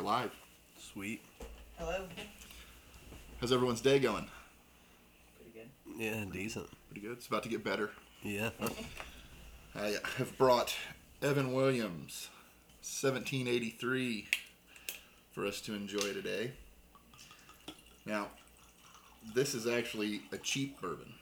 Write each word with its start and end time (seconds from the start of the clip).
We're 0.00 0.06
live. 0.06 0.34
Sweet. 0.78 1.20
Hello. 1.76 2.06
How's 3.38 3.52
everyone's 3.52 3.82
day 3.82 3.98
going? 3.98 4.26
Pretty 5.36 5.52
good. 5.52 6.00
Yeah, 6.02 6.24
decent. 6.32 6.68
Pretty 6.88 7.06
good. 7.06 7.18
It's 7.18 7.26
about 7.26 7.42
to 7.42 7.50
get 7.50 7.62
better. 7.62 7.90
Yeah. 8.22 8.48
I 9.74 9.96
have 10.16 10.38
brought 10.38 10.74
Evan 11.20 11.52
Williams, 11.52 12.30
1783, 12.80 14.28
for 15.32 15.44
us 15.44 15.60
to 15.60 15.74
enjoy 15.74 16.14
today. 16.14 16.52
Now, 18.06 18.28
this 19.34 19.54
is 19.54 19.66
actually 19.66 20.22
a 20.32 20.38
cheap 20.38 20.80
bourbon, 20.80 21.12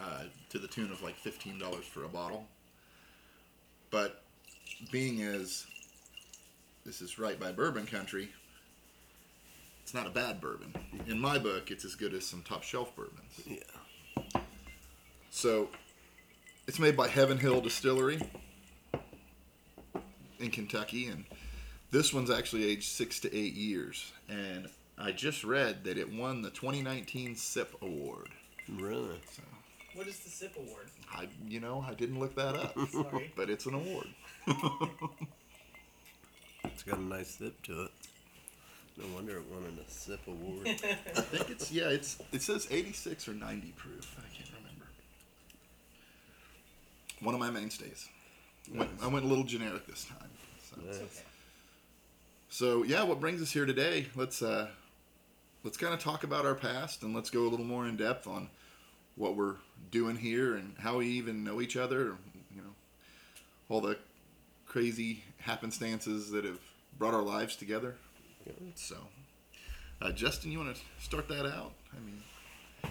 uh, 0.00 0.22
to 0.48 0.58
the 0.58 0.68
tune 0.68 0.90
of 0.90 1.02
like 1.02 1.22
$15 1.22 1.82
for 1.82 2.04
a 2.04 2.08
bottle. 2.08 2.46
But 3.90 4.22
being 4.90 5.20
as 5.20 5.66
this 6.84 7.00
is 7.00 7.18
right 7.18 7.38
by 7.38 7.52
bourbon 7.52 7.86
country, 7.86 8.30
it's 9.82 9.94
not 9.94 10.06
a 10.06 10.10
bad 10.10 10.40
bourbon. 10.40 10.74
In 11.06 11.18
my 11.18 11.38
book, 11.38 11.70
it's 11.70 11.84
as 11.84 11.94
good 11.94 12.14
as 12.14 12.26
some 12.26 12.42
top 12.42 12.62
shelf 12.62 12.94
bourbons. 12.96 13.40
Yeah. 13.46 14.40
So, 15.30 15.68
it's 16.66 16.78
made 16.78 16.96
by 16.96 17.08
Heaven 17.08 17.38
Hill 17.38 17.60
Distillery 17.60 18.20
in 20.38 20.50
Kentucky, 20.50 21.08
and 21.08 21.24
this 21.90 22.12
one's 22.14 22.30
actually 22.30 22.64
aged 22.64 22.84
six 22.84 23.20
to 23.20 23.36
eight 23.36 23.54
years. 23.54 24.12
And 24.28 24.68
I 24.96 25.12
just 25.12 25.44
read 25.44 25.84
that 25.84 25.98
it 25.98 26.12
won 26.12 26.42
the 26.42 26.50
2019 26.50 27.36
SIP 27.36 27.74
Award. 27.82 28.28
Really? 28.68 29.20
What 29.94 30.08
is 30.08 30.18
the 30.20 30.30
SIP 30.30 30.56
award? 30.56 30.90
I, 31.12 31.28
you 31.46 31.60
know, 31.60 31.84
I 31.86 31.94
didn't 31.94 32.18
look 32.18 32.34
that 32.34 32.56
up, 32.56 32.76
Sorry. 32.90 33.32
but 33.36 33.48
it's 33.48 33.66
an 33.66 33.74
award. 33.74 34.08
It's 36.74 36.82
got 36.82 36.98
a 36.98 37.02
nice 37.02 37.36
sip 37.36 37.62
to 37.62 37.84
it. 37.84 37.90
No 38.96 39.04
wonder 39.14 39.36
it 39.38 39.44
won 39.50 39.62
a 39.64 39.90
sip 39.90 40.20
award. 40.26 40.66
I 40.66 41.20
think 41.20 41.50
it's 41.50 41.70
yeah, 41.70 41.88
it's 41.88 42.18
it 42.32 42.42
says 42.42 42.66
86 42.70 43.28
or 43.28 43.32
90 43.32 43.72
proof. 43.76 44.16
I 44.18 44.36
can't 44.36 44.50
remember. 44.58 44.86
One 47.20 47.34
of 47.34 47.40
my 47.40 47.50
mainstays. 47.50 48.08
Went, 48.74 48.90
I 49.00 49.06
went 49.06 49.24
a 49.24 49.28
little 49.28 49.44
generic 49.44 49.86
this 49.86 50.04
time. 50.04 50.30
So. 50.70 50.80
Nice. 50.84 51.22
So 52.48 52.82
yeah, 52.82 53.04
what 53.04 53.20
brings 53.20 53.40
us 53.40 53.52
here 53.52 53.66
today? 53.66 54.06
Let's 54.16 54.42
uh, 54.42 54.68
let's 55.62 55.76
kind 55.76 55.94
of 55.94 56.00
talk 56.00 56.24
about 56.24 56.44
our 56.44 56.56
past 56.56 57.04
and 57.04 57.14
let's 57.14 57.30
go 57.30 57.42
a 57.42 57.48
little 57.48 57.66
more 57.66 57.86
in 57.86 57.96
depth 57.96 58.26
on 58.26 58.48
what 59.14 59.36
we're 59.36 59.56
doing 59.92 60.16
here 60.16 60.56
and 60.56 60.74
how 60.78 60.98
we 60.98 61.06
even 61.06 61.44
know 61.44 61.60
each 61.60 61.76
other. 61.76 62.16
You 62.54 62.62
know, 62.62 62.74
all 63.68 63.80
the 63.80 63.96
crazy 64.78 65.22
happenstances 65.46 66.32
that 66.32 66.44
have 66.44 66.58
brought 66.98 67.14
our 67.14 67.22
lives 67.22 67.54
together. 67.54 67.94
So, 68.74 68.96
uh, 70.02 70.10
Justin, 70.10 70.50
you 70.50 70.58
want 70.58 70.74
to 70.74 70.82
start 71.00 71.28
that 71.28 71.46
out? 71.46 71.70
I 71.96 72.00
mean, 72.04 72.20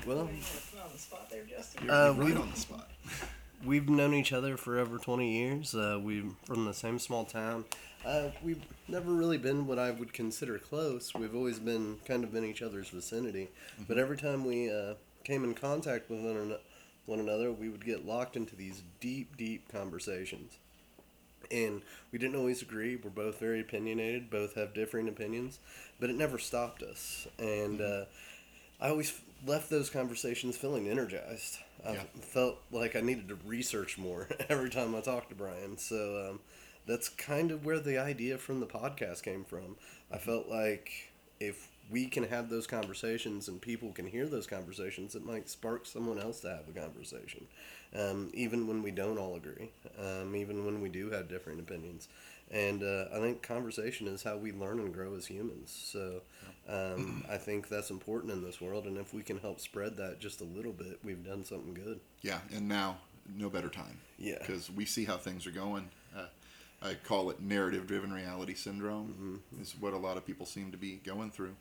Well, 0.08 0.20
What 0.24 0.30
are 0.30 0.34
you 0.34 0.40
gonna 0.42 0.62
put 0.72 0.80
on 0.82 0.92
the 0.94 0.98
spot 0.98 1.30
there, 1.30 1.44
Justin? 1.44 1.84
you're, 1.86 1.94
Uh, 1.94 2.12
right 2.14 2.34
we- 2.34 2.36
on 2.42 2.50
the 2.52 2.56
spot. 2.58 2.90
we've 3.66 3.90
known 3.90 4.14
each 4.14 4.32
other 4.32 4.56
for 4.56 4.80
over 4.80 4.98
20 4.98 5.38
years. 5.38 5.76
Uh, 5.76 6.00
we're 6.02 6.24
from 6.46 6.64
the 6.64 6.74
same 6.74 7.00
small 7.00 7.26
town. 7.26 7.66
Uh, 8.06 8.30
we've 8.42 8.64
never 8.88 9.12
really 9.12 9.38
been 9.38 9.68
what 9.68 9.78
I 9.78 9.92
would 9.92 10.14
consider 10.14 10.58
close. 10.60 11.14
We've 11.14 11.36
always 11.36 11.60
been 11.60 12.00
kind 12.06 12.24
of 12.24 12.34
in 12.34 12.46
each 12.46 12.62
other's 12.62 12.88
vicinity. 12.90 13.50
But 13.90 13.98
every 13.98 14.16
time 14.18 14.46
we 14.46 14.72
uh, 14.72 14.94
came 15.26 15.44
in 15.44 15.54
contact 15.54 16.10
with 16.10 16.22
one, 16.22 16.38
ano- 16.38 16.60
one 17.08 17.20
another, 17.20 17.52
we 17.52 17.68
would 17.68 17.84
get 17.86 18.06
locked 18.06 18.38
into 18.38 18.56
these 18.56 18.84
deep, 19.02 19.36
deep 19.36 19.70
conversations. 19.70 20.54
And 21.52 21.82
we 22.12 22.20
didn't 22.20 22.36
always 22.36 22.62
agree. 22.62 22.96
We're 22.96 23.10
both 23.10 23.40
very 23.40 23.62
opinionated, 23.62 24.30
both 24.30 24.56
have 24.56 24.74
differing 24.74 25.08
opinions, 25.08 25.60
but 26.00 26.10
it 26.10 26.16
never 26.16 26.38
stopped 26.38 26.82
us. 26.84 27.28
And 27.40 27.82
uh, 27.82 28.06
I 28.80 28.90
always 28.90 29.14
left 29.46 29.70
those 29.70 29.90
conversations 29.90 30.58
feeling 30.58 30.88
energized. 30.90 31.58
I 31.86 31.94
Yeah. 31.94 32.04
felt 32.22 32.58
like 32.72 32.96
I 32.96 33.02
needed 33.02 33.28
to 33.30 33.36
research 33.46 33.98
more 33.98 34.28
every 34.50 34.70
time 34.70 34.96
I 34.96 35.02
talked 35.02 35.30
to 35.30 35.36
Brian. 35.36 35.78
So 35.78 36.30
um, 36.32 36.40
that's 36.86 37.10
kind 37.10 37.52
of 37.52 37.66
where 37.66 37.80
the 37.80 37.98
idea 37.98 38.38
from 38.38 38.60
the 38.60 38.66
podcast 38.68 39.24
came 39.24 39.44
from. 39.44 39.76
I 40.12 40.18
felt 40.18 40.48
like 40.48 40.92
if 41.40 41.70
we 41.90 42.08
can 42.08 42.24
have 42.24 42.50
those 42.50 42.68
conversations 42.68 43.48
and 43.48 43.62
people 43.62 43.92
can 43.92 44.08
hear 44.08 44.28
those 44.28 44.48
conversations, 44.48 45.16
it 45.16 45.26
might 45.26 45.50
spark 45.50 45.86
someone 45.86 46.20
else 46.20 46.40
to 46.42 46.50
have 46.50 46.68
a 46.68 46.80
conversation. 46.80 47.48
Um, 47.96 48.32
even 48.34 48.68
when 48.68 48.82
we 48.82 48.92
don't 48.92 49.18
all 49.18 49.36
agree, 49.36 49.70
um, 50.00 50.36
even 50.36 50.66
when 50.66 50.82
we 50.82 50.90
do 50.90 51.12
have 51.12 51.28
different 51.28 51.60
opinions. 51.60 52.08
And 52.50 52.84
uh, 52.84 53.06
I 53.14 53.20
think 53.20 53.42
conversation 53.42 54.08
is 54.08 54.24
how 54.24 54.38
we 54.38 54.52
learn 54.52 54.80
and 54.80 54.94
grow 54.94 55.16
as 55.16 55.26
humans. 55.26 55.72
So 55.92 56.22
um, 56.68 57.24
I 57.30 57.38
think 57.38 57.68
that's 57.68 57.90
important 57.90 58.34
in 58.34 58.44
this 58.44 58.62
world. 58.62 58.86
And 58.86 58.98
if 58.98 59.14
we 59.14 59.22
can 59.22 59.40
help 59.40 59.60
spread 59.60 59.98
that 59.98 60.20
just 60.20 60.42
a 60.42 60.46
little 60.46 60.74
bit, 60.74 61.00
we've 61.04 61.24
done 61.24 61.44
something 61.44 61.74
good. 61.74 62.00
Yeah, 62.22 62.40
and 62.56 62.68
now 62.68 62.98
no 63.36 63.50
better 63.50 63.70
time. 63.70 64.00
Yeah. 64.18 64.38
because 64.40 64.70
we 64.72 64.86
see 64.86 65.06
how 65.06 65.18
things 65.18 65.46
are 65.48 65.52
going. 65.52 65.90
I 66.84 66.96
call 66.96 67.30
it 67.30 67.42
narrative-driven 67.42 68.12
reality 68.12 68.54
syndrome. 68.56 69.42
Is 69.62 69.76
what 69.80 69.94
a 69.94 69.98
lot 69.98 70.18
of 70.18 70.26
people 70.26 70.46
seem 70.46 70.72
to 70.72 70.78
be 70.78 71.00
going 71.04 71.32
through. 71.32 71.56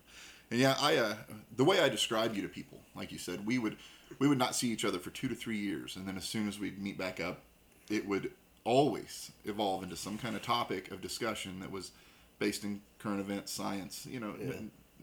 And 0.50 0.60
yeah, 0.60 0.77
I 0.81 0.97
uh, 0.97 1.15
the 1.56 1.65
way 1.65 1.81
I 1.81 1.88
describe 1.88 2.34
you 2.34 2.43
to 2.43 2.49
people, 2.49 2.81
like 2.94 3.12
you 3.12 3.19
said, 3.19 3.47
we 3.47 3.59
would 3.59 3.77
we 4.19 4.28
would 4.28 4.38
not 4.38 4.55
see 4.55 4.69
each 4.71 4.84
other 4.84 4.99
for 4.99 5.10
two 5.10 5.28
to 5.28 5.34
three 5.34 5.56
years, 5.59 5.97
and 5.97 6.06
then 6.06 6.16
as 6.16 6.25
soon 6.25 6.49
as 6.49 6.59
we'd 6.59 6.78
meet 6.83 6.99
back 6.99 7.21
up, 7.21 7.41
it 7.88 8.06
would 8.06 8.33
always 8.65 9.33
evolve 9.44 9.83
into 9.83 9.97
some 9.97 10.19
kind 10.19 10.37
of 10.37 10.43
topic 10.43 10.91
of 10.91 11.00
discussion 11.00 11.60
that 11.60 11.71
was 11.71 11.93
based 12.39 12.65
in 12.65 12.81
current 12.99 13.21
events, 13.21 13.53
science. 13.53 14.06
You 14.06 14.21
know, 14.21 14.34
Yeah. 14.41 14.53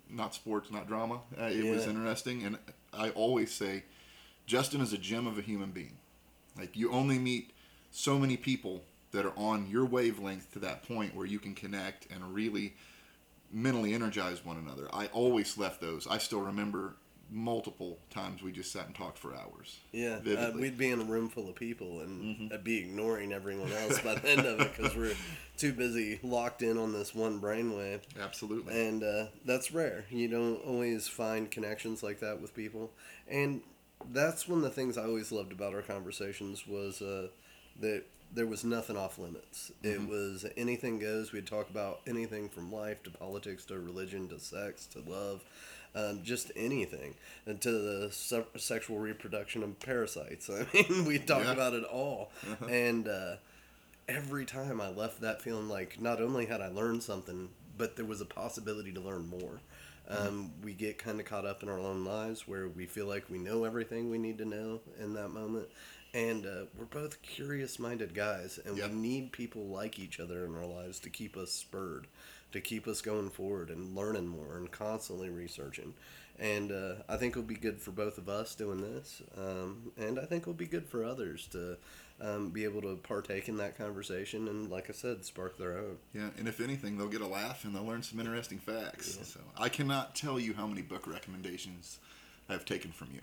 not 0.10 0.36
sports, 0.36 0.70
not 0.72 0.88
drama. 0.88 1.22
Uh, 1.40 1.46
it 1.46 1.64
was 1.70 1.88
interesting, 1.88 2.44
and 2.44 2.58
I 2.94 3.10
always 3.12 3.52
say, 3.52 3.84
Justin 4.46 4.82
is 4.82 4.94
a 4.94 4.98
gem 4.98 5.28
of 5.28 5.38
a 5.38 5.42
human 5.42 5.72
being. 5.72 5.98
Like 6.58 6.76
you 6.76 6.92
only 6.92 7.18
meet 7.20 7.52
so 7.92 8.20
many 8.20 8.38
people 8.38 8.84
that 9.12 9.26
are 9.26 9.34
on 9.38 9.68
your 9.70 9.86
wavelength 9.86 10.52
to 10.54 10.60
that 10.60 10.88
point 10.88 11.16
where 11.16 11.26
you 11.26 11.40
can 11.40 11.56
connect 11.56 12.08
and 12.12 12.34
really 12.34 12.76
mentally 13.52 13.94
energize 13.94 14.46
one 14.46 14.58
another. 14.58 14.88
I 14.94 15.08
always 15.08 15.58
left 15.58 15.82
those. 15.82 16.08
I 16.08 16.20
still 16.20 16.42
remember 16.42 16.96
multiple 17.32 18.00
times 18.10 18.42
we 18.42 18.52
just 18.52 18.72
sat 18.72 18.88
and 18.88 18.96
talked 18.96 19.18
for 19.18 19.36
hours. 19.36 19.80
Yeah, 19.92 20.20
uh, 20.38 20.52
we'd 20.56 20.78
be 20.78 20.90
in 20.90 21.00
a 21.00 21.04
room 21.04 21.30
full 21.30 21.48
of 21.48 21.56
people 21.56 22.02
and 22.02 22.52
I'd 22.52 22.64
be 22.64 22.80
ignoring 22.80 23.32
everyone 23.34 23.72
else 23.72 24.00
by 24.00 24.16
the 24.16 24.30
end 24.30 24.46
of 24.46 24.60
it 24.60 24.76
because 24.76 24.96
we're 24.96 25.16
too 25.58 25.74
busy 25.74 26.20
locked 26.24 26.62
in 26.62 26.78
on 26.78 26.94
this 26.94 27.14
one 27.14 27.40
brainwave. 27.40 28.02
Absolutely. 28.20 28.88
And 28.88 29.04
uh, 29.04 29.26
that's 29.46 29.72
rare. 29.72 30.06
You 30.10 30.28
don't 30.28 30.58
always 30.66 31.08
find 31.08 31.50
connections 31.50 32.02
like 32.02 32.20
that 32.22 32.42
with 32.42 32.56
people. 32.56 32.92
And 33.28 33.62
that's 34.12 34.48
one 34.48 34.60
of 34.60 34.64
the 34.64 34.70
things 34.70 34.98
I 34.98 35.04
always 35.04 35.32
loved 35.32 35.52
about 35.52 35.74
our 35.74 35.82
conversations 35.82 36.66
was 36.68 37.02
uh, 37.02 37.28
that 37.80 38.06
there 38.34 38.46
was 38.46 38.64
nothing 38.64 38.96
off 38.98 39.18
limits. 39.18 39.72
It 39.84 40.02
was 40.08 40.46
anything 40.58 41.00
goes. 41.00 41.32
We'd 41.32 41.48
talk 41.48 41.70
about 41.70 42.02
anything 42.08 42.50
from 42.50 42.72
life 42.72 43.02
to 43.04 43.10
politics 43.10 43.66
to 43.66 43.80
religion 43.80 44.28
to 44.30 44.40
sex 44.40 44.86
to 44.88 45.00
love. 45.00 45.44
Um, 45.96 46.22
just 46.24 46.52
anything, 46.56 47.16
and 47.48 47.60
to 47.62 47.72
the 47.72 48.12
se- 48.12 48.46
sexual 48.58 49.00
reproduction 49.00 49.64
of 49.64 49.80
parasites. 49.80 50.48
I 50.54 50.68
mean, 50.72 51.06
we 51.06 51.18
talked 51.18 51.46
Yeah. 51.46 51.52
about 51.54 51.74
it 51.74 51.84
all, 51.84 52.30
and 52.70 53.08
uh, 53.08 53.38
every 54.08 54.46
time 54.46 54.80
I 54.82 54.90
left 54.90 55.22
that 55.22 55.42
feeling 55.42 55.68
like 55.68 56.00
not 56.00 56.22
only 56.22 56.46
had 56.46 56.62
I 56.62 56.68
learned 56.68 57.02
something, 57.02 57.50
but 57.76 57.96
there 57.96 58.06
was 58.06 58.22
a 58.22 58.26
possibility 58.26 58.92
to 58.92 59.00
learn 59.02 59.28
more. 59.28 59.62
Um, 60.08 60.52
we 60.64 60.74
get 60.74 61.00
kind 61.00 61.20
of 61.20 61.26
caught 61.26 61.46
up 61.48 61.64
in 61.64 61.70
our 61.70 61.80
own 61.80 62.06
lives 62.06 62.48
where 62.48 62.68
we 62.68 62.86
feel 62.86 63.06
like 63.08 63.28
we 63.30 63.40
know 63.40 63.64
everything 63.64 64.12
we 64.12 64.18
need 64.20 64.38
to 64.40 64.46
know 64.46 64.82
in 65.00 65.14
that 65.16 65.30
moment. 65.30 65.68
And 66.14 66.46
uh, 66.46 66.66
we're 66.78 66.86
both 66.86 67.22
curious 67.22 67.78
minded 67.78 68.14
guys, 68.16 68.60
and 68.66 68.78
Yep. 68.78 68.90
we 68.92 68.96
need 68.98 69.32
people 69.32 69.66
like 69.68 70.00
each 70.00 70.20
other 70.20 70.44
in 70.46 70.56
our 70.56 70.66
lives 70.66 71.00
to 71.02 71.10
keep 71.10 71.38
us 71.38 71.52
spurred, 71.52 72.08
to 72.52 72.60
keep 72.62 72.88
us 72.88 73.02
going 73.02 73.30
forward 73.30 73.70
and 73.70 73.96
learning 73.96 74.28
more 74.28 74.58
and 74.58 74.72
constantly 74.72 75.30
researching. 75.30 75.94
And 76.40 76.72
uh, 76.72 76.94
I 77.08 77.18
think 77.18 77.34
it'll 77.34 77.44
be 77.44 77.56
good 77.56 77.80
for 77.82 77.92
both 77.92 78.18
of 78.18 78.28
us 78.30 78.56
doing 78.56 78.82
this. 78.82 79.22
Um, 79.38 79.92
and 79.98 80.18
I 80.18 80.24
think 80.26 80.44
it'll 80.44 80.54
be 80.54 80.66
good 80.68 80.88
for 80.88 81.04
others 81.04 81.48
to 81.52 81.78
um, 82.22 82.50
be 82.50 82.64
able 82.64 82.82
to 82.82 82.96
partake 82.96 83.48
in 83.50 83.58
that 83.58 83.78
conversation 83.78 84.48
and, 84.48 84.70
like 84.70 84.90
I 84.90 84.94
said, 84.94 85.26
spark 85.26 85.58
their 85.58 85.78
own. 85.78 85.98
yeah, 86.14 86.30
and 86.38 86.48
if 86.48 86.60
anything, 86.62 86.98
they'll 86.98 87.08
get 87.10 87.22
a 87.22 87.28
laugh 87.28 87.66
and 87.66 87.76
they'll 87.76 87.86
learn 87.86 88.04
some 88.04 88.20
interesting 88.20 88.58
facts. 88.58 89.20
So 89.24 89.42
I 89.58 89.70
cannot 89.70 90.16
tell 90.16 90.40
you 90.40 90.54
how 90.54 90.66
many 90.66 90.82
book 90.82 91.06
recommendations 91.08 92.00
I've 92.48 92.66
taken 92.66 92.92
from 92.92 93.10
you. 93.14 93.20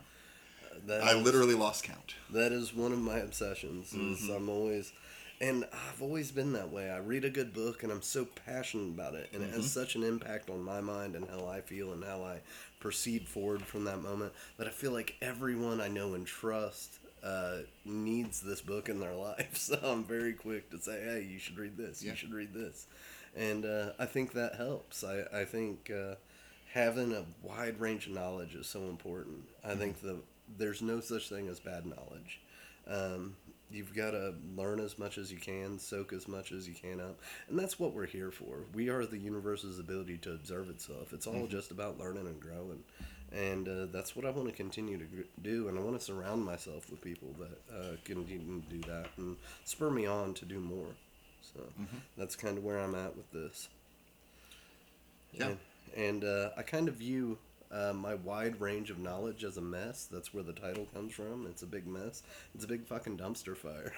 That 0.87 1.02
I 1.02 1.17
is- 1.17 1.23
literally 1.25 1.55
lost 1.55 1.84
count. 1.84 2.14
That 2.31 2.52
is 2.52 2.75
one 2.75 2.93
of 2.93 2.99
my 2.99 3.19
obsessions. 3.19 3.93
Is 3.93 4.28
I'm 4.28 4.49
always, 4.49 4.93
and 5.40 5.64
I've 5.73 6.02
always 6.02 6.31
been 6.31 6.52
that 6.55 6.70
way. 6.70 6.90
I 6.90 6.99
read 6.99 7.25
a 7.25 7.31
good 7.31 7.52
book 7.55 7.82
and 7.82 7.93
I'm 7.93 8.02
so 8.02 8.25
passionate 8.25 8.88
about 8.94 9.14
it, 9.14 9.31
and 9.32 9.43
it 9.43 9.50
has 9.55 9.70
such 9.70 9.94
an 9.94 10.02
impact 10.02 10.50
on 10.50 10.62
my 10.62 10.81
mind 10.81 11.14
and 11.17 11.26
how 11.28 11.46
I 11.46 11.61
feel 11.61 11.93
and 11.93 12.02
how 12.05 12.23
I 12.25 12.40
proceed 12.81 13.26
forward 13.28 13.62
from 13.62 13.84
that 13.84 14.02
moment 14.02 14.32
that 14.58 14.67
I 14.67 14.70
feel 14.70 14.93
like 14.93 15.14
everyone 15.23 15.81
I 15.81 15.88
know 15.88 16.14
and 16.14 16.26
trust 16.26 16.99
uh, 17.25 17.58
needs 17.84 18.40
this 18.40 18.61
book 18.61 18.88
in 18.88 19.00
their 19.00 19.14
life. 19.28 19.56
So 19.56 19.78
I'm 19.82 20.05
very 20.05 20.32
quick 20.34 20.70
to 20.70 20.78
say, 20.78 21.00
hey, 21.02 21.26
you 21.31 21.38
should 21.38 21.58
read 21.58 21.76
this. 21.76 22.02
Yeah. 22.02 22.11
You 22.12 22.17
should 22.17 22.32
read 22.34 22.52
this. 22.55 22.87
and 23.34 23.64
uh, 23.64 23.90
I 23.99 24.06
think 24.06 24.32
that 24.34 24.55
helps. 24.56 25.02
I 25.05 25.25
I 25.32 25.44
think 25.44 25.90
uh, 25.90 26.14
having 26.73 27.12
a 27.12 27.25
wide 27.43 27.81
range 27.81 28.06
of 28.06 28.12
knowledge 28.12 28.55
is 28.55 28.67
so 28.67 28.82
important. 28.82 29.44
I 29.64 29.75
think 29.75 30.00
the 30.02 30.19
there's 30.58 30.82
no 30.82 31.00
such 31.00 31.28
thing 31.28 31.48
as 31.48 31.60
bad 31.60 31.87
knowledge. 31.87 32.40
Um, 32.88 33.37
you've 33.70 33.94
got 33.94 34.12
to 34.12 34.34
learn 34.56 34.78
as 34.81 34.98
much 34.98 35.19
as 35.19 35.32
you 35.32 35.38
can, 35.38 35.78
soak 35.78 36.12
as 36.12 36.28
much 36.28 36.52
as 36.52 36.69
you 36.69 36.75
can 36.75 37.00
up, 37.00 37.20
and 37.48 37.58
that's 37.58 37.78
what 37.78 37.93
we're 37.93 38.06
here 38.06 38.31
for. 38.31 38.60
We 38.75 38.88
are 38.88 39.04
the 39.04 39.19
universe's 39.19 39.78
ability 39.78 40.19
to 40.19 40.32
observe 40.32 40.70
itself. 40.70 41.12
It's 41.12 41.26
all 41.26 41.46
just 41.46 41.70
about 41.70 41.98
learning 41.98 42.26
and 42.26 42.40
growing, 42.40 42.84
and 43.32 43.69
uh, 43.69 43.87
that's 43.93 44.14
what 44.14 44.25
I 44.25 44.31
want 44.31 44.48
to 44.48 44.54
continue 44.54 44.98
to 44.98 45.04
do. 45.43 45.69
And 45.69 45.78
I 45.78 45.82
want 45.82 45.98
to 45.98 46.04
surround 46.04 46.44
myself 46.44 46.90
with 46.90 47.00
people 47.00 47.34
that 47.40 47.75
uh, 47.75 47.96
continue 48.04 48.38
to 48.38 48.76
do 48.76 48.81
that 48.88 49.08
and 49.16 49.37
spur 49.64 49.90
me 49.90 50.06
on 50.06 50.34
to 50.34 50.44
do 50.44 50.60
more. 50.60 50.94
So 51.54 51.60
that's 52.16 52.37
kind 52.37 52.58
of 52.58 52.64
where 52.64 52.78
I'm 52.78 52.94
at 52.94 53.16
with 53.16 53.31
this. 53.32 53.69
Yeah. 55.32 55.46
And, 55.46 55.58
and 55.96 56.25
uh, 56.25 56.50
I 56.56 56.62
kind 56.62 56.88
of 56.88 56.94
view 56.94 57.38
uh, 57.70 57.92
my 57.92 58.14
wide 58.14 58.60
range 58.60 58.90
of 58.90 58.98
knowledge 58.98 59.44
as 59.44 59.56
a 59.56 59.60
mess. 59.60 60.08
That's 60.10 60.32
where 60.32 60.44
the 60.44 60.52
title 60.52 60.86
comes 60.94 61.12
from. 61.12 61.46
It's 61.50 61.62
a 61.62 61.66
big 61.66 61.86
mess. 61.86 62.22
It's 62.54 62.64
a 62.64 62.68
big 62.68 62.86
fucking 62.86 63.18
dumpster 63.18 63.56
fire. 63.56 63.92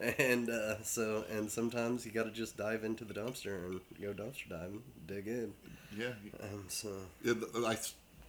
and 0.18 0.50
uh, 0.50 0.82
so, 0.82 1.24
and 1.30 1.50
sometimes 1.50 2.04
you 2.04 2.12
got 2.12 2.24
to 2.24 2.30
just 2.30 2.56
dive 2.56 2.84
into 2.84 3.04
the 3.04 3.14
dumpster 3.14 3.66
and 3.66 3.80
go 4.00 4.12
dumpster 4.12 4.48
diving, 4.48 4.82
dig 5.06 5.28
in. 5.28 5.52
Yeah. 5.96 6.12
Um, 6.42 6.64
so, 6.68 6.88
Yeah, 7.22 7.34
I 7.64 7.76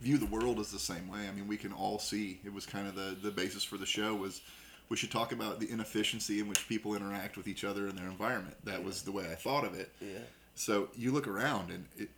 view 0.01 0.17
the 0.17 0.27
world 0.27 0.59
as 0.59 0.71
the 0.71 0.79
same 0.79 1.07
way. 1.07 1.27
I 1.27 1.31
mean, 1.31 1.47
we 1.47 1.57
can 1.57 1.71
all 1.71 1.99
see. 1.99 2.39
It 2.45 2.53
was 2.53 2.65
kind 2.65 2.87
of 2.87 2.95
the 2.95 3.15
the 3.21 3.31
basis 3.31 3.63
for 3.63 3.77
the 3.77 3.85
show 3.85 4.15
was 4.15 4.41
we 4.89 4.97
should 4.97 5.11
talk 5.11 5.31
about 5.31 5.59
the 5.59 5.69
inefficiency 5.69 6.39
in 6.39 6.47
which 6.47 6.67
people 6.67 6.95
interact 6.95 7.35
with 7.35 7.47
each 7.47 7.63
other 7.63 7.87
in 7.87 7.95
their 7.95 8.05
environment. 8.05 8.55
That 8.63 8.83
was 8.83 9.01
the 9.01 9.11
way 9.11 9.25
I 9.29 9.35
thought 9.35 9.65
of 9.65 9.73
it. 9.73 9.91
yeah. 9.99 10.19
So 10.55 10.89
you 10.95 11.11
look 11.11 11.27
around 11.27 11.69
and 11.69 11.85
it, 11.97 12.09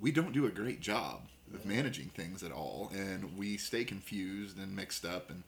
we 0.00 0.12
don't 0.12 0.32
do 0.32 0.46
a 0.46 0.50
great 0.50 0.80
job 0.80 1.22
of 1.54 1.64
managing 1.66 2.06
things 2.08 2.42
at 2.42 2.52
all, 2.52 2.90
and 2.94 3.36
we 3.36 3.56
stay 3.56 3.84
confused 3.84 4.58
and 4.58 4.74
mixed 4.74 5.04
up. 5.04 5.30
And 5.30 5.42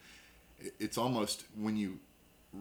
it's 0.78 0.98
almost 0.98 1.44
when 1.58 1.76
you 1.76 1.98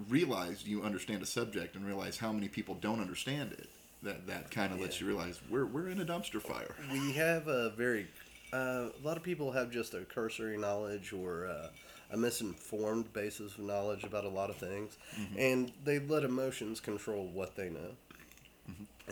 realize 0.07 0.65
you 0.65 0.83
understand 0.83 1.21
a 1.21 1.25
subject 1.25 1.75
and 1.75 1.86
realize 1.86 2.18
how 2.18 2.31
many 2.31 2.47
people 2.47 2.75
don't 2.75 3.00
understand 3.00 3.51
it. 3.53 3.69
That, 4.01 4.27
that 4.27 4.50
kind 4.50 4.71
of 4.71 4.80
lets 4.80 5.01
you 5.01 5.07
realize 5.07 5.41
we're, 5.50 5.65
we're 5.65 5.89
in 5.89 6.00
a 6.00 6.06
dumpster 6.06 6.41
fire. 6.41 6.74
we 6.89 7.12
have 7.13 7.50
a 7.50 7.71
very 7.71 8.07
uh, 8.53 8.88
a 8.97 9.03
lot 9.03 9.18
of 9.18 9.24
people 9.24 9.51
have 9.51 9.71
just 9.71 9.94
a 9.94 10.06
cursory 10.06 10.57
knowledge 10.57 11.12
or 11.12 11.47
uh, 11.47 11.68
a 12.12 12.18
misinformed 12.18 13.12
basis 13.12 13.56
of 13.56 13.59
knowledge 13.59 14.06
about 14.06 14.24
a 14.24 14.30
lot 14.30 14.50
of 14.50 14.56
things 14.56 14.97
and 15.38 15.71
they 15.83 16.00
let 16.00 16.24
emotions 16.24 16.80
control 16.80 17.30
what 17.33 17.56
they 17.57 17.69
know 17.69 17.91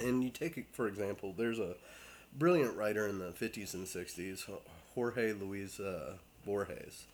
and 0.01 0.23
you 0.23 0.29
take 0.29 0.57
it 0.57 0.65
for 0.71 0.87
example 0.87 1.33
there's 1.37 1.59
a 1.59 1.75
brilliant 2.35 2.75
writer 2.75 3.07
in 3.07 3.19
the 3.19 3.31
50s 3.31 3.73
and 3.73 3.85
60s 3.85 4.49
jorge 4.93 5.33
luis 5.33 5.79
uh, 5.79 6.13
borges 6.45 7.07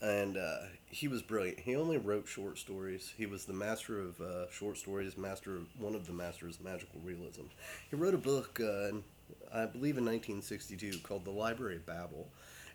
and 0.00 0.36
uh, 0.36 0.58
he 0.86 1.08
was 1.08 1.22
brilliant. 1.22 1.60
He 1.60 1.74
only 1.74 1.98
wrote 1.98 2.28
short 2.28 2.58
stories. 2.58 3.12
He 3.16 3.26
was 3.26 3.44
the 3.44 3.52
master 3.52 4.00
of 4.00 4.20
uh, 4.20 4.50
short 4.50 4.76
stories, 4.76 5.16
master 5.16 5.56
of, 5.56 5.66
one 5.78 5.94
of 5.94 6.06
the 6.06 6.12
masters 6.12 6.56
of 6.56 6.64
magical 6.64 7.00
realism. 7.02 7.42
He 7.90 7.96
wrote 7.96 8.14
a 8.14 8.18
book, 8.18 8.60
uh, 8.60 8.88
in, 8.88 9.04
I 9.52 9.66
believe, 9.66 9.98
in 9.98 10.04
1962 10.04 10.98
called 11.02 11.24
The 11.24 11.30
Library 11.30 11.76
of 11.76 11.86
Babel, 11.86 12.28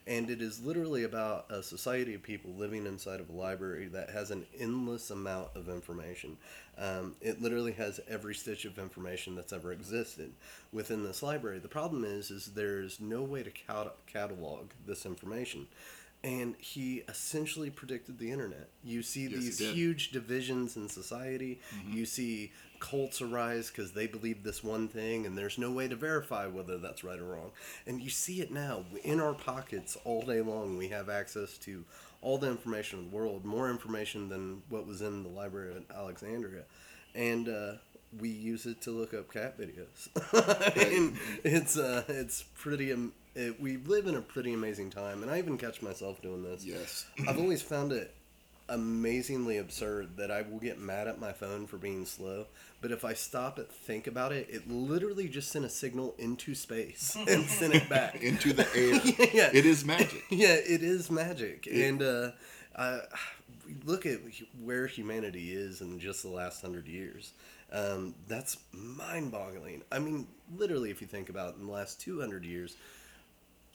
and 0.06 0.30
it 0.30 0.42
is 0.42 0.64
literally 0.64 1.04
about 1.04 1.46
a 1.50 1.64
society 1.64 2.14
of 2.14 2.22
people 2.24 2.52
living 2.52 2.86
inside 2.86 3.20
of 3.20 3.30
a 3.30 3.34
library 3.34 3.88
that 3.88 4.10
has 4.10 4.32
an 4.32 4.46
endless 4.60 5.10
amount 5.12 5.50
of 5.56 5.70
information. 5.70 6.38
Um, 6.78 7.16
it 7.22 7.42
literally 7.42 7.72
has 7.74 8.00
every 8.08 8.36
stitch 8.36 8.66
of 8.66 8.78
information 8.78 9.36
that's 9.36 9.54
ever 9.54 9.72
existed 9.72 10.34
within 10.72 11.04
this 11.04 11.24
library. 11.24 11.60
The 11.60 11.68
problem 11.68 12.04
is, 12.04 12.32
is 12.32 12.48
there's 12.48 13.00
no 13.00 13.22
way 13.22 13.44
to 13.44 13.52
cat- 13.52 13.96
catalog 14.08 14.72
this 14.86 15.06
information 15.06 15.68
and 16.26 16.56
he 16.58 17.04
essentially 17.10 17.70
predicted 17.70 18.18
the 18.18 18.32
internet. 18.32 18.70
You 18.82 19.04
see 19.04 19.24
Yes, 19.28 19.32
these. 19.42 19.60
Mm-hmm. 19.60 19.74
huge 19.74 20.12
divisions 20.12 20.78
in 20.78 20.88
society. 20.88 21.60
You 21.92 22.06
see 22.06 22.54
cults 22.84 23.22
arise 23.22 23.72
because 23.72 23.94
they 23.94 24.08
believe 24.08 24.44
this 24.44 24.62
one 24.62 24.90
thing, 24.90 25.26
and 25.26 25.38
there's 25.38 25.58
no 25.58 25.72
way 25.72 25.88
to 25.88 25.96
verify 25.96 26.48
whether 26.48 26.78
that's 26.78 27.02
right 27.02 27.18
or 27.18 27.24
wrong. 27.24 27.52
And 27.88 28.02
you 28.02 28.10
see 28.10 28.42
it 28.42 28.52
now 28.52 28.84
in 29.06 29.22
our 29.22 29.34
pockets 29.34 29.98
all 30.04 30.22
day 30.22 30.42
long. 30.42 30.78
We 30.78 30.90
have 30.90 31.08
access 31.08 31.58
to 31.60 31.86
all 32.22 32.38
the 32.38 32.50
information 32.50 33.00
in 33.00 33.10
the 33.10 33.16
world, 33.16 33.46
more 33.46 33.70
information 33.70 34.28
than 34.28 34.64
what 34.68 34.86
was 34.86 35.02
in 35.02 35.24
the 35.24 35.30
library 35.30 35.74
at 35.76 35.96
Alexandria, 35.96 36.64
and. 37.16 37.50
Uh, 37.50 37.72
we 38.20 38.30
use 38.30 38.68
it 38.68 38.80
to 38.80 38.92
look 38.92 39.16
up 39.16 39.34
cat 39.34 39.58
videos. 39.60 40.08
and 40.94 41.18
it's 41.44 41.80
uh, 41.80 42.04
it's 42.08 42.44
pretty. 42.44 42.94
Um, 42.94 43.12
it, 43.34 43.60
we 43.60 43.78
live 43.78 44.06
in 44.06 44.14
a 44.14 44.22
pretty 44.22 44.54
amazing 44.54 44.92
time, 44.92 45.24
and 45.24 45.32
I 45.32 45.40
even 45.40 45.58
catch 45.58 45.82
myself 45.82 46.22
doing 46.22 46.44
this. 46.44 46.64
Yes. 46.64 47.08
I've 47.28 47.40
always 47.40 47.64
found 47.64 47.92
it 47.92 48.14
amazingly 48.70 49.58
absurd 49.58 50.18
that 50.18 50.32
I 50.32 50.42
will 50.42 50.60
get 50.60 50.80
mad 50.80 51.08
at 51.08 51.20
my 51.20 51.32
phone 51.32 51.68
for 51.68 51.78
being 51.78 52.06
slow, 52.06 52.46
but 52.82 52.92
if 52.92 53.04
I 53.06 53.14
stop 53.14 53.58
and 53.58 53.68
think 53.68 54.08
about 54.08 54.32
it, 54.32 54.48
it 54.50 54.70
literally 54.70 55.28
just 55.28 55.52
sent 55.52 55.66
a 55.66 55.70
signal 55.70 56.16
into 56.18 56.56
space 56.56 57.16
and 57.28 57.46
sent 57.46 57.76
it 57.76 57.90
back. 57.90 58.16
into 58.22 58.54
the 58.54 58.68
air. 58.76 59.02
Yeah. 59.34 59.50
It 59.54 59.66
is 59.66 59.84
magic. 59.86 60.24
yeah, 60.30 60.54
it 60.56 60.84
is 60.84 61.10
magic, 61.10 61.68
and 61.72 62.02
uh, 62.02 62.32
I, 62.78 63.02
look 63.86 64.06
at 64.06 64.20
where 64.62 64.88
humanity 64.88 65.54
is 65.54 65.82
in 65.82 66.00
just 66.00 66.24
the 66.24 66.30
last 66.30 66.62
hundred 66.62 66.88
years. 66.88 67.34
Um, 67.72 68.14
that's 68.28 68.58
mind-boggling. 68.72 69.82
I 69.92 69.98
mean, 70.00 70.28
literally, 70.56 70.92
if 70.92 71.02
you 71.02 71.08
think 71.08 71.30
about 71.30 71.50
it, 71.50 71.60
in 71.60 71.66
the 71.66 71.72
last 71.72 72.00
two 72.00 72.20
hundred 72.20 72.46
years, 72.46 72.76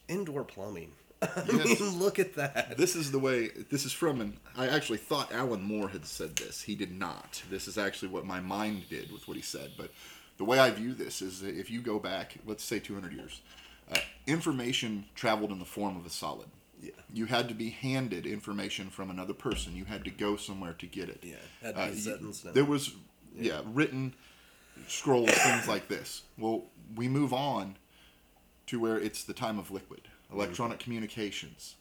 indoor 0.08 0.44
plumbing. 0.44 0.92
I 1.22 1.42
Yes. 1.52 1.80
mean, 1.80 1.98
look 1.98 2.18
at 2.18 2.34
that. 2.34 2.76
This 2.76 2.94
is 2.94 3.10
the 3.10 3.18
way. 3.18 3.48
This 3.70 3.84
is 3.84 3.92
from 3.92 4.20
an. 4.20 4.36
I 4.56 4.68
actually 4.68 4.98
thought 4.98 5.32
Alan 5.32 5.62
Moore 5.62 5.88
had 5.88 6.06
said 6.06 6.36
this. 6.36 6.62
He 6.62 6.74
did 6.74 6.92
not. 6.96 7.42
This 7.50 7.66
is 7.66 7.76
actually 7.76 8.08
what 8.08 8.24
my 8.24 8.40
mind 8.40 8.84
did 8.88 9.10
with 9.12 9.26
what 9.26 9.36
he 9.36 9.42
said. 9.42 9.72
But 9.76 9.90
the 10.36 10.44
way 10.44 10.58
I 10.60 10.70
view 10.70 10.94
this 10.94 11.20
is 11.20 11.40
that 11.40 11.56
if 11.56 11.70
you 11.70 11.80
go 11.80 11.98
back, 11.98 12.34
let's 12.46 12.62
say 12.62 12.78
200 12.78 13.12
years, 13.12 13.40
uh, 13.92 13.98
information 14.28 15.06
traveled 15.16 15.50
in 15.50 15.58
the 15.58 15.64
form 15.64 15.96
of 15.96 16.06
a 16.06 16.10
solid. 16.10 16.46
Yeah. 16.80 16.90
You 17.12 17.24
had 17.26 17.48
to 17.48 17.54
be 17.54 17.70
handed 17.70 18.24
information 18.24 18.88
from 18.88 19.10
another 19.10 19.34
person. 19.34 19.74
You 19.74 19.86
had 19.86 20.04
to 20.04 20.10
go 20.10 20.36
somewhere 20.36 20.74
to 20.74 20.86
get 20.86 21.08
it. 21.08 21.18
Yeah, 21.24 21.34
had 21.62 21.74
to 21.74 21.86
be 21.86 21.98
Uh, 21.98 22.00
set 22.00 22.20
you- 22.20 22.28
in 22.28 22.32
stone. 22.32 22.52
There 22.54 22.64
was, 22.64 22.92
yeah, 23.36 23.62
written 23.64 24.14
scrolls, 24.86 25.30
things 25.32 25.66
like 25.66 25.88
this. 25.88 26.22
Well, 26.36 26.66
we 26.94 27.08
move 27.08 27.32
on 27.32 27.76
to 28.66 28.78
where 28.78 28.96
it's 29.00 29.24
the 29.24 29.34
time 29.34 29.58
of 29.58 29.72
liquid, 29.72 30.02
electronic 30.32 30.78
communications, 30.78 31.74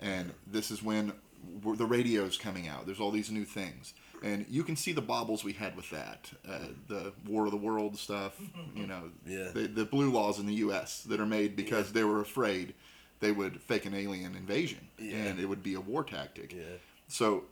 and 0.00 0.32
this 0.46 0.70
is 0.70 0.82
when 0.82 1.12
w- 1.60 1.76
the 1.76 1.86
radio's 1.86 2.36
coming 2.38 2.68
out. 2.68 2.86
There's 2.86 3.00
all 3.00 3.10
these 3.10 3.30
new 3.30 3.44
things, 3.44 3.94
and 4.22 4.46
you 4.48 4.62
can 4.64 4.76
see 4.76 4.92
the 4.92 5.02
baubles 5.02 5.44
we 5.44 5.52
had 5.52 5.76
with 5.76 5.90
that, 5.90 6.30
uh, 6.48 6.58
the 6.88 7.12
War 7.26 7.44
of 7.46 7.50
the 7.50 7.56
World 7.58 7.96
stuff. 7.98 8.40
You 8.74 8.86
know, 8.86 9.10
Yeah. 9.26 9.48
the, 9.52 9.66
the 9.66 9.84
blue 9.84 10.10
laws 10.10 10.38
in 10.38 10.46
the 10.46 10.54
U.S. 10.54 11.02
that 11.04 11.20
are 11.20 11.26
made 11.26 11.56
because 11.56 11.92
they 11.92 12.04
were 12.04 12.20
afraid 12.20 12.74
they 13.20 13.32
would 13.32 13.60
fake 13.60 13.84
an 13.86 13.94
alien 13.94 14.34
invasion, 14.34 14.88
Yeah. 14.98 15.16
and 15.16 15.38
it 15.40 15.46
would 15.46 15.62
be 15.62 15.74
a 15.74 15.80
war 15.80 16.02
tactic. 16.04 16.52
Yeah. 16.52 16.62
So, 17.08 17.44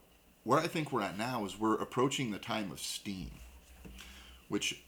where 0.43 0.59
I 0.59 0.67
think 0.67 0.91
we're 0.91 1.01
at 1.03 1.17
now 1.17 1.45
is 1.45 1.59
we're 1.59 1.75
approaching 1.75 2.31
the 2.31 2.39
time 2.39 2.71
of 2.71 2.79
steam, 2.79 3.29
which 4.49 4.81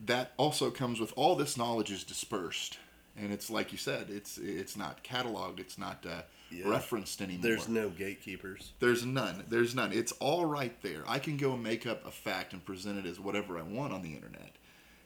that 0.00 0.32
also 0.36 0.70
comes 0.70 0.98
with 1.00 1.12
all 1.16 1.36
this 1.36 1.56
knowledge 1.56 1.90
is 1.92 2.02
dispersed, 2.04 2.78
and 3.16 3.32
it's 3.32 3.50
like 3.50 3.72
you 3.72 3.78
said, 3.78 4.08
it's 4.10 4.38
it's 4.38 4.76
not 4.76 5.02
cataloged, 5.04 5.60
it's 5.60 5.78
not 5.78 6.04
uh, 6.06 6.22
Yeah. 6.50 6.68
referenced 6.68 7.20
anymore. 7.22 7.42
There's 7.42 7.68
no 7.68 7.88
gatekeepers. 7.90 8.72
There's 8.80 9.04
none. 9.04 9.44
There's 9.48 9.74
none. 9.74 9.92
It's 9.92 10.12
all 10.12 10.44
right 10.46 10.80
there. 10.82 11.02
I 11.06 11.18
can 11.18 11.36
go 11.36 11.52
and 11.52 11.62
make 11.62 11.86
up 11.86 12.06
a 12.06 12.10
fact 12.10 12.52
and 12.52 12.64
present 12.64 12.98
it 12.98 13.08
as 13.08 13.18
whatever 13.20 13.58
I 13.58 13.62
want 13.62 13.92
on 13.92 14.02
the 14.02 14.12
internet. 14.14 14.52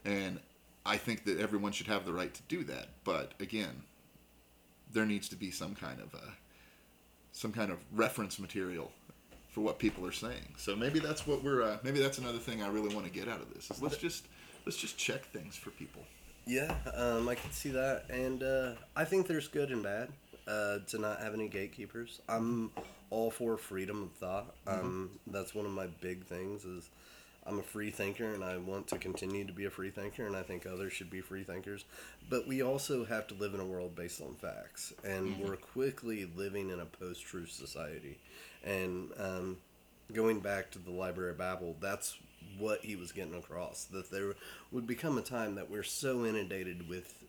And 0.04 0.40
I 0.86 0.96
think 0.96 1.24
that 1.24 1.38
everyone 1.38 1.72
should 1.72 1.86
have 1.88 2.04
the 2.06 2.12
right 2.12 2.32
to 2.32 2.42
do 2.48 2.64
that. 2.64 2.88
But 3.04 3.32
again, 3.40 3.82
there 4.92 5.04
needs 5.04 5.28
to 5.28 5.36
be 5.36 5.50
some 5.50 5.74
kind 5.74 6.00
of 6.00 6.14
uh, 6.14 6.30
some 7.32 7.52
kind 7.52 7.70
of 7.70 7.78
reference 7.92 8.38
material 8.38 8.90
for 9.50 9.60
what 9.60 9.78
people 9.78 10.06
are 10.06 10.12
saying. 10.12 10.54
So 10.56 10.74
maybe 10.74 10.98
that's 10.98 11.26
what 11.26 11.42
we're 11.44 11.62
uh, 11.62 11.78
maybe 11.82 12.00
that's 12.00 12.18
another 12.18 12.38
thing 12.38 12.62
I 12.62 12.68
really 12.68 12.94
want 12.94 13.06
to 13.06 13.12
get 13.12 13.28
out 13.28 13.40
of 13.40 13.52
this. 13.52 13.70
Is 13.70 13.82
let's 13.82 13.98
just 13.98 14.26
let's 14.64 14.78
just 14.78 14.96
check 14.96 15.24
things 15.26 15.56
for 15.56 15.70
people. 15.70 16.02
Yeah, 16.48 16.74
um, 16.94 17.28
I 17.28 17.34
can 17.34 17.50
see 17.52 17.68
that, 17.72 18.04
and 18.08 18.42
uh, 18.42 18.70
I 18.96 19.04
think 19.04 19.26
there's 19.26 19.48
good 19.48 19.70
and 19.70 19.82
bad 19.82 20.08
uh, 20.46 20.78
to 20.86 20.98
not 20.98 21.20
have 21.20 21.34
any 21.34 21.46
gatekeepers. 21.46 22.22
I'm 22.26 22.70
all 23.10 23.30
for 23.30 23.58
freedom 23.58 24.04
of 24.04 24.12
thought. 24.12 24.54
Um, 24.66 25.10
that's 25.26 25.54
one 25.54 25.66
of 25.66 25.72
my 25.72 25.88
big 26.00 26.24
things. 26.24 26.64
Is 26.64 26.88
I'm 27.46 27.58
a 27.58 27.62
free 27.62 27.90
thinker, 27.90 28.32
and 28.32 28.42
I 28.42 28.56
want 28.56 28.86
to 28.88 28.96
continue 28.96 29.46
to 29.46 29.52
be 29.52 29.66
a 29.66 29.70
free 29.70 29.90
thinker, 29.90 30.26
and 30.26 30.34
I 30.34 30.42
think 30.42 30.64
others 30.64 30.94
should 30.94 31.10
be 31.10 31.20
free 31.20 31.44
thinkers. 31.44 31.84
But 32.30 32.48
we 32.48 32.62
also 32.62 33.04
have 33.04 33.26
to 33.26 33.34
live 33.34 33.52
in 33.52 33.60
a 33.60 33.66
world 33.66 33.94
based 33.94 34.22
on 34.22 34.34
facts, 34.36 34.94
and 35.04 35.38
we're 35.38 35.56
quickly 35.56 36.30
living 36.34 36.70
in 36.70 36.80
a 36.80 36.86
post-truth 36.86 37.50
society. 37.50 38.16
And 38.64 39.10
um, 39.18 39.58
going 40.12 40.40
back 40.40 40.70
to 40.72 40.78
the 40.78 40.90
Library 40.90 41.30
of 41.30 41.38
Babel, 41.38 41.76
that's 41.80 42.16
what 42.58 42.80
he 42.80 42.96
was 42.96 43.12
getting 43.12 43.34
across. 43.34 43.84
That 43.84 44.10
there 44.10 44.34
would 44.72 44.86
become 44.86 45.18
a 45.18 45.22
time 45.22 45.54
that 45.56 45.70
we're 45.70 45.82
so 45.82 46.24
inundated 46.24 46.88
with 46.88 47.24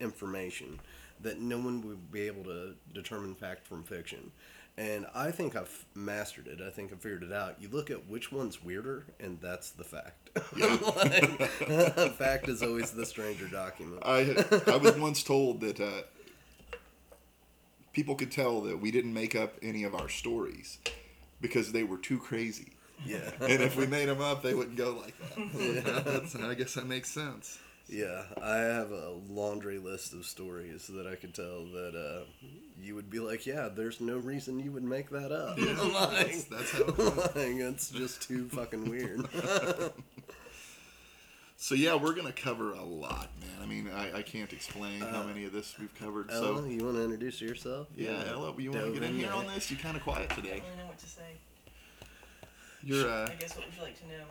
information 0.00 0.80
that 1.20 1.40
no 1.40 1.58
one 1.58 1.86
would 1.86 2.12
be 2.12 2.22
able 2.22 2.44
to 2.44 2.74
determine 2.92 3.34
fact 3.34 3.66
from 3.66 3.82
fiction. 3.82 4.32
And 4.78 5.06
I 5.14 5.30
think 5.30 5.56
I've 5.56 5.86
mastered 5.94 6.48
it. 6.48 6.60
I 6.60 6.68
think 6.68 6.92
I've 6.92 7.00
figured 7.00 7.22
it 7.22 7.32
out. 7.32 7.56
You 7.58 7.70
look 7.70 7.90
at 7.90 8.06
which 8.08 8.30
one's 8.30 8.62
weirder, 8.62 9.06
and 9.18 9.38
that's 9.40 9.70
the 9.70 9.84
fact. 9.84 10.28
like, 10.56 11.40
fact 12.16 12.48
is 12.48 12.62
always 12.62 12.90
the 12.90 13.06
stranger 13.06 13.48
document. 13.48 14.02
I 14.04 14.44
I 14.66 14.76
was 14.76 14.98
once 14.98 15.22
told 15.22 15.62
that 15.62 15.80
uh, 15.80 16.02
people 17.94 18.16
could 18.16 18.30
tell 18.30 18.60
that 18.62 18.78
we 18.78 18.90
didn't 18.90 19.14
make 19.14 19.34
up 19.34 19.54
any 19.62 19.82
of 19.82 19.94
our 19.94 20.10
stories 20.10 20.76
because 21.40 21.72
they 21.72 21.82
were 21.84 21.98
too 21.98 22.18
crazy. 22.18 22.72
Yeah. 23.04 23.30
And 23.40 23.62
if 23.62 23.76
we 23.76 23.86
made 23.86 24.08
them 24.08 24.20
up, 24.22 24.42
they 24.42 24.54
wouldn't 24.54 24.76
go 24.76 24.98
like 25.02 25.14
that. 25.36 26.02
That's, 26.04 26.34
I 26.36 26.54
guess 26.54 26.74
that 26.74 26.86
makes 26.86 27.10
sense. 27.10 27.58
Yeah, 27.88 28.22
I 28.42 28.56
have 28.56 28.90
a 28.90 29.12
laundry 29.28 29.78
list 29.78 30.12
of 30.12 30.24
stories 30.26 30.88
that 30.88 31.06
I 31.06 31.14
could 31.14 31.34
tell 31.34 31.66
that 31.66 31.94
uh, 31.94 32.24
you 32.82 32.96
would 32.96 33.10
be 33.10 33.20
like, 33.20 33.46
yeah, 33.46 33.68
there's 33.68 34.00
no 34.00 34.16
reason 34.16 34.58
you 34.58 34.72
would 34.72 34.82
make 34.82 35.08
that 35.10 35.30
up. 35.30 35.56
like, 36.16 36.26
That's, 36.26 36.44
that's 36.44 36.72
how 36.72 36.80
it 36.82 36.96
goes. 36.96 37.16
like, 37.16 37.30
it's 37.36 37.90
just 37.90 38.22
too 38.22 38.48
fucking 38.48 38.90
weird. 38.90 39.28
So 41.58 41.74
yeah, 41.74 41.94
we're 41.94 42.14
gonna 42.14 42.32
cover 42.32 42.72
a 42.72 42.82
lot, 42.82 43.30
man. 43.40 43.50
I 43.62 43.66
mean, 43.66 43.88
I, 43.88 44.18
I 44.18 44.22
can't 44.22 44.52
explain 44.52 45.00
how 45.00 45.22
Uh, 45.22 45.24
many 45.24 45.44
of 45.44 45.52
this 45.52 45.74
we've 45.78 45.94
covered. 45.94 46.30
Ella, 46.30 46.58
so 46.58 46.64
you 46.66 46.84
want 46.84 46.96
to 46.96 47.02
introduce 47.04 47.40
yourself? 47.40 47.88
yeah, 47.96 48.24
Ella, 48.28 48.54
you 48.58 48.70
want 48.72 48.84
to 48.86 48.92
get 48.92 49.02
in 49.02 49.16
here 49.18 49.32
on 49.32 49.46
this? 49.46 49.70
You're 49.70 49.80
kind 49.80 49.96
of 49.96 50.02
quiet 50.02 50.28
today. 50.30 50.56
I 50.56 50.58
don't 50.58 50.64
really 50.66 50.76
know 50.78 50.86
what 50.86 50.98
to 50.98 51.06
say. 51.08 51.22
You're. 52.82 53.08
Uh, 53.08 53.28
I 53.30 53.34
guess 53.36 53.56
what 53.56 53.64
would 53.66 53.74
you 53.74 53.82
like 53.82 53.98
to 54.00 54.06
know? 54.06 54.24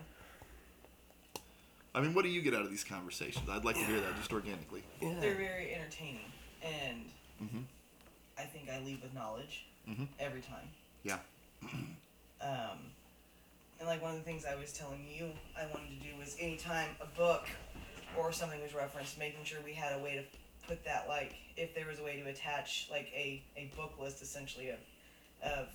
I 1.96 2.02
mean, 2.02 2.14
what 2.14 2.24
do 2.24 2.30
you 2.30 2.42
get 2.42 2.54
out 2.54 2.62
of 2.62 2.70
these 2.70 2.84
conversations? 2.84 3.50
I'd 3.50 3.66
like 3.66 3.76
to 3.78 3.84
hear 3.86 4.00
that 4.02 4.16
just 4.18 4.32
organically. 4.32 4.84
Yeah. 5.02 5.16
They're 5.20 5.34
very 5.36 5.74
entertaining, 5.74 6.32
and 6.62 7.06
Mhm. 7.42 7.64
I 8.38 8.44
think 8.44 8.70
I 8.70 8.80
leave 8.82 9.02
with 9.02 9.14
knowledge 9.14 9.66
Mhm. 9.88 10.08
every 10.20 10.42
time. 10.42 10.70
Yeah. 11.04 11.20
Um, 12.42 12.92
and 13.80 13.88
like 13.88 14.02
one 14.02 14.12
of 14.12 14.18
the 14.18 14.24
things 14.24 14.46
I 14.46 14.56
was 14.56 14.72
telling 14.74 15.06
you 15.08 15.30
I 15.58 15.66
wanted 15.74 15.90
to 16.02 16.08
do 16.08 16.18
was 16.18 16.36
anytime 16.40 16.90
a 17.02 17.06
book 17.18 17.46
or 18.18 18.32
something 18.32 18.62
was 18.62 18.74
referenced, 18.74 19.18
making 19.20 19.44
sure 19.44 19.60
we 19.66 19.74
had 19.74 19.94
a 20.00 20.04
way 20.04 20.16
to 20.16 20.68
put 20.68 20.84
that 20.86 21.06
like 21.08 21.34
if 21.58 21.76
there 21.76 21.86
was 21.88 22.00
a 22.00 22.04
way 22.04 22.20
to 22.22 22.28
attach 22.30 22.88
like 22.92 23.08
a, 23.16 23.42
a 23.58 23.72
book 23.76 23.94
list 24.00 24.22
essentially 24.22 24.70
of 24.70 24.80
of 25.44 25.68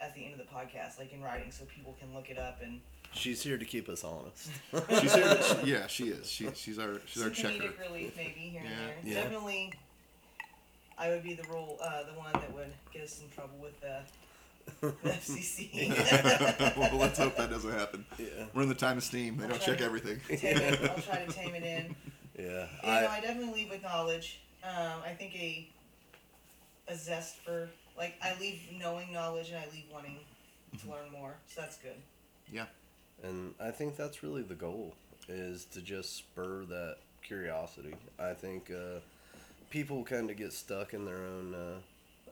at 0.00 0.14
the 0.14 0.24
end 0.24 0.32
of 0.32 0.38
the 0.38 0.44
podcast, 0.54 0.98
like 0.98 1.12
in 1.12 1.20
writing, 1.22 1.50
so 1.50 1.64
people 1.64 1.96
can 1.98 2.14
look 2.14 2.30
it 2.30 2.38
up 2.38 2.60
and 2.62 2.80
She's 3.14 3.42
here 3.42 3.56
to 3.56 3.64
keep 3.64 3.88
us 3.88 4.04
honest. 4.04 4.50
She's 5.00 5.14
here. 5.14 5.24
To, 5.34 5.60
yeah, 5.64 5.86
she 5.86 6.08
is. 6.10 6.28
She, 6.30 6.46
she's 6.54 6.78
our 6.78 7.00
she's 7.06 7.22
our 7.22 7.30
checker. 7.30 7.72
relief 7.80 8.12
maybe 8.18 8.38
here 8.52 8.60
Yeah. 8.62 8.70
and 8.70 8.78
there. 8.78 8.96
Yeah. 9.02 9.22
Definitely, 9.22 9.72
I 10.98 11.08
would 11.08 11.22
be 11.22 11.32
the 11.34 11.44
rule, 11.44 11.78
uh, 11.82 12.02
the 12.02 12.12
one 12.18 12.32
that 12.34 12.52
would 12.52 12.70
get 12.92 13.02
us 13.04 13.20
in 13.22 13.30
trouble 13.34 13.56
with 13.62 13.80
the, 13.80 13.86
the 13.86 14.27
FCC. 14.82 15.88
well, 16.76 16.96
let's 16.98 17.18
hope 17.18 17.36
that 17.36 17.50
doesn't 17.50 17.72
happen. 17.72 18.04
yeah. 18.18 18.26
We're 18.54 18.62
in 18.62 18.68
the 18.68 18.74
time 18.74 18.98
of 18.98 19.04
steam. 19.04 19.36
They 19.36 19.46
don't 19.48 19.60
check 19.60 19.80
everything. 19.80 20.20
Tame 20.38 20.56
it. 20.58 20.90
I'll 20.90 21.02
try 21.02 21.24
to 21.24 21.32
tame 21.32 21.54
it 21.54 21.62
in. 21.62 21.96
Yeah. 22.38 22.66
Yeah, 22.84 23.00
no, 23.00 23.08
I, 23.08 23.16
I 23.16 23.20
definitely 23.20 23.62
leave 23.62 23.70
with 23.70 23.82
knowledge. 23.82 24.40
Um, 24.64 25.00
I 25.04 25.10
think 25.12 25.34
a 25.36 25.68
a 26.88 26.96
zest 26.96 27.36
for 27.44 27.68
like 27.96 28.14
I 28.22 28.38
leave 28.40 28.60
knowing 28.78 29.12
knowledge 29.12 29.48
and 29.50 29.58
I 29.58 29.66
leave 29.72 29.84
wanting 29.92 30.18
to 30.82 30.90
learn 30.90 31.10
more. 31.12 31.34
So 31.46 31.60
that's 31.60 31.76
good. 31.78 31.96
Yeah. 32.50 32.64
and 33.22 33.54
I 33.60 33.70
think 33.70 33.96
that's 33.96 34.22
really 34.22 34.42
the 34.42 34.54
goal 34.54 34.94
is 35.28 35.66
to 35.66 35.82
just 35.82 36.16
spur 36.16 36.64
that 36.66 36.96
curiosity. 37.22 37.94
I 38.18 38.32
think 38.32 38.70
uh, 38.70 39.00
people 39.68 40.02
kind 40.04 40.30
of 40.30 40.36
get 40.38 40.52
stuck 40.54 40.94
in 40.94 41.04
their 41.04 41.18
own 41.18 41.54
uh, 41.54 41.78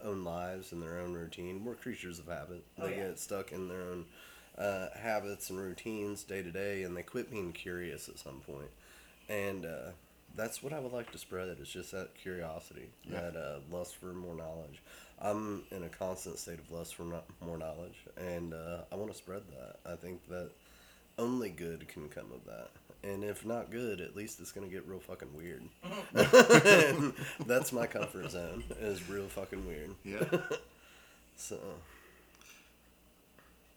own 0.05 0.25
lives 0.25 0.73
and 0.73 0.83
their 0.83 0.99
own 0.99 1.12
routine. 1.15 1.65
We're 1.65 1.75
creatures 1.75 2.19
of 2.19 2.26
habit. 2.26 2.65
Oh, 2.79 2.87
They 2.87 2.97
yeah. 2.97 3.07
get 3.09 3.19
stuck 3.19 3.53
in 3.53 3.69
their 3.69 3.83
own 3.83 4.05
uh, 4.59 4.88
habits 4.99 5.50
and 5.50 5.59
routines 5.59 6.23
day 6.25 6.43
to 6.43 6.50
day, 6.50 6.83
and 6.85 6.97
they 6.97 7.03
quit 7.03 7.31
being 7.31 7.53
curious 7.53 8.09
at 8.09 8.19
some 8.19 8.41
point. 8.41 8.71
And 9.29 9.65
uh, 9.67 9.91
that's 10.35 10.62
what 10.62 10.73
I 10.73 10.79
would 10.81 10.93
like 10.93 11.12
to 11.12 11.19
spread. 11.19 11.49
It's 11.61 11.71
just 11.73 11.93
that 11.93 12.15
curiosity, 12.15 12.91
Yeah. 13.05 13.21
that 13.31 13.37
uh, 13.37 13.59
lust 13.71 13.97
for 13.97 14.07
more 14.07 14.35
knowledge. 14.35 14.81
I'm 15.21 15.62
in 15.71 15.83
a 15.83 15.88
constant 15.88 16.38
state 16.38 16.59
of 16.59 16.71
lust 16.71 16.95
for 16.95 17.05
no- 17.05 17.23
more 17.41 17.57
knowledge, 17.59 17.97
and 18.19 18.53
uh, 18.53 18.83
I 18.93 18.97
want 18.97 19.11
to 19.12 19.17
spread 19.17 19.43
that. 19.59 19.91
I 19.91 19.97
think 19.97 20.29
that 20.29 20.50
only 21.19 21.49
good 21.49 21.88
can 21.88 22.09
come 22.11 22.26
of 22.35 22.45
that. 22.45 22.69
And 23.07 23.23
if 23.23 23.45
not 23.47 23.71
good, 23.71 24.01
at 24.01 24.17
least 24.17 24.41
it's 24.41 24.53
gonna 24.53 24.67
get 24.69 24.87
real 24.87 24.99
fucking 25.01 25.29
weird. 25.37 25.63
That's 27.47 27.73
my 27.73 27.87
comfort 27.87 28.31
zone. 28.31 28.65
Is 28.81 29.09
real 29.09 29.29
fucking 29.29 29.67
weird. 29.67 29.95
Yeah. 30.05 30.25
So 31.39 31.59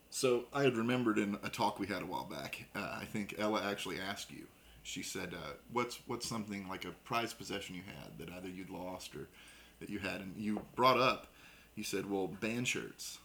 So 0.10 0.46
I 0.54 0.64
had 0.64 0.78
remembered 0.78 1.18
in 1.18 1.38
a 1.44 1.50
talk 1.50 1.78
we 1.78 1.88
had 1.88 2.02
a 2.02 2.06
while 2.06 2.24
back. 2.24 2.66
Uh, 2.74 2.98
I 3.02 3.04
think 3.04 3.36
Ella 3.38 3.62
actually 3.70 4.00
asked 4.00 4.32
you. 4.32 4.44
She 4.82 5.04
said, 5.04 5.34
uh, 5.34 5.52
"What's 5.74 6.00
what's 6.08 6.26
something 6.28 6.70
like 6.70 6.86
a 6.86 6.92
prized 7.04 7.38
possession 7.38 7.76
you 7.76 7.82
had 7.86 8.18
that 8.18 8.34
either 8.34 8.48
you'd 8.48 8.70
lost 8.70 9.14
or 9.14 9.28
that 9.82 9.90
you 9.90 10.00
had?" 10.00 10.22
And 10.22 10.34
you 10.38 10.62
brought 10.76 10.98
up. 10.98 11.28
You 11.76 11.84
said, 11.84 12.10
"Well, 12.10 12.28
band 12.28 12.68
shirts," 12.68 13.20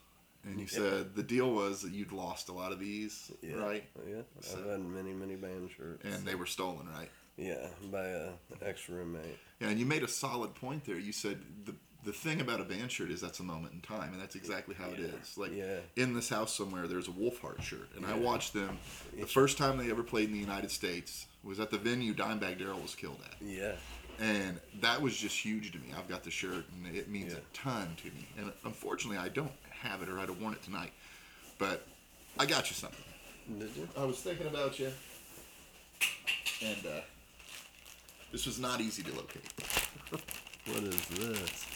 and 0.45 0.61
you 0.61 0.67
Yeah. 0.71 0.79
said 0.79 1.15
the 1.15 1.23
deal 1.23 1.51
was 1.53 1.83
that 1.83 1.93
you'd 1.93 2.13
lost 2.13 2.49
a 2.49 2.53
lot 2.53 2.73
of 2.73 2.79
these, 2.79 3.31
yeah, 3.43 3.55
right? 3.55 3.85
Oh, 3.99 4.03
yeah, 4.09 4.23
So- 4.41 4.59
I've 4.59 4.67
had 4.67 4.81
many 4.81 5.13
many 5.13 5.37
band 5.37 5.71
shirts. 5.77 6.05
And 6.05 6.27
they 6.27 6.35
were 6.35 6.47
stolen, 6.47 6.89
right? 6.89 7.11
yeah, 7.37 7.69
by 7.91 8.07
a 8.07 8.33
ex 8.63 8.89
roommate. 8.89 9.39
Yeah, 9.61 9.69
and 9.69 9.79
you 9.79 9.87
made 9.87 10.03
a 10.03 10.09
solid 10.09 10.55
point 10.55 10.85
there. 10.85 10.99
You 10.99 11.13
said 11.13 11.41
the 11.65 11.75
the 12.05 12.13
thing 12.13 12.43
about 12.43 12.61
a 12.61 12.65
band 12.65 12.93
shirt 12.93 13.11
is 13.11 13.23
that's 13.23 13.41
a 13.41 13.43
moment 13.43 13.73
in 13.73 13.81
time, 13.81 14.13
and 14.13 14.21
that's 14.21 14.35
exactly 14.37 14.75
how 14.75 14.91
it 14.91 14.99
Yeah. 14.99 15.07
is. 15.07 15.39
Like 15.39 15.53
Yeah. 15.55 15.81
in 15.97 16.13
this 16.13 16.29
house 16.29 16.55
somewhere, 16.55 16.87
there's 16.87 17.09
a 17.09 17.13
Wolfheart 17.13 17.63
shirt, 17.63 17.89
and 17.97 18.05
I 18.05 18.13
watched 18.13 18.53
them. 18.53 18.77
The 19.19 19.27
first 19.27 19.57
time 19.57 19.79
they 19.79 19.91
ever 19.91 20.03
played 20.03 20.27
in 20.29 20.35
the 20.35 20.39
United 20.39 20.71
States 20.71 21.27
was 21.43 21.59
at 21.61 21.71
the 21.71 21.79
venue 21.79 22.13
Dimebag 22.13 22.59
Darrell 22.59 22.81
was 22.81 22.95
killed 22.95 23.23
at, 23.25 23.41
Yeah, 23.41 23.77
and 24.19 24.61
that 24.83 25.01
was 25.01 25.17
just 25.17 25.39
huge 25.39 25.73
to 25.73 25.79
me. 25.79 25.95
I've 25.97 26.07
got 26.07 26.25
the 26.25 26.31
shirt, 26.31 26.67
and 26.75 26.95
it 26.95 27.09
means 27.09 27.33
Yeah. 27.33 27.39
a 27.39 27.43
ton 27.55 27.97
to 27.97 28.11
me. 28.11 28.29
And 28.37 28.53
unfortunately, 28.65 29.17
I 29.17 29.31
don't 29.31 29.53
have 29.85 30.03
it, 30.03 30.09
or 30.09 30.19
I'd 30.19 30.29
have 30.29 30.41
worn 30.41 30.55
it 30.55 30.63
tonight. 30.63 30.93
But 31.59 31.87
I 32.39 32.47
got 32.47 32.69
you 32.71 32.75
something. 32.75 33.05
did 33.59 33.71
you? 33.77 33.89
I 33.97 34.05
was 34.05 34.17
thinking 34.19 34.47
about 34.47 34.79
you, 34.79 34.91
and 36.63 36.87
uh, 36.87 37.01
this 38.33 38.47
was 38.47 38.59
not 38.59 38.81
easy 38.81 39.03
to 39.03 39.15
locate. 39.15 39.43
What 40.67 40.83
is 40.85 41.07
this? 41.09 41.67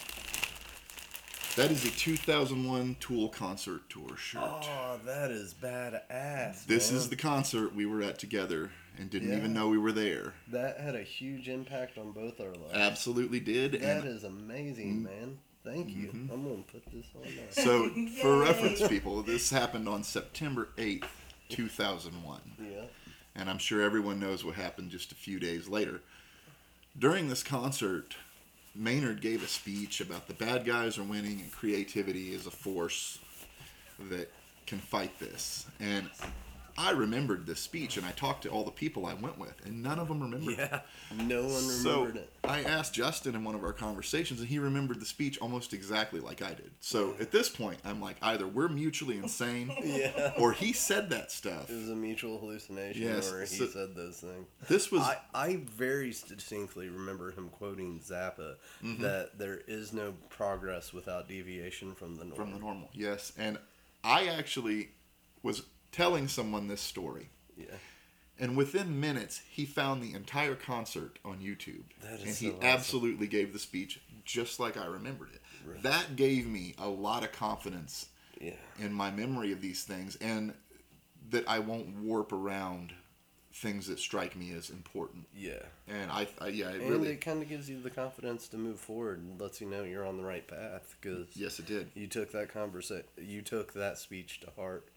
That 1.56 1.70
is 1.70 1.84
a 1.84 1.90
2001 1.90 2.96
Tool 3.00 3.28
concert 3.28 3.82
tour 3.90 4.16
shirt. 4.16 4.40
Oh, 4.42 4.98
that 5.04 5.30
is 5.30 5.52
badass. 5.52 6.64
this 6.64 6.90
man. 6.90 6.98
is 6.98 7.10
the 7.10 7.16
concert 7.16 7.74
we 7.74 7.84
were 7.84 8.00
at 8.00 8.18
together 8.18 8.70
and 8.96 9.10
didn't 9.10 9.28
Yeah. 9.28 9.36
even 9.36 9.52
know 9.52 9.68
we 9.68 9.76
were 9.76 9.92
there. 9.92 10.32
that 10.52 10.80
had 10.80 10.94
a 10.94 11.02
huge 11.02 11.50
impact 11.50 11.98
on 11.98 12.12
both 12.12 12.40
our 12.40 12.46
lives. 12.54 12.72
Absolutely 12.72 13.40
did. 13.40 13.72
That 13.72 13.82
And 13.82 14.08
is 14.08 14.24
amazing, 14.24 15.02
man. 15.02 15.38
Thank 15.64 15.88
you. 15.90 16.08
Mhm. 16.08 16.32
I'm 16.32 16.44
gonna 16.44 16.62
put 16.62 16.84
this 16.92 17.06
on 17.14 17.22
there. 17.22 17.46
so, 17.50 17.90
for 18.22 18.38
reference, 18.38 18.86
people, 18.88 19.22
this 19.22 19.50
happened 19.50 19.88
on 19.88 20.02
September 20.02 20.68
8th, 20.78 21.08
2001. 21.48 22.40
Yeah. 22.60 22.82
And 23.34 23.48
I'm 23.50 23.58
sure 23.58 23.82
everyone 23.82 24.18
knows 24.18 24.44
what 24.44 24.54
happened 24.54 24.90
just 24.90 25.12
a 25.12 25.14
few 25.14 25.38
days 25.38 25.68
later. 25.68 26.00
During 26.98 27.28
this 27.28 27.42
concert, 27.42 28.16
Maynard 28.74 29.20
gave 29.20 29.42
a 29.42 29.46
speech 29.48 30.00
about 30.00 30.26
the 30.26 30.34
bad 30.34 30.64
guys 30.64 30.98
are 30.98 31.02
winning 31.04 31.40
and 31.40 31.52
creativity 31.52 32.32
is 32.34 32.46
a 32.46 32.50
force 32.50 33.18
that 33.98 34.32
can 34.66 34.78
fight 34.78 35.18
this. 35.18 35.66
And 35.80 36.08
I 36.80 36.92
remembered 36.92 37.44
this 37.44 37.58
speech 37.58 37.97
and 37.97 38.06
I 38.06 38.12
talked 38.12 38.44
to 38.44 38.50
all 38.50 38.62
the 38.62 38.70
people 38.70 39.04
I 39.04 39.14
went 39.14 39.37
with, 39.37 39.54
and 39.66 39.82
none 39.82 39.99
of 39.99 40.06
them 40.06 40.20
remembered 40.23 40.52
it. 40.58 40.58
Yeah. 40.70 40.80
No 41.25 41.42
one 41.42 41.50
So 41.50 41.90
remembered 42.02 42.16
it. 42.23 42.32
I 42.44 42.62
asked 42.62 42.94
Justin 42.94 43.35
in 43.35 43.42
one 43.42 43.56
of 43.56 43.64
our 43.64 43.73
conversations, 43.73 44.38
and 44.38 44.49
he 44.49 44.61
remembered 44.61 45.00
the 45.00 45.04
speech 45.06 45.38
almost 45.40 45.75
exactly 45.75 46.20
like 46.20 46.40
I 46.40 46.50
did. 46.50 46.70
So 46.80 47.16
at 47.20 47.32
this 47.32 47.49
point, 47.49 47.78
I'm 47.85 48.00
like, 48.00 48.16
either 48.23 48.47
we're 48.47 48.68
mutually 48.68 49.18
insane, 49.18 49.73
Yeah. 49.85 50.32
or 50.38 50.52
he 50.52 50.73
said 50.73 51.11
that 51.11 51.32
stuff. 51.32 51.68
It 51.68 51.75
was 51.75 51.90
a 51.90 51.97
mutual 51.97 52.38
hallucination, 52.38 53.02
Yes, 53.02 53.32
or 53.32 53.40
he 53.40 53.47
so- 53.47 53.66
said 53.66 53.97
those 53.97 54.18
things. 54.20 54.47
This 54.68 54.92
was 54.92 55.02
I, 55.02 55.16
I 55.35 55.56
very 55.56 56.11
distinctly 56.28 56.88
remember 56.88 57.32
him 57.32 57.49
quoting 57.49 58.00
Zappa 58.00 58.54
Mm-hmm. 58.85 59.02
that 59.02 59.37
there 59.38 59.61
is 59.66 59.92
no 59.92 60.14
progress 60.28 60.92
without 60.92 61.28
deviation 61.28 61.94
from 61.94 62.16
the 62.16 62.25
norm. 62.25 62.37
from 62.37 62.52
the 62.52 62.58
normal, 62.61 62.88
yes. 62.92 63.32
And 63.37 63.58
I 64.04 64.28
actually 64.28 64.90
was 65.42 65.62
telling 65.92 66.28
someone 66.28 66.68
this 66.68 66.80
story, 66.80 67.30
Yeah. 67.57 67.66
and 68.38 68.57
within 68.57 69.00
minutes, 69.00 69.40
he 69.50 69.64
found 69.64 70.02
the 70.02 70.14
entire 70.14 70.54
concert 70.54 71.18
on 71.25 71.40
YouTube, 71.40 71.85
That 72.02 72.21
is 72.21 72.23
and 72.23 72.35
so 72.35 72.45
he 72.45 72.50
awesome. 72.52 72.62
absolutely 72.64 73.26
gave 73.26 73.52
the 73.52 73.59
speech 73.59 74.00
just 74.25 74.61
like 74.61 74.76
I 74.76 74.87
remembered 74.87 75.30
it. 75.35 75.40
Right. 75.66 75.83
That 75.83 76.16
gave 76.16 76.47
me 76.47 76.75
a 76.78 76.88
lot 76.88 77.25
of 77.25 77.33
confidence 77.33 78.07
Yeah. 78.40 78.57
in 78.78 78.92
my 78.92 79.11
memory 79.11 79.52
of 79.52 79.61
these 79.61 79.85
things 79.85 80.16
and 80.16 80.54
that 81.30 81.49
I 81.49 81.59
won't 81.59 81.88
warp 81.97 82.33
around 82.33 82.95
things 83.52 83.88
that 83.88 83.99
strike 83.99 84.37
me 84.37 84.52
as 84.52 84.71
important. 84.71 85.26
Yeah. 85.35 85.62
And 85.88 86.12
I, 86.12 86.28
I 86.40 86.49
yeah, 86.49 86.71
it 86.71 86.80
And 86.83 86.90
really, 86.90 87.09
it 87.09 87.21
kind 87.21 87.42
of 87.42 87.49
gives 87.49 87.68
you 87.68 87.80
the 87.80 87.90
confidence 87.90 88.47
to 88.49 88.57
move 88.57 88.78
forward 88.78 89.18
and 89.18 89.40
lets 89.40 89.61
you 89.61 89.68
know 89.68 89.83
you're 89.83 90.07
on 90.07 90.16
the 90.16 90.23
right 90.25 90.47
path 90.47 90.95
because 91.00 91.28
yes, 91.35 91.59
it 91.59 91.66
did. 91.66 91.90
you 91.95 92.07
took 92.07 92.30
that 92.33 92.50
conversation, 92.52 93.04
you 93.16 93.42
took 93.42 93.73
that 93.73 93.99
speech 93.99 94.40
to 94.40 94.50
heart 94.57 94.88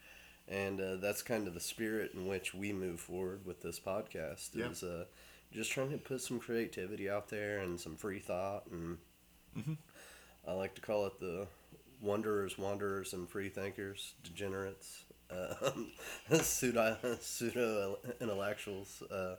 and 0.51 0.79
uh, 0.81 0.95
that's 0.97 1.21
kind 1.23 1.47
of 1.47 1.53
the 1.53 1.59
spirit 1.59 2.11
in 2.13 2.27
which 2.27 2.53
we 2.53 2.73
move 2.73 2.99
forward 2.99 3.45
with 3.45 3.61
this 3.63 3.79
podcast 3.79 4.49
Yeah. 4.53 4.69
is 4.69 4.83
uh, 4.83 5.05
just 5.51 5.71
trying 5.71 5.91
to 5.91 5.97
put 5.97 6.21
some 6.21 6.39
creativity 6.39 7.09
out 7.09 7.29
there 7.29 7.59
and 7.59 7.79
some 7.79 7.95
free 7.95 8.19
thought 8.19 8.63
and 8.71 8.97
Mhm. 9.57 9.77
i 10.47 10.53
like 10.53 10.75
to 10.75 10.81
call 10.81 11.05
it 11.07 11.19
the 11.19 11.47
wanderers 12.01 12.57
wanderers 12.57 13.13
and 13.13 13.29
free 13.29 13.49
thinkers 13.49 14.13
degenerates 14.23 15.03
um, 15.31 15.91
pseudo 16.41 16.97
pseudo 17.21 17.97
intellectuals 18.19 19.01
uh, 19.11 19.35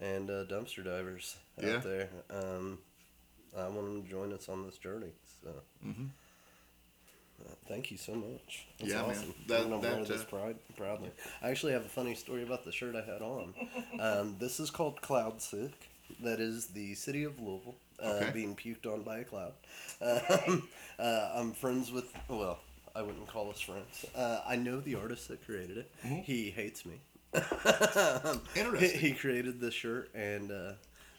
and 0.00 0.30
uh, 0.30 0.44
dumpster 0.44 0.84
divers 0.84 1.36
out 1.58 1.64
Yeah. 1.64 1.78
there 1.78 2.08
um, 2.30 2.78
i 3.56 3.68
want 3.68 3.86
them 3.86 4.02
to 4.04 4.08
join 4.08 4.32
us 4.32 4.48
on 4.48 4.64
this 4.64 4.78
journey 4.78 5.12
so 5.42 5.50
Mhm. 5.86 6.10
Thank 7.68 7.90
you 7.90 7.96
so 7.96 8.14
much. 8.14 8.66
That's 8.78 8.90
Yeah, 8.92 9.02
man. 9.02 9.10
awesome. 9.10 9.34
That- 9.48 9.60
I'm 9.62 9.70
gonna 9.70 9.78
wear 9.80 9.96
that, 9.96 10.08
this 10.08 10.22
uh, 10.22 10.24
pride, 10.24 10.56
proudly. 10.76 11.10
I 11.42 11.50
actually 11.50 11.72
have 11.72 11.84
a 11.86 11.88
funny 11.88 12.14
story 12.14 12.42
about 12.42 12.64
the 12.64 12.72
shirt 12.72 12.94
I 12.96 13.02
had 13.02 13.22
on. 13.22 13.54
Um, 14.00 14.36
this 14.38 14.58
is 14.60 14.70
called 14.70 15.00
Cloud 15.00 15.40
Sick. 15.40 15.72
That 16.22 16.40
is 16.40 16.66
the 16.68 16.94
city 16.94 17.24
of 17.24 17.38
Louisville 17.40 17.74
uh, 18.02 18.06
Okay. 18.22 18.30
being 18.32 18.56
puked 18.56 18.86
on 18.86 19.02
by 19.02 19.18
a 19.18 19.24
cloud. 19.24 19.52
Um, 20.02 20.68
uh, 20.98 21.30
I'm 21.34 21.52
friends 21.52 21.90
with, 21.92 22.12
well, 22.28 22.58
I 22.94 23.02
wouldn't 23.02 23.26
call 23.28 23.48
us 23.50 23.60
friends. 23.60 24.04
Uh, 24.14 24.40
I 24.46 24.56
know 24.56 24.80
the 24.80 24.96
artist 24.96 25.28
that 25.28 25.44
created 25.46 25.78
it. 25.78 25.90
Mhm. 26.04 26.24
He 26.24 26.50
hates 26.50 26.84
me. 26.84 27.00
he, 28.54 28.60
Interesting. 28.60 29.00
he 29.00 29.12
created 29.12 29.60
this 29.60 29.72
shirt 29.74 30.10
and 30.14 30.50
uh, 30.52 30.72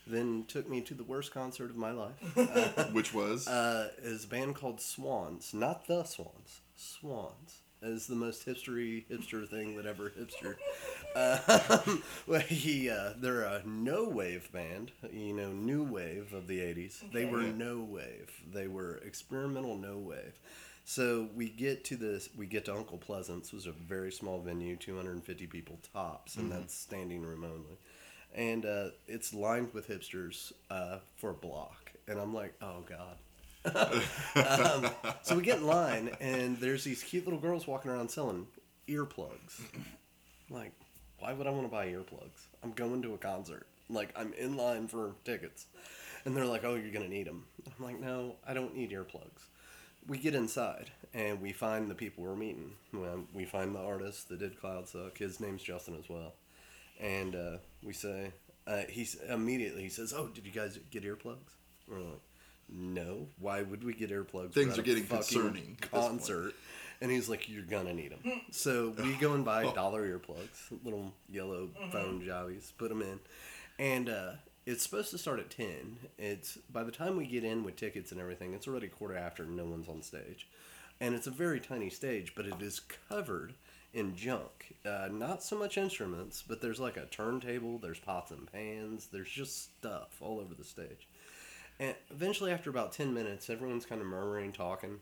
then 0.08 0.46
took 0.48 0.70
me 0.70 0.82
to 0.82 0.94
the 0.94 1.04
worst 1.04 1.34
concert 1.34 1.70
of 1.70 1.78
my 1.78 1.92
life. 1.92 2.20
Which 2.94 3.14
was 3.14 3.48
Uh, 3.48 3.90
is 4.02 4.26
a 4.26 4.28
band 4.28 4.56
called 4.56 4.82
Swans, 4.82 5.54
not 5.54 5.88
the 5.88 6.04
Swans. 6.04 6.62
Swans 6.76 7.62
is 7.82 8.08
the 8.08 8.16
most 8.16 8.46
hipstery 8.46 9.06
hipster 9.10 9.48
thing 9.48 9.76
that 9.78 9.86
ever 9.86 10.10
hipster. 10.12 10.56
Um, 11.16 12.02
well, 12.28 12.40
he 12.40 12.90
uh, 12.90 13.14
they're 13.18 13.44
a 13.44 13.62
no 13.68 14.10
wave 14.10 14.52
band, 14.52 14.92
you 15.12 15.32
know, 15.32 15.52
new 15.52 15.84
wave 15.84 16.34
of 16.34 16.48
the 16.48 16.58
'80s. 16.58 17.04
They 17.12 17.26
were 17.26 17.44
no 17.44 17.82
wave. 17.88 18.32
They 18.52 18.68
were 18.68 18.98
experimental 19.06 19.78
no 19.78 20.00
wave. 20.00 20.40
So 20.86 21.30
we 21.36 21.50
get 21.50 21.84
to 21.86 21.98
this. 21.98 22.30
We 22.36 22.48
get 22.48 22.66
to 22.66 22.74
Uncle 22.76 22.98
Pleasant's, 22.98 23.52
which 23.52 23.66
was 23.66 23.68
a 23.68 23.72
very 23.72 24.12
small 24.12 24.42
venue, 24.42 24.76
250 24.76 25.46
people 25.46 25.78
tops, 25.94 26.36
and 26.36 26.52
that's 26.52 26.74
standing 26.74 27.22
room 27.22 27.44
only. 27.44 27.78
And 28.34 28.66
uh, 28.66 28.90
it's 29.08 29.34
lined 29.34 29.74
with 29.74 29.88
hipsters 29.88 30.52
uh, 30.70 31.00
for 31.18 31.30
a 31.32 31.36
block, 31.36 31.92
and 32.08 32.20
I'm 32.20 32.34
like, 32.34 32.56
oh 32.62 32.84
god. 32.88 33.18
um, 34.36 34.90
so 35.22 35.36
we 35.36 35.44
get 35.44 35.60
in 35.60 35.68
line, 35.68 36.10
and 36.20 36.58
there's 36.58 36.84
these 36.84 37.04
cute 37.04 37.26
little 37.26 37.40
girls 37.40 37.66
walking 37.68 37.92
around 37.92 38.10
selling 38.10 38.48
earplugs. 38.90 39.62
Like, 40.50 40.72
why 41.20 41.34
would 41.34 41.48
I 41.48 41.52
want 41.52 41.64
to 41.66 41.72
buy 41.72 41.88
earplugs? 41.88 42.48
I'm 42.64 42.74
going 42.74 43.02
to 43.04 43.14
a 43.14 43.18
concert. 43.18 43.68
Like, 43.90 44.10
I'm 44.16 44.34
in 44.34 44.58
line 44.58 44.88
for 44.88 45.14
tickets. 45.24 45.68
And 46.26 46.36
they're 46.36 46.46
like, 46.46 46.64
oh, 46.64 46.76
you're 46.76 46.92
going 46.92 47.06
to 47.06 47.14
need 47.14 47.28
them. 47.28 47.46
I'm 47.66 47.86
like, 47.86 48.00
no, 48.00 48.36
I 48.48 48.54
don't 48.54 48.76
need 48.76 48.92
earplugs. 48.92 49.48
We 50.08 50.18
get 50.18 50.36
inside, 50.36 50.92
and 51.14 51.42
we 51.42 51.54
find 51.54 51.90
the 51.90 51.96
people 51.96 52.24
we're 52.26 52.36
meeting. 52.36 52.72
We 53.34 53.46
find 53.46 53.74
the 53.74 53.80
artist 53.80 54.28
that 54.30 54.40
did 54.40 54.60
Cloud 54.60 54.90
Suck. 54.90 55.18
His 55.18 55.40
name's 55.40 55.64
Justin 55.64 55.96
as 55.98 56.10
well. 56.10 56.34
And 57.00 57.36
uh, 57.36 57.58
we 57.84 57.94
say, 57.94 58.32
uh, 58.68 58.82
he's 58.90 59.16
immediately, 59.30 59.84
he 59.84 59.90
says, 59.90 60.14
oh, 60.16 60.28
did 60.28 60.46
you 60.46 60.52
guys 60.52 60.80
get 60.92 61.04
earplugs? 61.04 61.38
We're 61.88 62.00
like, 62.00 62.22
no. 62.70 63.28
Why 63.40 63.62
would 63.62 63.84
we 63.84 63.94
get 63.94 64.10
earplugs? 64.10 64.54
Things 64.54 64.68
We're 64.68 64.74
at 64.74 64.78
are 64.80 64.82
a 64.82 64.86
getting 64.86 65.06
concerning 65.06 65.78
at 65.82 65.82
this 65.82 65.90
point. 65.90 66.10
Concert. 66.10 66.54
And 67.02 67.12
he's 67.12 67.28
like, 67.28 67.50
you're 67.50 67.64
gonna 67.64 67.94
need 67.94 68.12
them. 68.12 68.42
So 68.52 68.94
we 68.98 69.14
go 69.16 69.34
and 69.34 69.44
buy 69.44 69.64
dollar 69.76 70.08
earplugs, 70.08 70.72
little 70.86 71.12
yellow 71.30 71.70
phone 71.92 72.24
jobbies, 72.26 72.72
put 72.78 72.88
them 72.90 73.02
in, 73.02 73.20
and 73.78 74.08
uh, 74.08 74.32
it's 74.66 74.84
supposed 74.84 75.12
to 75.12 75.18
start 75.18 75.40
at 75.40 75.50
ten. 75.50 75.98
It's 76.18 76.58
by 76.72 76.84
the 76.84 76.92
time 76.92 77.18
we 77.18 77.26
get 77.26 77.44
in 77.44 77.66
with 77.66 77.76
tickets 77.76 78.14
and 78.14 78.22
everything, 78.22 78.54
it's 78.54 78.70
already 78.70 78.88
quarter 78.88 79.18
after, 79.18 79.44
and 79.44 79.58
no 79.58 79.66
one's 79.66 79.90
on 79.90 80.02
stage, 80.02 80.48
and 81.02 81.14
it's 81.14 81.28
a 81.28 81.32
very 81.32 81.60
tiny 81.60 81.90
stage, 81.90 82.34
but 82.36 82.46
it 82.46 82.62
is 82.62 82.80
covered 83.10 83.54
in 83.94 84.16
junk. 84.16 84.76
Uh, 84.86 85.08
not 85.12 85.44
so 85.44 85.58
much 85.58 85.78
instruments, 85.78 86.44
but 86.46 86.62
there's 86.62 86.80
like 86.80 86.98
a 86.98 87.06
turntable, 87.06 87.78
there's 87.78 88.00
pots 88.00 88.32
and 88.32 88.52
pans, 88.52 89.08
there's 89.12 89.30
just 89.30 89.78
stuff 89.78 90.18
all 90.20 90.40
over 90.40 90.54
the 90.56 90.64
stage. 90.64 91.08
And 91.80 91.96
eventually, 92.12 92.52
after 92.52 92.70
about 92.70 92.92
10 92.92 93.14
minutes, 93.14 93.50
everyone's 93.50 93.86
kind 93.86 94.02
of 94.02 94.08
murmuring, 94.08 94.52
talking. 94.52 95.00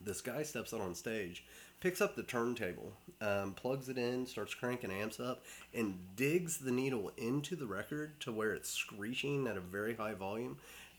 This 0.00 0.20
guy 0.20 0.42
steps 0.42 0.72
out 0.72 0.80
on 0.80 0.94
stage, 0.94 1.44
picks 1.80 2.00
up 2.00 2.14
the 2.14 2.22
turntable, 2.22 2.92
um, 3.20 3.52
plugs 3.54 3.88
it 3.88 3.98
in, 3.98 4.26
starts 4.26 4.54
cranking 4.54 4.92
amps 4.92 5.18
up, 5.18 5.44
and 5.74 5.98
digs 6.16 6.58
the 6.58 6.70
needle 6.70 7.12
into 7.16 7.56
the 7.56 7.66
record 7.66 8.20
to 8.20 8.32
where 8.32 8.52
it's 8.52 8.70
screeching 8.70 9.46
at 9.46 9.56
a 9.56 9.60
very 9.60 9.94
high 9.94 10.14
volume. 10.14 10.58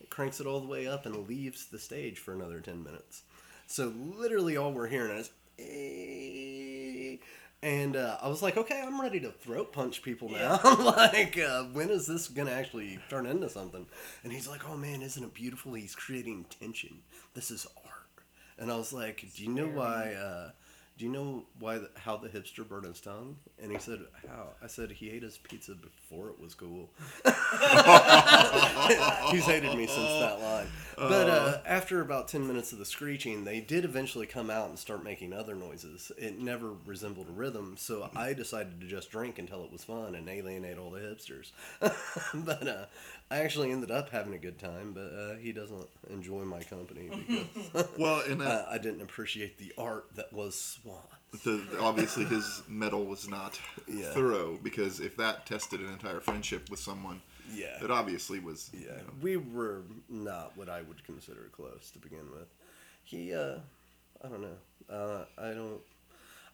Cranks 0.09 0.39
it 0.39 0.47
all 0.47 0.61
the 0.61 0.67
way 0.67 0.87
up 0.87 1.05
and 1.05 1.27
leaves 1.27 1.65
the 1.65 1.79
stage 1.79 2.19
for 2.19 2.33
another 2.33 2.61
10 2.61 2.83
minutes. 2.83 3.23
So, 3.67 3.93
literally, 3.95 4.57
all 4.57 4.71
we're 4.71 4.87
hearing 4.87 5.17
is. 5.17 6.68
And 7.61 7.97
uh, 7.97 8.17
I 8.21 8.29
was 8.29 8.41
like, 8.41 8.55
okay, 8.55 8.81
I'm 8.81 9.01
ready 9.01 9.19
to 9.19 9.31
throat 9.31 9.73
punch 9.73 10.01
people 10.01 10.29
now. 10.29 10.59
I'm 10.63 10.85
like, 10.85 11.37
uh, 11.37 11.63
when 11.65 11.89
is 11.89 12.07
this 12.07 12.29
going 12.29 12.47
to 12.47 12.53
actually 12.53 12.99
turn 13.09 13.25
into 13.25 13.49
something? 13.49 13.85
And 14.23 14.31
he's 14.31 14.47
like, 14.47 14.67
oh 14.69 14.77
man, 14.77 15.01
isn't 15.01 15.23
it 15.23 15.33
beautiful? 15.33 15.73
He's 15.73 15.95
creating 15.95 16.45
tension. 16.59 16.99
This 17.33 17.51
is 17.51 17.67
art. 17.85 18.23
And 18.57 18.71
I 18.71 18.77
was 18.77 18.93
like, 18.93 19.25
do 19.35 19.43
you 19.43 19.49
know 19.49 19.67
why? 19.67 20.13
Uh, 20.13 20.51
do 20.99 21.05
you 21.05 21.11
know 21.11 21.45
why? 21.59 21.77
The, 21.77 21.89
how 21.95 22.17
the 22.17 22.27
hipster 22.27 22.67
burned 22.67 22.85
his 22.85 22.99
tongue? 22.99 23.37
And 23.63 23.71
he 23.71 23.79
said, 23.79 23.99
how? 24.27 24.49
I 24.61 24.67
said 24.67 24.91
he 24.91 25.09
ate 25.09 25.23
his 25.23 25.37
pizza 25.37 25.73
before 25.73 26.27
it 26.27 26.37
was 26.41 26.53
cool. 26.53 26.89
He's 29.31 29.45
hated 29.45 29.77
me 29.77 29.87
since 29.87 30.09
that 30.19 30.41
line. 30.41 30.67
But 30.97 31.29
uh, 31.29 31.61
after 31.65 32.01
about 32.01 32.27
10 32.27 32.45
minutes 32.45 32.73
of 32.73 32.79
the 32.79 32.85
screeching, 32.85 33.45
they 33.45 33.61
did 33.61 33.85
eventually 33.85 34.27
come 34.27 34.49
out 34.49 34.67
and 34.67 34.77
start 34.77 35.01
making 35.01 35.31
other 35.31 35.55
noises. 35.55 36.11
It 36.17 36.37
never 36.37 36.73
resembled 36.85 37.29
a 37.29 37.31
rhythm, 37.31 37.75
so 37.77 38.09
I 38.13 38.33
decided 38.33 38.81
to 38.81 38.87
just 38.87 39.09
drink 39.09 39.39
until 39.39 39.63
it 39.63 39.71
was 39.71 39.85
fun 39.85 40.15
and 40.15 40.27
alienate 40.27 40.77
all 40.77 40.91
the 40.91 40.99
hipsters. 40.99 41.51
but 42.33 42.67
uh, 42.67 42.85
I 43.31 43.37
actually 43.37 43.71
ended 43.71 43.91
up 43.91 44.09
having 44.09 44.33
a 44.33 44.39
good 44.39 44.59
time, 44.59 44.91
but 44.93 45.13
uh, 45.13 45.35
he 45.35 45.53
doesn't 45.53 45.87
enjoy 46.09 46.43
my 46.43 46.63
company 46.63 47.09
because 47.55 47.87
well, 47.97 48.21
and 48.27 48.41
uh, 48.41 48.45
that, 48.45 48.67
I 48.69 48.77
didn't 48.79 49.01
appreciate 49.01 49.57
the 49.57 49.71
art 49.77 50.07
that 50.15 50.33
was 50.33 50.79
Swan. 50.89 51.01
the, 51.43 51.79
obviously 51.79 52.25
his 52.25 52.63
metal 52.67 53.05
was 53.05 53.27
not 53.27 53.59
Yeah. 53.87 54.11
thorough 54.13 54.57
because 54.63 54.99
if 54.99 55.15
that 55.17 55.45
tested 55.45 55.79
an 55.79 55.89
entire 55.89 56.19
friendship 56.19 56.69
with 56.69 56.79
someone, 56.79 57.21
Yeah. 57.53 57.83
it 57.83 57.91
obviously 57.91 58.39
was. 58.39 58.69
you 58.73 58.87
Yeah, 58.87 58.97
know, 58.97 59.13
we 59.21 59.37
were 59.37 59.83
not 60.09 60.55
what 60.57 60.69
I 60.69 60.81
would 60.81 61.03
consider 61.03 61.49
close 61.51 61.91
to 61.91 61.99
begin 61.99 62.31
with. 62.31 62.47
He, 63.03 63.33
uh, 63.33 63.59
I 64.23 64.27
don't 64.27 64.41
know. 64.41 64.57
Uh, 64.89 65.25
I 65.37 65.53
don't, 65.53 65.81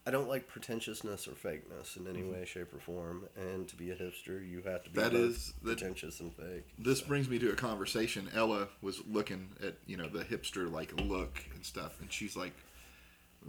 I 0.08 0.12
don't 0.12 0.28
like 0.30 0.48
pretentiousness 0.48 1.28
or 1.28 1.32
fakeness 1.32 1.98
in 1.98 2.06
any 2.08 2.22
way, 2.24 2.46
shape, 2.46 2.72
or 2.74 2.80
form. 2.80 3.28
And 3.36 3.68
to 3.70 3.76
be 3.76 3.90
a 3.92 3.96
hipster, 3.96 4.48
you 4.48 4.62
have 4.62 4.84
to 4.84 4.90
be 4.92 5.00
That 5.00 5.14
both 5.14 5.22
is- 5.22 5.54
that- 5.64 5.80
pretentious 5.80 6.20
and 6.20 6.32
fake. 6.36 6.66
This 6.78 7.02
brings 7.02 7.28
me 7.28 7.40
to 7.40 7.50
a 7.52 7.56
conversation. 7.56 8.30
Ella 8.34 8.68
was 8.82 9.04
looking 9.08 9.56
at 9.64 9.78
you 9.88 9.98
know 9.98 10.08
the 10.08 10.24
hipster 10.24 10.70
like 10.72 10.94
look 11.02 11.44
and 11.56 11.66
stuff, 11.66 12.00
and 12.02 12.12
she's 12.14 12.36
like, 12.36 12.54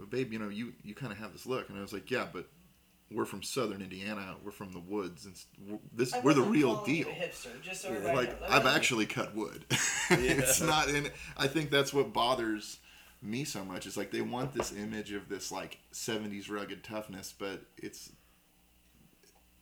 "Babe, 0.05 0.31
you 0.33 0.39
know 0.39 0.49
you 0.49 0.73
you 0.83 0.93
kind 0.95 1.11
of 1.11 1.17
have 1.19 1.33
this 1.33 1.45
look," 1.45 1.69
and 1.69 1.77
I 1.77 1.81
was 1.81 1.93
like, 1.93 2.09
"Yeah, 2.11 2.27
but 2.31 2.47
we're 3.11 3.25
from 3.25 3.41
Southern 3.41 3.81
Indiana. 3.81 4.35
We're 4.43 4.51
from 4.51 4.71
the 4.73 4.79
woods, 4.79 5.25
and 5.25 5.35
we're- 5.65 5.79
this 5.93 6.13
I 6.13 6.19
we're 6.19 6.33
the 6.33 6.41
real 6.41 6.83
deal." 6.83 7.07
hipster, 7.07 7.61
just 7.61 7.81
so 7.81 7.91
Yeah. 7.93 8.13
Like. 8.13 8.41
I've 8.43 8.65
Okay. 8.65 8.75
actually 8.75 9.05
cut 9.05 9.33
wood. 9.35 9.65
it's 10.09 10.61
not, 10.61 10.89
and 10.89 11.11
I 11.37 11.47
think 11.47 11.69
that's 11.71 11.93
what 11.93 12.11
bothers 12.13 12.79
me 13.21 13.43
so 13.45 13.63
much. 13.65 13.85
Is 13.85 13.97
like 13.97 14.11
they 14.11 14.21
want 14.21 14.53
this 14.53 14.71
image 14.71 15.11
of 15.11 15.29
this 15.29 15.51
like 15.51 15.79
'70s 15.93 16.49
rugged 16.49 16.83
toughness, 16.83 17.33
but 17.37 17.61
it's 17.77 18.11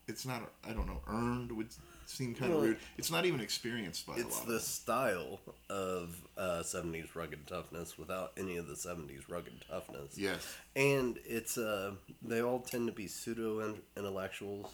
it's 0.07 0.25
not. 0.25 0.51
I 0.63 0.73
don't 0.73 0.87
know. 0.87 1.01
Earned 1.07 1.51
would 1.53 1.69
seem 2.09 2.35
kind 2.35 2.51
of 2.51 2.59
Well, 2.59 2.67
rude. 2.67 2.77
It's 2.97 3.11
not 3.11 3.25
even 3.25 3.39
experienced 3.39 4.05
by 4.07 4.15
a 4.15 4.19
It's 4.19 4.39
the 4.41 4.55
of 4.55 4.61
style 4.61 5.39
of 5.69 6.15
uh, 6.37 6.61
70s 6.63 7.15
rugged 7.15 7.47
toughness 7.47 7.97
without 7.97 8.31
any 8.37 8.57
of 8.57 8.67
the 8.67 8.75
70s 8.75 9.23
rugged 9.27 9.63
toughness. 9.69 10.17
Yes. 10.17 10.55
And 10.75 11.19
it's, 11.25 11.57
uh, 11.57 11.93
they 12.21 12.41
all 12.41 12.59
tend 12.59 12.87
to 12.87 12.93
be 12.93 13.07
pseudo 13.07 13.75
intellectuals. 13.97 14.71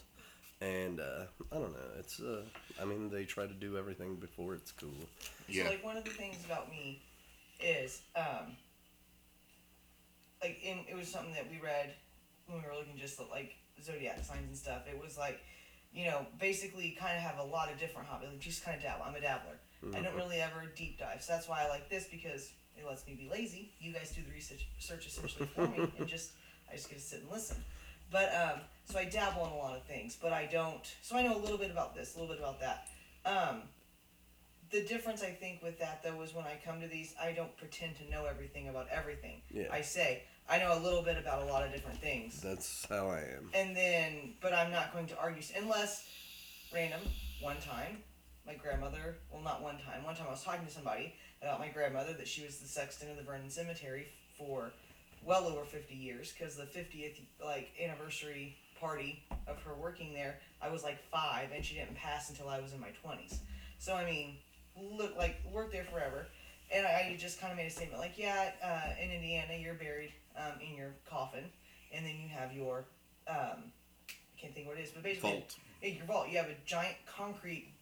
And, 0.61 0.99
uh, 0.99 1.25
I 1.51 1.55
don't 1.55 1.73
know. 1.73 1.89
It's, 1.99 2.19
uh, 2.19 2.43
I 2.81 2.85
mean, 2.85 3.09
they 3.09 3.25
try 3.25 3.47
to 3.47 3.53
do 3.53 3.77
everything 3.77 4.15
before 4.15 4.53
it's 4.53 4.71
cool. 4.71 4.89
Yeah. 5.47 5.63
So 5.63 5.69
like 5.71 5.83
one 5.83 5.97
of 5.97 6.03
the 6.03 6.11
things 6.11 6.37
about 6.45 6.69
me 6.69 7.01
is 7.59 8.01
um 8.15 8.57
like 10.41 10.59
in, 10.63 10.79
it 10.89 10.95
was 10.95 11.07
something 11.07 11.33
that 11.33 11.49
we 11.49 11.59
read 11.59 11.93
when 12.47 12.61
we 12.61 12.67
were 12.67 12.75
looking 12.75 12.97
just 12.97 13.19
at 13.19 13.29
like 13.29 13.55
zodiac 13.83 14.23
signs 14.23 14.47
and 14.47 14.57
stuff. 14.57 14.83
It 14.89 15.01
was 15.01 15.17
like, 15.17 15.39
you 15.93 16.05
know, 16.05 16.25
basically 16.39 16.95
kind 16.99 17.15
of 17.15 17.23
have 17.23 17.39
a 17.39 17.43
lot 17.43 17.71
of 17.71 17.79
different 17.79 18.07
hobbies. 18.07 18.29
Like 18.29 18.39
just 18.39 18.63
kind 18.63 18.77
of 18.77 18.83
dabble. 18.83 19.03
I'm 19.05 19.15
a 19.15 19.21
dabbler. 19.21 19.59
I 19.95 20.01
don't 20.01 20.15
really 20.15 20.39
ever 20.39 20.65
deep 20.75 20.99
dive. 20.99 21.23
So 21.23 21.33
that's 21.33 21.49
why 21.49 21.63
I 21.63 21.69
like 21.69 21.89
this 21.89 22.05
because 22.05 22.51
it 22.77 22.85
lets 22.87 23.05
me 23.07 23.15
be 23.15 23.27
lazy. 23.29 23.71
You 23.79 23.93
guys 23.93 24.11
do 24.11 24.21
the 24.21 24.31
research, 24.31 24.67
research 24.77 25.07
essentially 25.07 25.49
for 25.55 25.67
me, 25.67 25.91
and 25.97 26.07
just 26.07 26.31
I 26.71 26.75
just 26.75 26.89
get 26.89 26.99
to 26.99 27.03
sit 27.03 27.21
and 27.21 27.31
listen. 27.31 27.57
But 28.11 28.31
um, 28.35 28.61
so 28.85 28.99
I 28.99 29.05
dabble 29.05 29.45
in 29.45 29.51
a 29.51 29.57
lot 29.57 29.75
of 29.75 29.83
things, 29.85 30.17
but 30.21 30.33
I 30.33 30.47
don't. 30.51 30.85
So 31.01 31.15
I 31.15 31.23
know 31.23 31.35
a 31.35 31.41
little 31.41 31.57
bit 31.57 31.71
about 31.71 31.95
this, 31.95 32.15
a 32.15 32.19
little 32.19 32.35
bit 32.35 32.43
about 32.43 32.59
that. 32.59 32.87
Um, 33.25 33.63
the 34.71 34.83
difference 34.83 35.21
I 35.23 35.31
think 35.31 35.61
with 35.61 35.79
that 35.79 36.03
though 36.03 36.21
is 36.21 36.33
when 36.33 36.45
I 36.45 36.59
come 36.63 36.79
to 36.81 36.87
these, 36.87 37.15
I 37.21 37.31
don't 37.31 37.55
pretend 37.57 37.97
to 37.97 38.09
know 38.09 38.25
everything 38.25 38.69
about 38.69 38.87
everything. 38.89 39.41
Yeah. 39.51 39.67
I 39.71 39.81
say 39.81 40.23
I 40.49 40.57
know 40.59 40.77
a 40.77 40.81
little 40.81 41.01
bit 41.01 41.17
about 41.17 41.43
a 41.43 41.45
lot 41.45 41.63
of 41.65 41.71
different 41.71 41.99
things, 42.01 42.41
That's 42.41 42.85
how 42.89 43.07
I 43.09 43.19
am. 43.19 43.49
and 43.53 43.75
then 43.75 44.33
but 44.41 44.53
I'm 44.53 44.71
not 44.71 44.91
going 44.93 45.07
to 45.07 45.17
argue 45.19 45.41
unless 45.57 46.05
random 46.73 47.01
one 47.41 47.57
time 47.59 47.97
my 48.45 48.55
grandmother 48.55 49.17
well 49.31 49.41
not 49.41 49.61
one 49.61 49.77
time 49.77 50.03
one 50.03 50.15
time 50.15 50.25
I 50.27 50.31
was 50.31 50.43
talking 50.43 50.65
to 50.65 50.71
somebody 50.71 51.13
about 51.41 51.59
my 51.59 51.67
grandmother 51.69 52.13
that 52.13 52.27
she 52.27 52.43
was 52.43 52.57
the 52.59 52.67
sexton 52.67 53.09
of 53.11 53.17
the 53.17 53.23
Vernon 53.23 53.49
Cemetery 53.49 54.07
for 54.37 54.71
well 55.23 55.45
over 55.45 55.63
50 55.65 55.93
years 55.93 56.33
because 56.37 56.55
the 56.55 56.63
50th 56.63 57.19
like 57.43 57.69
anniversary 57.81 58.57
party 58.79 59.23
of 59.47 59.61
her 59.63 59.75
working 59.75 60.13
there 60.13 60.39
I 60.61 60.69
was 60.69 60.83
like 60.83 60.99
five 61.11 61.49
and 61.55 61.63
she 61.63 61.75
didn't 61.75 61.95
pass 61.95 62.29
until 62.29 62.49
I 62.49 62.59
was 62.59 62.73
in 62.73 62.79
my 62.79 62.89
20s 63.05 63.37
so 63.77 63.93
I 63.95 64.05
mean 64.05 64.35
look 64.75 65.15
like 65.17 65.37
worked 65.51 65.73
there 65.73 65.83
forever. 65.83 66.27
And 66.73 66.87
I 66.87 67.17
just 67.19 67.41
kind 67.41 67.51
of 67.51 67.57
made 67.57 67.67
a 67.67 67.69
statement 67.69 67.99
like 67.99 68.17
yeah 68.17 68.51
uh, 68.63 69.03
in 69.03 69.11
Indiana 69.11 69.55
you're 69.59 69.73
buried 69.73 70.13
um, 70.37 70.59
in 70.61 70.75
your 70.75 70.93
coffin 71.09 71.43
and 71.93 72.05
then 72.05 72.15
you 72.21 72.27
have 72.29 72.53
your 72.53 72.85
um, 73.27 73.71
I 74.09 74.39
can't 74.41 74.53
think 74.53 74.67
what 74.67 74.77
it 74.77 74.81
is 74.81 74.91
but 74.91 75.03
basically 75.03 75.31
Vault. 75.31 75.55
yeah, 75.81 75.89
your 75.89 76.05
vault. 76.05 76.29
You 76.29 76.37
have 76.37 76.47
a 76.47 76.55
giant 76.65 76.95
concrete 77.05 77.73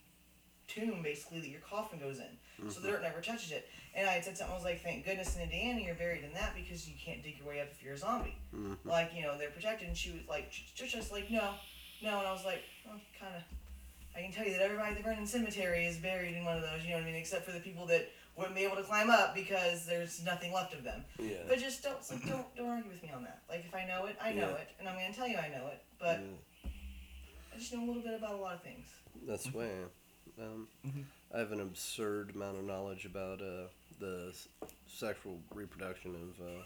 tomb 0.68 1.02
basically 1.02 1.40
that 1.40 1.50
your 1.50 1.62
coffin 1.62 2.00
goes 2.00 2.20
in, 2.20 2.70
so 2.70 2.80
the 2.80 2.90
dirt 2.90 3.02
never 3.02 3.22
touches 3.22 3.52
it. 3.52 3.68
And 3.96 4.08
I 4.08 4.12
had 4.14 4.24
said 4.24 4.38
something. 4.38 4.54
I 4.54 4.56
was 4.56 4.66
like, 4.66 4.84
"Thank 4.84 5.04
goodness 5.06 5.36
in 5.36 5.42
Indiana 5.42 5.82
you're 5.82 5.96
buried 5.96 6.24
in 6.24 6.34
that 6.34 6.54
because 6.56 6.88
you 6.88 6.94
can't 7.04 7.24
dig 7.24 7.40
your 7.40 7.48
way 7.48 7.60
up 7.60 7.70
if 7.72 7.82
you're 7.82 7.94
a 7.94 7.98
zombie. 7.98 8.36
Like 8.86 9.12
you 9.16 9.24
know 9.24 9.38
they're 9.38 9.50
protected." 9.50 9.88
And 9.88 9.98
she 9.98 10.12
was 10.12 10.22
like, 10.30 10.52
just, 10.52 10.92
just 10.94 11.12
like 11.12 11.32
no, 11.32 11.54
no. 12.04 12.20
And 12.20 12.28
I 12.28 12.32
was 12.32 12.46
like, 12.46 12.62
well, 12.86 13.00
kind 13.20 13.36
of. 13.36 13.42
I 14.16 14.22
can 14.22 14.32
tell 14.32 14.46
you 14.46 14.52
that 14.54 14.62
everybody 14.62 14.92
at 14.92 14.98
the 14.98 15.04
Vernon 15.04 15.26
Cemetery 15.26 15.86
is 15.86 15.98
buried 15.98 16.36
in 16.36 16.44
one 16.44 16.58
of 16.58 16.62
those. 16.64 16.84
You 16.84 16.90
know 16.90 16.96
what 16.96 17.04
I 17.04 17.06
mean? 17.06 17.16
Except 17.16 17.46
for 17.46 17.52
the 17.52 17.60
people 17.60 17.86
that 17.88 18.12
wouldn't 18.36 18.56
be 18.56 18.64
able 18.64 18.78
to 18.78 18.84
climb 18.84 19.10
up 19.10 19.36
because 19.36 19.86
there's 19.86 20.24
nothing 20.24 20.54
left 20.54 20.74
of 20.74 20.84
them. 20.84 21.04
Yeah. 21.20 21.38
But 21.48 21.60
just 21.60 21.84
don't 21.84 21.98
like, 22.10 22.26
don't 22.26 22.56
don't 22.56 22.70
argue 22.70 22.90
with 22.90 23.04
me 23.04 23.12
on 23.14 23.24
that. 23.24 23.42
Like 23.50 23.66
if 23.68 23.74
I 23.76 23.86
know 23.86 24.06
it, 24.06 24.16
I 24.22 24.32
know 24.32 24.50
Yeah. 24.50 24.56
it, 24.56 24.70
and 24.80 24.88
I'm 24.88 24.96
gonna 24.96 25.14
tell 25.14 25.28
you 25.28 25.38
I 25.38 25.50
know 25.50 25.68
it. 25.68 25.82
But 26.00 26.20
Yeah. 26.22 26.70
I 27.54 27.58
just 27.58 27.74
know 27.74 27.84
a 27.84 27.88
little 27.88 28.02
bit 28.02 28.14
about 28.14 28.34
a 28.36 28.38
lot 28.38 28.56
of 28.56 28.62
things. 28.64 28.88
That's 29.28 29.44
the 29.46 29.58
way 29.58 29.66
I 29.68 30.42
am. 30.44 30.68
Um, 30.86 31.06
I 31.36 31.40
have 31.40 31.52
an 31.52 31.60
absurd 31.60 32.34
amount 32.36 32.58
of 32.58 32.64
knowledge 32.64 33.06
about 33.06 33.42
uh, 33.42 33.68
the 34.00 34.28
s- 34.30 34.48
sexual 34.88 35.40
reproduction 35.54 36.16
of 36.16 36.46
uh, 36.48 36.62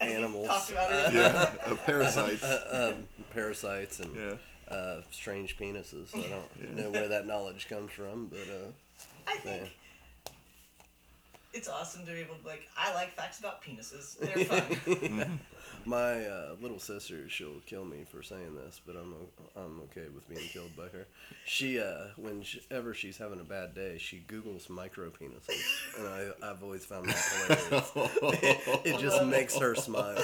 animals. 0.04 0.46
Talked 0.46 0.70
about 0.70 0.92
it. 0.92 1.12
Yeah, 1.14 1.54
of 1.66 1.84
parasites. 1.84 2.42
Uh, 2.44 2.92
um, 2.94 3.08
parasites 3.34 3.98
and 3.98 4.14
Yeah. 4.14 4.72
uh, 4.72 5.00
strange 5.10 5.56
penises. 5.58 6.14
I 6.14 6.28
don't 6.28 6.44
Yeah. 6.76 6.82
know 6.84 6.90
where 6.90 7.08
that 7.08 7.26
knowledge 7.26 7.68
comes 7.68 7.90
from, 7.90 8.26
but 8.28 8.38
uh, 8.48 8.70
I 9.26 9.36
think 9.38 9.62
Yeah. 9.62 9.68
It's 11.58 11.68
awesome 11.68 12.06
to 12.06 12.12
be 12.12 12.20
able 12.20 12.36
to 12.36 12.46
like. 12.46 12.68
I 12.76 12.94
like 12.94 13.10
facts 13.14 13.40
about 13.40 13.62
penises. 13.62 14.16
They're 14.18 14.44
fun. 15.18 15.40
my 15.84 16.24
uh, 16.24 16.54
little 16.60 16.78
sister, 16.78 17.28
she'll 17.28 17.60
kill 17.66 17.84
me 17.84 18.04
for 18.08 18.22
saying 18.22 18.54
this, 18.54 18.80
but 18.86 18.94
I'm 18.94 19.12
o- 19.12 19.60
I'm 19.60 19.80
okay 19.82 20.06
with 20.14 20.28
being 20.28 20.46
killed 20.48 20.76
by 20.76 20.84
her. 20.84 21.06
She, 21.44 21.80
uh, 21.80 22.08
whenever 22.16 22.94
she's 22.94 23.18
having 23.18 23.40
a 23.40 23.44
bad 23.44 23.74
day, 23.74 23.98
she 23.98 24.22
Googles 24.28 24.70
micro 24.70 25.10
penises, 25.10 25.60
and 25.98 26.06
I 26.06 26.50
I've 26.50 26.62
always 26.62 26.84
found 26.84 27.08
that 27.08 27.58
hilarious. 27.58 27.92
it, 27.96 28.80
it 28.94 29.00
just 29.00 29.24
makes 29.24 29.58
her 29.58 29.74
smile. 29.74 30.16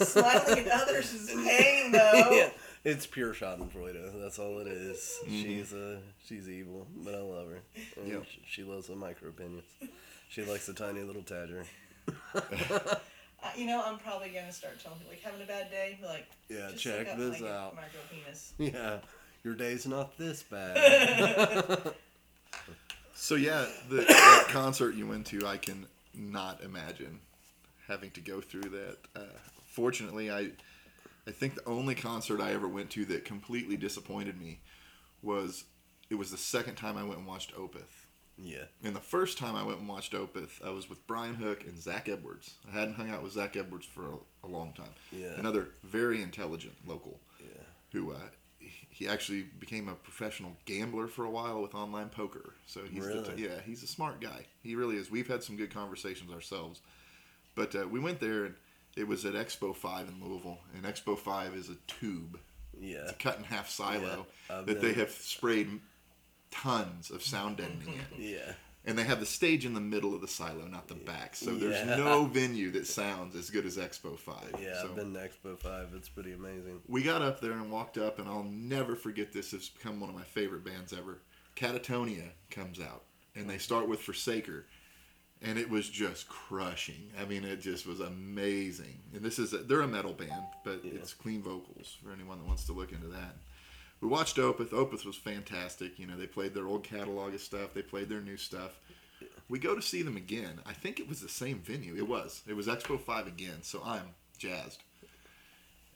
Smiling 0.00 0.66
at 0.66 0.82
others 0.82 1.12
is 1.12 1.30
pain, 1.34 1.92
though. 1.92 2.30
yeah, 2.32 2.50
it's 2.84 3.06
pure 3.06 3.34
Schadenfreude. 3.34 4.20
That's 4.20 4.38
all 4.38 4.58
it 4.60 4.66
is. 4.68 5.18
She's 5.28 5.72
uh, 5.72 5.98
she's 6.26 6.48
evil, 6.48 6.86
but 6.96 7.14
I 7.14 7.18
love 7.20 7.48
her. 7.48 7.58
And 8.00 8.08
Yep. 8.12 8.24
sh- 8.30 8.36
She 8.46 8.62
loves 8.62 8.86
the 8.88 8.96
micro 8.96 9.30
penis. 9.30 9.64
She 10.28 10.44
likes 10.44 10.66
the 10.66 10.74
tiny 10.74 11.00
little 11.02 11.22
tadger. 11.22 11.64
Uh, 13.40 13.50
you 13.56 13.66
know, 13.66 13.80
I'm 13.86 13.98
probably 14.00 14.30
gonna 14.30 14.50
start 14.52 14.80
telling 14.82 14.98
people 14.98 15.12
like 15.12 15.22
having 15.22 15.40
a 15.40 15.46
bad 15.46 15.70
day. 15.70 15.96
Like, 16.04 16.26
Yeah, 16.48 16.70
just 16.72 16.82
check 16.82 17.06
look 17.06 17.08
up, 17.10 17.16
this 17.18 17.40
like, 17.40 17.50
out. 17.52 17.76
Micro 17.76 18.00
penis. 18.10 18.52
Yeah, 18.58 18.96
your 19.44 19.54
day's 19.54 19.86
not 19.86 20.18
this 20.18 20.42
bad. 20.42 21.92
So 23.14 23.34
yeah, 23.34 23.66
the 23.88 23.96
that 24.02 24.46
concert 24.48 24.94
you 24.94 25.06
went 25.06 25.26
to, 25.28 25.46
I 25.46 25.56
can 25.56 25.86
not 26.14 26.62
imagine 26.62 27.20
having 27.86 28.10
to 28.12 28.20
go 28.20 28.40
through 28.40 28.62
that. 28.70 28.96
Uh, 29.14 29.20
fortunately, 29.66 30.30
I 30.30 30.50
I 31.28 31.32
think 31.32 31.54
the 31.54 31.64
only 31.68 31.94
concert 31.94 32.40
I 32.40 32.52
ever 32.52 32.66
went 32.66 32.90
to 32.90 33.04
that 33.06 33.24
completely 33.24 33.76
disappointed 33.76 34.40
me 34.40 34.60
was 35.22 35.64
it 36.10 36.14
was 36.14 36.30
the 36.30 36.36
second 36.38 36.76
time 36.76 36.96
I 36.96 37.02
went 37.04 37.18
and 37.18 37.26
watched 37.26 37.54
Opeth. 37.54 38.06
yeah. 38.38 38.64
And 38.82 38.96
the 38.96 39.00
first 39.00 39.36
time 39.36 39.54
I 39.54 39.62
went 39.62 39.80
and 39.80 39.88
watched 39.88 40.14
Opeth, 40.14 40.64
I 40.64 40.70
was 40.70 40.88
with 40.88 41.06
Brian 41.06 41.34
Hook 41.34 41.64
and 41.66 41.78
Zach 41.80 42.08
Edwards. 42.08 42.54
I 42.68 42.78
hadn't 42.78 42.94
hung 42.94 43.10
out 43.10 43.22
with 43.22 43.32
Zach 43.32 43.56
Edwards 43.56 43.84
for 43.86 44.06
a, 44.06 44.46
a 44.46 44.48
long 44.48 44.72
time. 44.72 44.94
Yeah. 45.12 45.34
Another 45.36 45.68
very 45.84 46.22
intelligent 46.22 46.74
local 46.86 47.20
Yeah. 47.40 47.62
who 47.92 48.12
uh, 48.12 48.16
he- 48.58 49.06
actually 49.08 49.42
became 49.60 49.88
a 49.88 49.94
professional 49.94 50.56
gambler 50.64 51.08
for 51.08 51.24
a 51.26 51.30
while 51.30 51.60
with 51.60 51.74
online 51.74 52.08
poker. 52.08 52.54
So 52.66 52.80
he's 52.90 53.04
the 53.06 53.14
Really? 53.14 53.42
yeah, 53.42 53.60
he's 53.66 53.82
a 53.82 53.86
smart 53.88 54.20
guy. 54.20 54.46
He 54.62 54.74
really 54.76 54.96
is. 54.96 55.10
We've 55.10 55.28
had 55.28 55.42
some 55.42 55.56
good 55.56 55.72
conversations 55.74 56.32
ourselves. 56.32 56.80
But 57.54 57.74
uh, 57.74 57.86
we 57.88 57.98
went 58.00 58.20
there 58.20 58.44
and 58.46 58.54
it 58.98 59.06
was 59.06 59.24
at 59.24 59.34
Expo 59.34 59.74
Five 59.74 60.08
in 60.08 60.22
Louisville, 60.22 60.58
and 60.74 60.84
Expo 60.84 61.16
Five 61.18 61.54
is 61.54 61.68
a 61.70 61.76
tube, 61.86 62.38
Yeah. 62.80 62.98
it's 62.98 63.12
a 63.12 63.14
cut 63.14 63.38
in 63.38 63.44
half 63.44 63.68
silo 63.70 64.26
Yeah, 64.50 64.62
that 64.62 64.80
they 64.80 64.92
have 64.94 65.10
sprayed 65.10 65.80
tons 66.50 67.10
of 67.10 67.22
sound 67.22 67.58
deadening 67.58 67.94
in. 67.94 68.00
Yeah. 68.22 68.52
And 68.84 68.96
they 68.96 69.02
have 69.04 69.20
the 69.20 69.26
stage 69.26 69.66
in 69.66 69.74
the 69.74 69.80
middle 69.80 70.14
of 70.14 70.22
the 70.22 70.28
silo, 70.28 70.66
not 70.66 70.88
the 70.88 70.94
back. 70.94 71.36
So 71.36 71.54
there's 71.54 71.84
Yeah. 71.86 71.96
no 71.96 72.24
venue 72.40 72.70
that 72.70 72.86
sounds 72.86 73.36
as 73.36 73.50
good 73.50 73.66
as 73.66 73.76
Expo 73.76 74.18
5. 74.18 74.54
Yeah, 74.62 74.80
so 74.80 74.88
I've 74.88 74.96
been 74.96 75.12
to 75.12 75.18
Expo 75.20 75.58
5. 75.58 75.88
It's 75.94 76.08
pretty 76.08 76.32
amazing. 76.32 76.80
we 76.88 77.02
got 77.02 77.20
up 77.20 77.40
there 77.40 77.52
and 77.52 77.70
walked 77.70 77.98
up, 77.98 78.18
and 78.18 78.26
I'll 78.28 78.44
never 78.44 78.96
forget 78.96 79.30
this. 79.32 79.52
It's 79.52 79.68
become 79.68 80.00
one 80.00 80.08
of 80.08 80.16
my 80.16 80.22
favorite 80.24 80.64
bands 80.64 80.92
ever. 80.94 81.18
Katatonia 81.54 82.30
comes 82.50 82.80
out, 82.80 83.02
and 83.34 83.50
they 83.50 83.58
start 83.58 83.88
with 83.88 84.00
Forsaker. 84.00 84.62
And 85.40 85.56
it 85.58 85.70
was 85.70 85.88
just 85.88 86.28
crushing. 86.28 87.10
I 87.20 87.24
mean, 87.24 87.44
it 87.44 87.60
just 87.60 87.86
was 87.86 88.00
amazing. 88.00 88.98
And 89.14 89.22
this 89.22 89.38
is, 89.38 89.52
a, 89.52 89.58
they're 89.58 89.82
a 89.82 89.88
metal 89.88 90.12
band, 90.12 90.42
but 90.64 90.80
Yeah. 90.84 90.92
it's 90.96 91.14
clean 91.14 91.42
vocals 91.42 91.96
for 92.02 92.12
anyone 92.12 92.38
that 92.38 92.46
wants 92.46 92.64
to 92.66 92.72
look 92.72 92.90
into 92.92 93.06
that. 93.08 93.36
We 94.00 94.08
watched 94.08 94.36
Opeth. 94.36 94.70
Opeth 94.70 95.04
was 95.04 95.16
fantastic. 95.16 95.98
You 95.98 96.06
know, 96.08 96.16
they 96.16 96.26
played 96.26 96.54
their 96.54 96.66
old 96.66 96.82
catalog 96.84 97.34
of 97.34 97.40
stuff. 97.40 97.72
They 97.74 97.82
played 97.82 98.08
their 98.08 98.20
new 98.20 98.36
stuff. 98.36 98.78
We 99.48 99.58
go 99.60 99.74
to 99.74 99.82
see 99.82 100.02
them 100.02 100.16
again. 100.16 100.60
I 100.66 100.72
think 100.72 100.98
it 101.00 101.08
was 101.08 101.20
the 101.20 101.28
same 101.28 101.60
venue. 101.60 101.96
It 101.96 102.08
was. 102.08 102.42
It 102.46 102.54
was 102.54 102.66
Expo 102.66 103.00
5 103.00 103.26
again. 103.28 103.62
So 103.62 103.80
I'm 103.84 104.14
jazzed. 104.38 104.82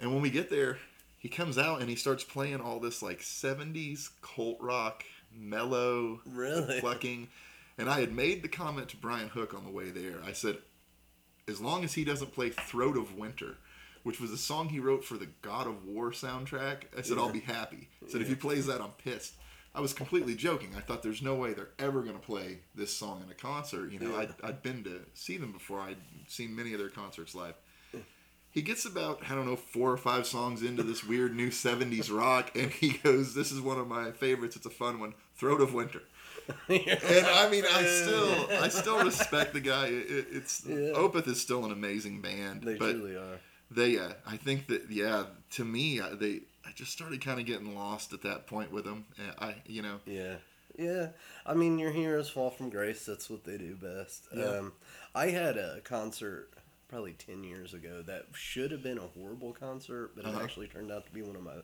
And 0.01 0.13
when 0.13 0.23
we 0.23 0.31
get 0.31 0.51
there, 0.51 0.79
he 1.19 1.29
comes 1.29 1.59
out 1.59 1.81
and 1.81 1.89
he 1.91 1.97
starts 1.97 2.25
playing 2.25 2.61
all 2.61 2.81
this 2.81 3.03
like 3.03 3.21
70s 3.21 4.09
cult 4.21 4.59
rock, 4.61 5.05
mellow, 5.37 6.21
Really? 6.27 6.81
plucking. 6.81 7.29
And 7.79 7.89
I 7.89 8.01
had 8.01 8.13
made 8.13 8.43
the 8.43 8.49
comment 8.49 8.89
to 8.91 8.97
Brian 8.97 9.29
Hook 9.29 9.55
on 9.55 9.65
the 9.65 9.71
way 9.71 9.91
there. 9.91 10.17
I 10.25 10.33
said, 10.33 10.59
as 11.49 11.61
long 11.61 11.85
as 11.85 11.95
he 11.95 12.05
doesn't 12.05 12.33
play 12.35 12.51
Throat 12.51 12.97
of 12.97 13.17
Winter, 13.17 13.57
which 14.03 14.21
was 14.21 14.31
a 14.31 14.37
song 14.37 14.69
he 14.69 14.79
wrote 14.81 15.05
for 15.05 15.17
the 15.17 15.29
God 15.43 15.67
of 15.67 15.85
War 15.85 16.11
soundtrack, 16.11 16.85
I 16.97 17.03
said, 17.03 17.19
I'll 17.19 17.31
be 17.33 17.41
happy. 17.41 17.89
I 18.07 18.11
said, 18.11 18.21
if 18.21 18.29
he 18.29 18.35
plays 18.35 18.67
that, 18.67 18.81
I'm 18.81 18.91
pissed. 18.91 19.35
I 19.75 19.81
was 19.81 19.95
completely 19.95 20.35
joking. 20.35 20.71
I 20.77 20.81
thought 20.81 21.03
there's 21.03 21.23
no 21.23 21.35
way 21.35 21.55
they're 21.55 21.71
ever 21.79 22.03
going 22.03 22.15
to 22.19 22.21
play 22.25 22.59
this 22.75 22.95
song 22.95 23.23
in 23.25 23.31
a 23.31 23.35
concert. 23.35 23.91
You 23.91 24.01
know, 24.01 24.11
Yeah. 24.11 24.19
I'd, 24.19 24.35
I'd 24.45 24.63
been 24.63 24.85
to 24.85 25.01
see 25.15 25.39
them 25.39 25.53
before. 25.53 25.81
I'd 25.81 25.97
seen 26.29 26.55
many 26.55 26.75
of 26.75 26.79
their 26.79 26.91
concerts 26.91 27.35
live. 27.35 27.55
He 28.51 28.61
gets 28.61 28.85
about, 28.85 29.21
I 29.31 29.35
don't 29.35 29.47
know, 29.47 29.57
four 29.57 29.91
or 29.91 29.97
five 29.97 30.27
songs 30.27 30.63
into 30.63 30.83
this 30.83 31.03
weird 31.03 31.35
new 31.35 31.49
70s 31.49 32.15
rock, 32.15 32.51
and 32.55 32.71
he 32.71 32.91
goes, 32.99 33.35
This 33.35 33.51
is 33.51 33.63
one 33.63 33.79
of 33.79 33.89
my 33.89 34.11
favorites. 34.13 34.57
It's 34.57 34.67
a 34.67 34.71
fun 34.71 35.01
one 35.01 35.15
Throat 35.37 35.63
of 35.63 35.73
Winter. 35.73 36.03
And 36.69 37.27
I 37.27 37.49
mean, 37.51 37.65
I 37.71 37.83
still, 38.03 38.49
I 38.63 38.69
still 38.69 39.05
respect 39.05 39.53
the 39.53 39.61
guy. 39.61 39.87
It, 39.87 40.11
it- 40.11 40.27
it's 40.33 40.65
Yeah. 40.67 40.93
Opeth 40.95 41.27
is 41.29 41.41
still 41.41 41.65
an 41.65 41.73
amazing 41.73 42.21
band, 42.21 42.63
They 42.63 42.75
but 42.77 42.93
truly 42.93 43.17
are. 43.17 43.39
they, 43.71 43.99
uh, 43.99 44.13
I 44.27 44.37
think 44.37 44.67
that, 44.69 44.91
yeah, 44.91 45.25
to 45.53 45.65
me, 45.65 46.01
uh, 46.01 46.15
they, 46.15 46.41
I 46.65 46.71
just 46.75 46.93
started 46.93 47.21
kind 47.25 47.41
of 47.41 47.47
getting 47.47 47.75
lost 47.75 48.13
at 48.13 48.23
that 48.23 48.47
point 48.47 48.73
with 48.73 48.85
them. 48.85 49.05
And 49.19 49.33
I, 49.39 49.55
you 49.67 49.83
know, 49.83 50.01
Yeah. 50.07 50.37
Yeah. 50.79 51.09
I 51.45 51.53
mean, 51.55 51.79
your 51.79 51.91
heroes 51.93 52.31
fall 52.31 52.49
from 52.51 52.71
grace. 52.71 53.05
That's 53.05 53.29
what 53.29 53.45
they 53.45 53.59
do 53.59 53.75
best. 53.77 54.27
Yeah. 54.35 54.45
Um, 54.45 54.73
I 55.15 55.27
had 55.27 55.57
a 55.59 55.81
concert 55.85 56.49
probably 56.89 57.13
10 57.13 57.45
years 57.45 57.75
ago 57.75 58.03
that 58.03 58.27
should 58.35 58.71
have 58.71 58.83
been 58.83 58.99
a 58.99 59.03
horrible 59.19 59.53
concert, 59.53 60.13
but 60.17 60.25
Uh-huh. 60.25 60.39
it 60.39 60.43
actually 60.43 60.69
turned 60.69 60.91
out 60.91 61.05
to 61.07 61.13
be 61.13 61.23
one 61.23 61.37
of 61.37 61.43
my 61.43 61.57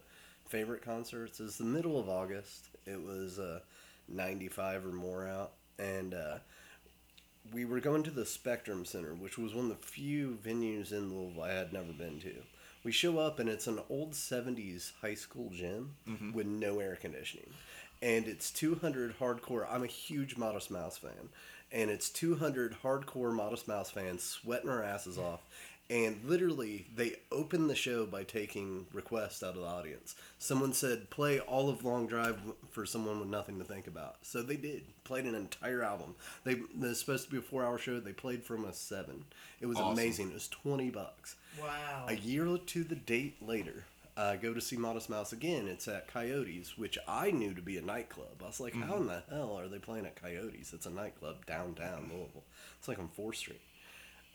favorite 0.47 0.83
concerts. 0.83 1.41
It's 1.41 1.57
the 1.59 1.65
middle 1.65 1.99
of 1.99 2.09
August. 2.09 2.69
It 2.87 3.01
was 3.03 3.39
uh, 3.39 3.61
95 4.09 4.87
or 4.87 4.93
more 4.93 5.27
out. 5.27 5.53
And 5.79 6.15
uh, 6.15 6.39
we 7.53 7.65
were 7.65 7.81
going 7.81 8.03
to 8.05 8.11
the 8.11 8.27
Spectrum 8.27 8.85
Center, 8.85 9.15
which 9.15 9.39
was 9.39 9.55
one 9.55 9.71
of 9.71 9.81
the 9.81 9.87
few 9.87 10.39
venues 10.45 10.93
in 10.93 11.13
Louisville 11.15 11.43
I 11.43 11.53
had 11.53 11.73
never 11.73 11.93
been 11.93 12.21
to. 12.21 12.35
We 12.85 12.93
show 12.93 13.19
up 13.19 13.39
and 13.39 13.49
it's 13.49 13.67
an 13.67 13.81
old 13.91 14.13
70s 14.13 14.93
high 15.01 15.15
school 15.15 15.51
gym 15.51 15.95
with 16.35 16.47
no 16.47 16.79
air 16.81 16.97
conditioning. 17.01 17.51
And 18.01 18.27
it's 18.29 18.51
200 18.53 19.19
hardcore. 19.19 19.67
I'm 19.69 19.83
a 19.83 19.89
huge 19.89 20.37
Modest 20.37 20.71
Mouse 20.71 20.99
fan. 20.99 21.31
And 21.73 21.91
it's 21.91 22.09
200 22.11 22.77
hardcore 22.83 23.33
Modest 23.35 23.67
Mouse 23.69 23.91
fans 23.91 24.23
sweating 24.23 24.71
our 24.71 24.83
asses 24.83 25.19
off. 25.19 25.41
And 25.91 26.21
literally, 26.25 26.87
they 26.95 27.17
opened 27.33 27.71
the 27.71 27.75
show 27.75 28.05
by 28.05 28.23
taking 28.23 28.87
requests 28.93 29.43
out 29.43 29.55
of 29.55 29.63
the 29.63 29.67
audience. 29.67 30.15
Someone 30.39 30.75
said, 30.75 31.09
play 31.09 31.41
all 31.41 31.71
of 31.71 31.83
Long 31.83 32.07
Drive 32.07 32.39
for 32.71 32.85
someone 32.85 33.19
with 33.21 33.29
nothing 33.29 33.59
to 33.59 33.65
think 33.65 33.87
about. 33.87 34.17
So 34.21 34.43
they 34.43 34.57
did. 34.57 34.83
Played 35.05 35.25
an 35.25 35.35
entire 35.35 35.83
album. 35.83 36.15
They 36.45 36.53
it 36.53 36.79
was 36.79 37.01
supposed 37.01 37.25
to 37.25 37.31
be 37.31 37.39
a 37.39 37.43
four 37.43 37.65
hour 37.65 37.79
show. 37.79 38.01
They 38.01 38.13
played 38.13 38.45
from 38.45 38.67
a 38.67 38.75
seven. 38.75 39.25
It 39.61 39.67
was 39.67 39.79
Awesome. 39.79 39.93
amazing. 39.93 40.31
It 40.31 40.35
was 40.35 40.49
20 40.49 40.91
bucks. 40.91 41.37
Wow. 41.59 42.05
A 42.09 42.17
year 42.17 42.59
to 42.59 42.85
the 42.85 42.95
date 42.95 43.37
later, 43.41 43.85
I 44.15 44.37
go 44.37 44.53
to 44.53 44.61
see 44.61 44.77
Modest 44.77 45.09
Mouse 45.09 45.33
again. 45.33 45.69
It's 45.69 45.89
at 45.89 46.09
Coyotes, 46.09 46.77
which 46.77 46.99
I 47.09 47.31
knew 47.31 47.55
to 47.55 47.63
be 47.63 47.79
a 47.79 47.83
nightclub. 47.83 48.43
I 48.43 48.47
was 48.47 48.61
like, 48.61 48.75
mm-hmm. 48.75 48.83
how 48.83 48.97
in 48.97 49.07
the 49.07 49.23
hell 49.31 49.59
are 49.59 49.69
they 49.69 49.79
playing 49.79 50.07
at 50.07 50.21
Coyotes? 50.21 50.73
It's 50.75 50.87
a 50.87 50.91
nightclub 50.91 51.47
downtown 51.47 52.11
Louisville. 52.13 52.43
It's 52.79 52.89
like 52.89 52.99
on 52.99 53.09
4th 53.17 53.37
Street. 53.37 53.61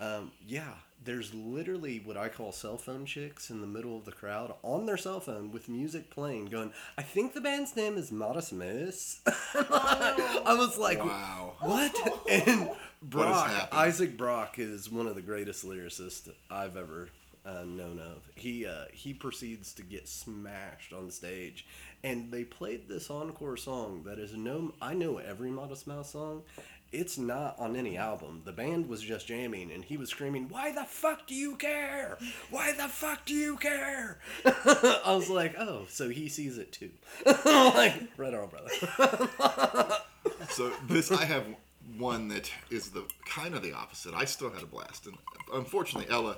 Um, 0.04 0.32
yeah, 0.48 0.74
there's 1.06 1.34
literally 1.34 2.02
what 2.04 2.18
I 2.18 2.28
call 2.30 2.52
cell 2.52 2.78
phone 2.78 3.06
chicks 3.06 3.50
in 3.50 3.62
the 3.62 3.68
middle 3.68 3.98
of 3.98 4.06
the 4.06 4.12
crowd 4.12 4.54
on 4.64 4.86
their 4.86 4.98
cell 4.98 5.20
phone 5.20 5.52
with 5.52 5.70
music 5.70 6.10
playing, 6.10 6.46
going, 6.46 6.74
I 6.98 7.02
think 7.04 7.34
the 7.34 7.42
band's 7.42 7.76
name 7.76 7.98
is 7.98 8.12
Modest 8.12 8.52
Mouse. 8.54 9.22
I 9.54 10.56
was 10.58 10.78
like, 10.78 11.04
Wow. 11.04 11.54
what? 11.62 11.96
And 12.30 12.70
Brock, 13.02 13.50
happened? 13.50 13.80
Isaac 13.80 14.18
Brock 14.18 14.60
is 14.60 14.92
one 14.92 15.08
of 15.08 15.16
the 15.16 15.22
greatest 15.22 15.66
lyricists 15.66 16.30
I've 16.50 16.78
ever 16.78 17.10
uh, 17.46 17.64
known 17.66 18.00
of. 18.00 18.24
He 18.36 18.66
uh, 18.66 18.86
he 18.94 19.14
proceeds 19.14 19.74
to 19.74 19.84
get 19.84 20.08
smashed 20.08 20.94
on 20.94 21.12
stage, 21.12 21.66
and 22.04 22.32
they 22.32 22.46
played 22.46 22.88
this 22.88 23.10
encore 23.10 23.58
song 23.58 24.04
that 24.06 24.20
is 24.20 24.34
no. 24.34 24.74
I 24.82 24.94
know 24.94 25.18
every 25.18 25.50
Modest 25.52 25.86
Mouse 25.86 26.12
song. 26.12 26.44
It's 26.94 27.18
not 27.18 27.58
on 27.58 27.76
any 27.76 27.98
album. 27.98 28.44
The 28.46 28.52
band 28.52 28.88
was 28.88 29.02
just 29.02 29.28
jamming, 29.28 29.72
and 29.72 29.84
he 29.84 29.98
was 29.98 30.10
screaming, 30.10 30.48
"Why 30.48 30.72
the 30.72 30.86
fuck 30.86 31.26
do 31.26 31.34
you 31.34 31.56
care? 31.56 32.20
Why 32.52 32.72
the 32.72 32.88
fuck 32.88 33.26
do 33.26 33.34
you 33.34 33.58
care?" 33.58 34.20
I 34.46 35.16
was 35.16 35.28
like, 35.28 35.56
"Oh, 35.58 35.86
so 35.90 36.10
he 36.10 36.30
sees 36.30 36.60
it 36.60 36.72
too." 36.72 36.92
like, 37.26 37.96
right 38.16 38.34
on, 38.34 38.50
brother. 38.50 39.98
So 40.50 40.72
this 40.88 41.12
I 41.12 41.26
have 41.26 41.46
one 41.98 42.28
that 42.30 42.50
is 42.70 42.92
the 42.92 43.06
kind 43.26 43.56
of 43.56 43.64
the 43.64 43.74
opposite. 43.74 44.14
I 44.14 44.26
still 44.26 44.52
had 44.52 44.62
a 44.64 44.68
blast, 44.68 45.08
and 45.08 45.18
unfortunately, 45.54 46.12
Ella 46.14 46.38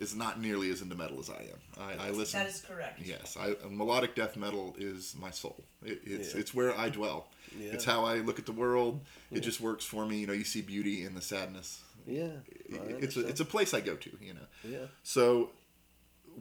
is 0.00 0.14
not 0.14 0.40
nearly 0.40 0.70
as 0.70 0.80
into 0.82 0.96
metal 0.96 1.20
as 1.20 1.30
I 1.30 1.42
am. 1.52 1.98
I, 2.00 2.08
I 2.08 2.10
listen. 2.10 2.40
that 2.40 2.48
is 2.48 2.62
correct. 2.66 3.00
Yes, 3.04 3.36
I, 3.38 3.54
melodic 3.68 4.14
death 4.16 4.36
metal 4.36 4.74
is 4.78 5.14
my 5.20 5.30
soul. 5.30 5.62
It, 5.84 6.00
it's 6.04 6.34
Yeah. 6.34 6.40
it's 6.40 6.54
where 6.54 6.76
I 6.76 6.88
dwell. 6.88 7.28
Yeah. 7.56 7.72
It's 7.72 7.84
how 7.84 8.04
I 8.04 8.16
look 8.16 8.38
at 8.38 8.46
the 8.46 8.52
world. 8.52 9.00
It 9.30 9.40
just 9.40 9.60
works 9.60 9.84
for 9.84 10.06
me. 10.06 10.18
You 10.20 10.26
know, 10.26 10.32
you 10.32 10.44
see 10.44 10.62
beauty 10.62 11.04
in 11.04 11.14
the 11.14 11.20
sadness. 11.20 11.82
Yeah, 12.06 12.28
I 12.72 12.76
it's 12.98 13.16
a 13.16 13.26
it's 13.28 13.40
a 13.40 13.44
place 13.44 13.74
I 13.74 13.80
go 13.80 13.94
to. 13.94 14.10
You 14.20 14.34
know. 14.34 14.46
yeah. 14.64 14.86
So 15.02 15.50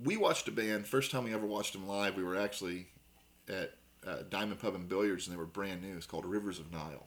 we 0.04 0.16
watched 0.18 0.48
a 0.48 0.52
band. 0.52 0.88
First 0.88 1.12
time 1.12 1.26
we 1.26 1.34
ever 1.34 1.46
watched 1.46 1.74
them 1.74 1.88
live, 1.88 2.16
we 2.16 2.24
were 2.24 2.38
actually 2.38 2.88
at 3.50 3.74
uh, 4.08 4.18
Diamond 4.30 4.60
Pub 4.62 4.74
and 4.74 4.88
Billiards, 4.88 5.28
and 5.28 5.34
they 5.36 5.38
were 5.40 5.46
brand 5.46 5.82
new. 5.82 5.98
It's 5.98 6.06
called 6.06 6.26
Rivers 6.26 6.60
of 6.60 6.72
Nihil, 6.72 7.06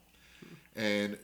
and 0.76 1.16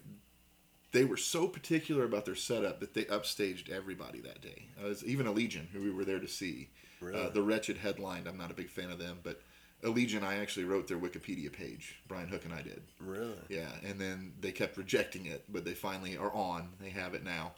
they 0.92 1.04
were 1.04 1.16
so 1.16 1.46
particular 1.46 2.04
about 2.04 2.24
their 2.24 2.34
setup 2.34 2.80
that 2.80 2.94
they 2.94 3.04
upstaged 3.04 3.70
everybody 3.70 4.20
that 4.20 4.40
day. 4.40 4.68
Uh, 4.82 4.88
was 4.88 5.04
even 5.04 5.26
Allegaeon, 5.26 5.68
who 5.72 5.82
we 5.82 5.90
were 5.90 6.04
there 6.04 6.20
to 6.20 6.28
see. 6.28 6.70
Really? 7.00 7.20
Uh, 7.20 7.28
the 7.28 7.42
Wretched 7.42 7.78
headlined. 7.78 8.26
I'm 8.26 8.38
not 8.38 8.50
a 8.50 8.54
big 8.54 8.70
fan 8.70 8.90
of 8.90 8.98
them, 8.98 9.18
but 9.22 9.40
Allegaeon, 9.84 10.24
I 10.24 10.36
actually 10.36 10.64
wrote 10.64 10.88
their 10.88 10.98
Wikipedia 10.98 11.52
page. 11.52 12.00
Brian 12.08 12.28
Hook 12.28 12.44
and 12.44 12.54
I 12.54 12.62
did. 12.62 12.82
Really? 13.00 13.36
Yeah, 13.48 13.70
and 13.84 14.00
then 14.00 14.32
they 14.40 14.50
kept 14.50 14.76
rejecting 14.76 15.26
it, 15.26 15.44
but 15.48 15.64
they 15.64 15.74
finally 15.74 16.16
are 16.16 16.32
on. 16.32 16.70
They 16.80 16.90
have 16.90 17.14
it 17.14 17.22
now. 17.22 17.52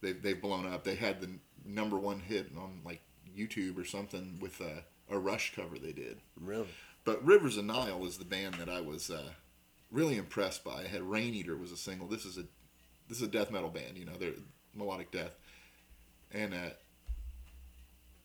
They've, 0.00 0.20
they've 0.20 0.40
blown 0.40 0.66
up. 0.66 0.84
They 0.84 0.96
had 0.96 1.20
the 1.20 1.30
number 1.64 1.96
one 1.96 2.20
hit 2.20 2.50
on 2.56 2.80
like 2.84 3.00
YouTube 3.36 3.78
or 3.78 3.84
something 3.84 4.38
with 4.40 4.60
a, 4.60 4.84
a 5.08 5.18
Rush 5.18 5.54
cover 5.54 5.78
they 5.78 5.92
did. 5.92 6.18
Really? 6.38 6.68
But 7.04 7.24
Rivers 7.24 7.56
of 7.56 7.64
Nihil 7.64 8.04
is 8.06 8.18
the 8.18 8.24
band 8.24 8.54
that 8.54 8.68
I 8.68 8.80
was 8.80 9.10
uh, 9.10 9.30
really 9.90 10.16
impressed 10.16 10.64
by. 10.64 10.82
I 10.82 10.86
had 10.88 11.02
Rain 11.02 11.34
Eater 11.34 11.56
was 11.56 11.72
a 11.72 11.76
single. 11.76 12.06
This 12.06 12.24
is 12.24 12.36
a 12.36 12.44
this 13.12 13.20
is 13.20 13.28
a 13.28 13.30
death 13.30 13.50
metal 13.50 13.68
band. 13.68 13.98
You 13.98 14.06
know, 14.06 14.14
they're 14.18 14.32
melodic 14.74 15.10
death. 15.10 15.34
And 16.32 16.54
uh, 16.54 16.70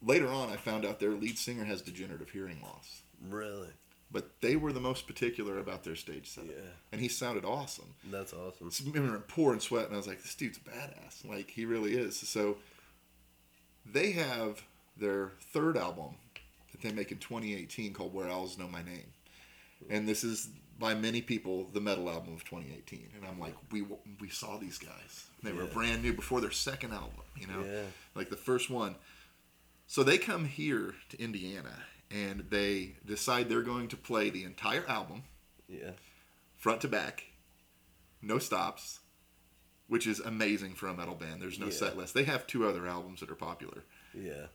later 0.01 0.29
on, 0.29 0.49
I 0.49 0.55
found 0.55 0.85
out 0.85 1.01
their 1.01 1.11
lead 1.11 1.37
singer 1.37 1.65
has 1.65 1.81
degenerative 1.81 2.29
hearing 2.29 2.61
loss. 2.63 3.01
Really? 3.29 3.67
But 4.09 4.39
they 4.39 4.55
were 4.55 4.71
the 4.71 4.79
most 4.79 5.05
particular 5.05 5.59
about 5.59 5.83
their 5.83 5.97
stage 5.97 6.29
setup. 6.29 6.51
Yeah. 6.51 6.71
And 6.93 7.01
he 7.01 7.09
sounded 7.09 7.43
awesome. 7.43 7.95
That's 8.09 8.31
awesome. 8.31 8.71
I 8.87 8.91
remember 8.91 9.19
pouring 9.19 9.59
sweat, 9.59 9.87
and 9.87 9.93
I 9.93 9.97
was 9.97 10.07
like, 10.07 10.21
"This 10.21 10.35
dude's 10.35 10.57
badass! 10.59 11.27
Like 11.27 11.49
he 11.49 11.65
really 11.65 11.95
is." 11.95 12.17
So 12.17 12.55
they 13.85 14.13
have 14.13 14.61
their 14.95 15.33
third 15.51 15.75
album 15.75 16.15
that 16.71 16.79
they 16.81 16.93
make 16.93 17.11
in 17.11 17.17
2018 17.17 17.91
called 17.91 18.13
"Where 18.13 18.29
Owls 18.29 18.57
Know 18.57 18.69
My 18.69 18.81
Name," 18.81 19.11
and 19.89 20.07
this 20.07 20.23
is 20.23 20.47
by 20.79 20.93
many 20.93 21.21
people 21.21 21.69
the 21.73 21.81
metal 21.81 22.09
album 22.09 22.33
of 22.33 22.43
2018. 22.45 23.09
And 23.15 23.25
I'm 23.25 23.39
like, 23.39 23.55
we 23.71 23.83
we 24.19 24.29
saw 24.29 24.57
these 24.57 24.77
guys; 24.77 25.25
they 25.43 25.51
were 25.51 25.65
brand 25.65 26.03
new 26.03 26.13
before 26.13 26.41
their 26.41 26.51
second 26.51 26.93
album. 26.93 27.21
You 27.35 27.47
know, 27.47 27.63
Yeah. 27.63 27.83
like 28.15 28.29
the 28.29 28.35
first 28.37 28.69
one. 28.69 28.95
So 29.87 30.03
they 30.03 30.17
come 30.17 30.45
here 30.45 30.95
to 31.09 31.21
Indiana, 31.21 31.83
and 32.11 32.45
they 32.49 32.97
decide 33.05 33.47
they're 33.49 33.61
going 33.61 33.87
to 33.89 33.97
play 33.97 34.29
the 34.29 34.43
entire 34.43 34.85
album 34.87 35.23
Yeah. 35.69 35.91
front 36.57 36.81
to 36.81 36.87
back, 36.89 37.25
no 38.21 38.37
stops, 38.37 38.99
which 39.87 40.05
is 40.05 40.19
amazing 40.19 40.75
for 40.75 40.87
a 40.87 40.93
metal 40.93 41.15
band. 41.15 41.41
There's 41.41 41.57
no 41.59 41.67
Yeah. 41.67 41.71
set 41.71 41.97
list. 41.97 42.13
They 42.13 42.25
have 42.25 42.45
two 42.47 42.67
other 42.67 42.85
albums 42.85 43.21
that 43.21 43.29
are 43.31 43.35
popular, 43.35 43.83
Yeah. 44.13 44.47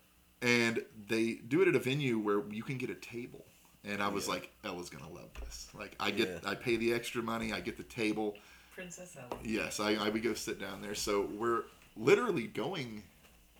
and 0.43 0.85
they 0.95 1.35
do 1.35 1.63
it 1.63 1.69
at 1.69 1.77
a 1.77 1.79
venue 1.79 2.19
where 2.19 2.43
you 2.51 2.63
can 2.63 2.77
get 2.77 2.91
a 2.91 2.95
table. 2.95 3.47
And 3.85 4.03
I 4.03 4.09
was 4.09 4.27
Yeah. 4.27 4.35
like, 4.35 4.51
Ella's 4.65 4.91
gonna 4.91 5.09
love 5.11 5.33
this. 5.41 5.69
Like, 5.75 5.97
I 5.99 6.11
get, 6.11 6.29
Yeah. 6.43 6.51
I 6.51 6.55
pay 6.55 6.77
the 6.77 6.93
extra 6.93 7.23
money, 7.23 7.53
I 7.53 7.61
get 7.61 7.77
the 7.77 7.83
table. 7.83 8.37
Princess 8.75 9.17
Ella. 9.17 9.39
Yes, 9.45 9.81
I, 9.81 9.95
I 9.95 10.09
would 10.09 10.23
go 10.23 10.35
sit 10.35 10.59
down 10.61 10.81
there. 10.83 10.95
So 10.95 11.23
we're 11.23 11.65
literally 11.97 12.47
going 12.47 13.03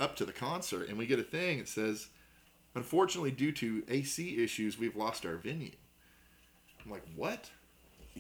up 0.01 0.17
to 0.17 0.25
the 0.25 0.33
concert, 0.33 0.89
and 0.89 0.97
we 0.97 1.07
get 1.07 1.19
a 1.19 1.25
thing. 1.25 1.59
It 1.59 1.69
says, 1.69 2.09
"Unfortunately, 2.75 3.31
due 3.31 3.53
to 3.53 3.85
AC 3.89 4.43
issues, 4.43 4.79
we've 4.79 4.97
lost 4.97 5.27
our 5.27 5.37
venue." 5.37 5.73
I'm 6.85 6.91
like, 6.91 7.05
"What?" 7.15 7.51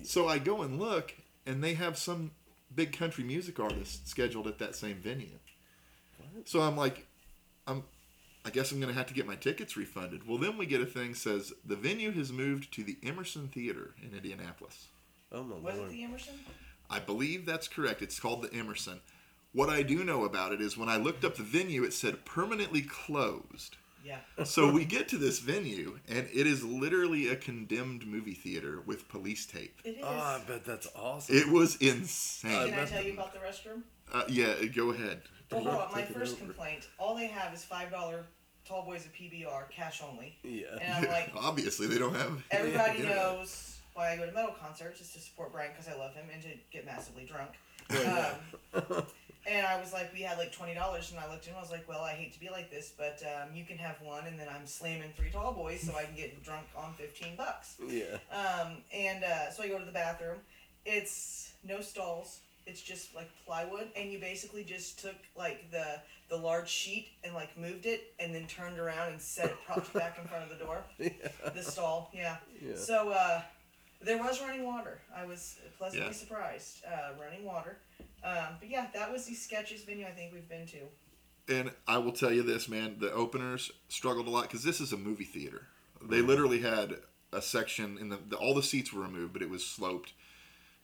So 0.03 0.29
I 0.29 0.38
go 0.38 0.62
and 0.62 0.79
look, 0.79 1.15
and 1.47 1.62
they 1.65 1.75
have 1.75 1.97
some 1.97 2.33
big 2.75 2.93
country 2.97 3.25
music 3.25 3.59
artist 3.59 4.07
scheduled 4.09 4.47
at 4.47 4.59
that 4.59 4.75
same 4.75 4.97
venue. 5.01 5.38
So 6.45 6.61
I'm 6.61 6.77
like, 6.77 7.07
I'm, 7.67 7.85
I 8.45 8.51
guess 8.51 8.73
I'm 8.73 8.81
gonna 8.81 8.93
have 8.93 9.07
to 9.07 9.15
get 9.15 9.27
my 9.27 9.37
tickets 9.37 9.77
refunded. 9.77 10.27
Well, 10.27 10.39
then 10.39 10.59
we 10.59 10.67
get 10.67 10.81
a 10.81 10.87
thing 10.87 11.15
says 11.15 11.53
the 11.65 11.77
venue 11.77 12.11
has 12.13 12.33
moved 12.33 12.73
to 12.75 12.83
the 12.83 12.97
Emerson 13.03 13.49
Theater 13.49 13.95
in 14.03 14.17
Indianapolis. 14.17 14.89
Oh 15.31 15.45
my 15.45 15.57
Was 15.57 15.79
it 15.79 15.91
the 15.91 16.05
Emerson? 16.05 16.35
I 16.91 16.99
believe 16.99 17.47
that's 17.47 17.69
correct. 17.69 18.03
It's 18.03 18.21
called 18.21 18.43
the 18.43 18.53
Emerson. 18.55 19.01
What 19.53 19.69
I 19.69 19.83
do 19.83 20.03
know 20.03 20.25
about 20.25 20.53
it 20.53 20.61
is 20.61 20.77
when 20.77 20.89
I 20.89 20.97
looked 20.97 21.25
up 21.25 21.37
the 21.37 21.43
venue, 21.43 21.85
it 21.85 21.93
said 21.93 22.25
permanently 22.25 22.83
closed. 22.83 23.77
Yeah. 24.05 24.17
So 24.45 24.73
we 24.73 24.85
get 24.85 25.09
to 25.09 25.19
this 25.19 25.39
venue, 25.39 26.01
and 26.09 26.29
it 26.33 26.47
is 26.47 26.65
literally 26.65 27.29
a 27.29 27.37
condemned 27.37 28.07
movie 28.07 28.35
theater 28.35 28.81
with 28.85 29.09
police 29.09 29.47
tape. 29.47 29.81
It 29.85 29.99
is. 29.99 30.05
Oh, 30.05 30.09
I 30.09 30.41
bet 30.47 30.65
that's 30.65 30.89
awesome. 30.97 31.37
It 31.37 31.49
was 31.49 31.77
insane. 31.77 32.71
can 32.71 32.81
I 32.81 32.85
tell 32.85 33.03
you 33.03 33.13
about 33.13 33.33
the 33.33 33.39
restroom? 33.39 33.83
Uh, 34.13 34.25
yeah, 34.29 34.65
go 34.75 34.91
ahead. 34.91 35.23
Well, 35.53 35.62
hold 35.65 35.77
on. 35.77 35.93
My 35.93 36.03
Take 36.03 36.17
first 36.17 36.37
over. 36.37 36.45
complaint. 36.47 36.88
All 36.99 37.15
they 37.17 37.27
have 37.27 37.53
is 37.55 37.65
five 37.65 37.91
dollar 37.91 38.25
tall 38.67 38.85
boys 38.85 39.05
of 39.07 39.12
PBR 39.12 39.71
cash 39.71 40.03
only, 40.09 40.37
yeah. 40.45 40.67
and 40.81 41.05
I'm 41.07 41.11
like, 41.12 41.33
Obviously, 41.37 41.87
they 41.88 41.99
don't 41.99 42.15
have. 42.15 42.43
everybody 42.51 42.99
internet. 42.99 43.17
knows 43.17 43.79
why 43.95 44.12
I 44.12 44.17
go 44.17 44.25
to 44.27 44.33
metal 44.33 44.55
concerts 44.61 45.01
is 45.01 45.12
to 45.12 45.19
support 45.21 45.53
Brian 45.53 45.71
because 45.73 45.93
I 45.93 45.99
love 45.99 46.15
him 46.15 46.27
and 46.33 46.43
to 46.43 46.49
get 46.73 46.87
massively 46.87 47.25
drunk. 47.25 47.51
yeah. 47.93 48.35
Um, 48.75 49.03
and 49.47 49.67
I 49.67 49.79
was 49.81 49.93
like, 49.93 50.12
we 50.15 50.23
had 50.23 50.38
like 50.38 50.53
twenty 50.53 50.75
dollars, 50.75 51.11
and 51.11 51.19
I 51.21 51.29
looked 51.31 51.47
and. 51.49 51.57
I 51.57 51.61
was 51.61 51.71
like, 51.71 51.88
well, 51.88 52.01
I 52.03 52.12
hate 52.12 52.33
to 52.35 52.41
be 52.41 52.49
like 52.51 52.71
this, 52.71 52.93
but 52.97 53.23
um, 53.27 53.55
you 53.55 53.65
can 53.65 53.77
have 53.79 53.97
one, 54.01 54.27
and 54.27 54.38
then 54.38 54.47
I'm 54.49 54.67
slamming 54.67 55.11
three 55.17 55.31
tall 55.31 55.53
boys 55.53 55.81
so 55.83 55.95
I 55.97 56.05
can 56.05 56.15
get 56.15 56.43
drunk 56.45 56.67
on 56.77 56.95
fifteen 56.95 57.37
bucks. 57.37 57.77
yeah. 57.87 58.05
Um, 58.31 58.79
and 58.95 59.25
uh, 59.25 59.51
so 59.51 59.65
I 59.65 59.69
go 59.69 59.79
to 59.79 59.85
the 59.85 59.93
bathroom. 59.93 60.38
It's 60.87 61.53
no 61.65 61.81
stalls, 61.81 62.41
it's 62.66 62.81
just 62.83 63.14
like 63.14 63.29
plywood, 63.46 63.88
and 63.96 64.11
you 64.11 64.18
basically 64.18 64.64
just 64.64 65.01
took 65.01 65.16
like 65.37 65.70
the 65.70 66.01
the 66.29 66.37
large 66.37 66.68
sheet 66.68 67.09
and 67.25 67.35
like 67.35 67.57
moved 67.59 67.87
it, 67.87 68.14
and 68.18 68.35
then 68.35 68.46
turned 68.46 68.79
around 68.79 69.12
and 69.12 69.20
set 69.20 69.46
it 69.51 69.57
propped 69.66 69.92
back 69.92 70.18
in 70.20 70.27
front 70.27 70.44
of 70.44 70.59
the 70.59 70.64
door, 70.64 70.83
the 71.55 71.62
stall. 71.62 72.11
Yeah. 72.14 72.37
Yeah. 72.61 72.77
So 72.77 73.11
uh, 73.11 73.42
there 74.01 74.18
was 74.18 74.40
running 74.40 74.64
water. 74.64 75.01
I 75.14 75.25
was 75.27 75.57
pleasantly 75.79 76.09
Yeah. 76.09 76.12
surprised. 76.14 76.83
Uh, 76.87 77.12
running 77.20 77.44
water. 77.44 77.79
Um, 78.25 78.57
but 78.61 78.68
yeah, 78.70 78.87
that 78.94 79.11
was 79.12 79.27
the 79.27 79.35
sketchiest 79.35 79.85
venue 79.87 80.07
I 80.07 80.11
think 80.11 80.33
we've 80.33 80.48
been 80.48 80.66
to. 80.68 80.79
And 81.48 81.72
I 81.88 81.98
will 81.98 82.12
tell 82.12 82.33
you 82.33 82.42
this, 82.42 82.68
man, 82.68 82.96
the 83.01 83.12
openers 83.12 83.72
struggled 83.88 84.29
a 84.29 84.31
lot 84.31 84.42
because 84.44 84.62
this 84.62 84.81
is 84.81 84.92
a 84.92 84.96
movie 84.96 85.25
theater. 85.25 85.66
They 86.01 86.20
literally 86.22 86.61
had 86.61 86.96
a 87.33 87.42
section 87.42 87.98
in 87.98 88.09
the, 88.11 88.18
the 88.29 88.37
all 88.37 88.55
the 88.55 88.62
seats 88.62 88.92
were 88.92 89.03
removed, 89.03 89.33
but 89.33 89.42
it 89.42 89.51
was 89.51 89.64
sloped, 89.66 90.12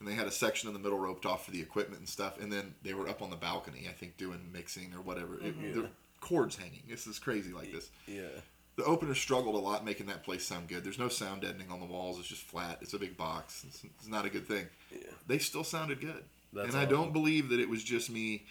and 0.00 0.08
they 0.08 0.14
had 0.14 0.26
a 0.26 0.30
section 0.30 0.68
in 0.68 0.74
the 0.74 0.80
middle 0.80 0.98
roped 0.98 1.26
off 1.26 1.44
for 1.44 1.50
the 1.50 1.60
equipment 1.60 1.98
and 2.00 2.08
stuff. 2.08 2.40
And 2.40 2.52
then 2.52 2.74
they 2.82 2.94
were 2.94 3.08
up 3.08 3.20
on 3.22 3.30
the 3.30 3.36
balcony, 3.36 3.86
I 3.88 3.92
think, 3.92 4.16
doing 4.16 4.50
mixing 4.52 4.94
or 4.94 5.00
whatever. 5.00 5.34
It, 5.40 5.74
the 5.74 5.88
cords 6.20 6.56
hanging. 6.56 6.82
This 6.88 7.06
is 7.06 7.18
crazy 7.18 7.52
like 7.52 7.72
this. 7.72 7.90
Yeah. 8.06 8.22
The 8.76 8.84
opener 8.84 9.14
struggled 9.14 9.56
a 9.56 9.58
lot 9.58 9.84
making 9.84 10.06
that 10.06 10.22
place 10.22 10.46
sound 10.46 10.68
good. 10.68 10.84
There's 10.84 11.00
no 11.00 11.08
sound 11.08 11.42
deadening 11.42 11.72
on 11.72 11.80
the 11.80 11.86
walls. 11.86 12.18
It's 12.20 12.28
just 12.28 12.42
flat. 12.42 12.78
It's 12.80 12.94
a 12.94 12.98
big 12.98 13.16
box. 13.16 13.64
It's, 13.66 13.82
it's 13.82 14.06
not 14.06 14.24
a 14.24 14.30
good 14.30 14.46
thing. 14.46 14.66
Yeah. 14.92 15.08
They 15.26 15.38
still 15.38 15.64
sounded 15.64 16.00
good. 16.00 16.22
That's 16.52 16.68
and 16.68 16.78
I 16.78 16.84
don't 16.84 17.12
believe 17.12 17.48
that 17.48 17.58
it 17.58 17.68
was 17.68 17.82
just 17.82 18.08
me, 18.08 18.44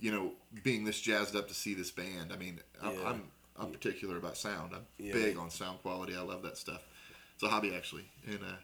you 0.00 0.10
know, 0.10 0.32
being 0.64 0.84
this 0.84 1.00
jazzed 1.00 1.36
up 1.36 1.46
to 1.46 1.54
see 1.54 1.74
this 1.74 1.92
band. 1.92 2.32
I 2.32 2.36
mean, 2.36 2.58
I'm, 2.82 2.94
Yeah. 2.94 3.08
I'm, 3.08 3.22
I'm 3.56 3.70
particular 3.70 4.16
about 4.16 4.36
sound. 4.36 4.72
I'm 4.74 4.84
Yeah. 4.98 5.12
big 5.12 5.38
on 5.38 5.48
sound 5.48 5.80
quality. 5.82 6.16
I 6.16 6.22
love 6.22 6.42
that 6.42 6.58
stuff. 6.58 6.82
It's 7.34 7.44
a 7.44 7.48
hobby 7.48 7.72
actually. 7.72 8.06
And 8.26 8.40
uh, 8.40 8.56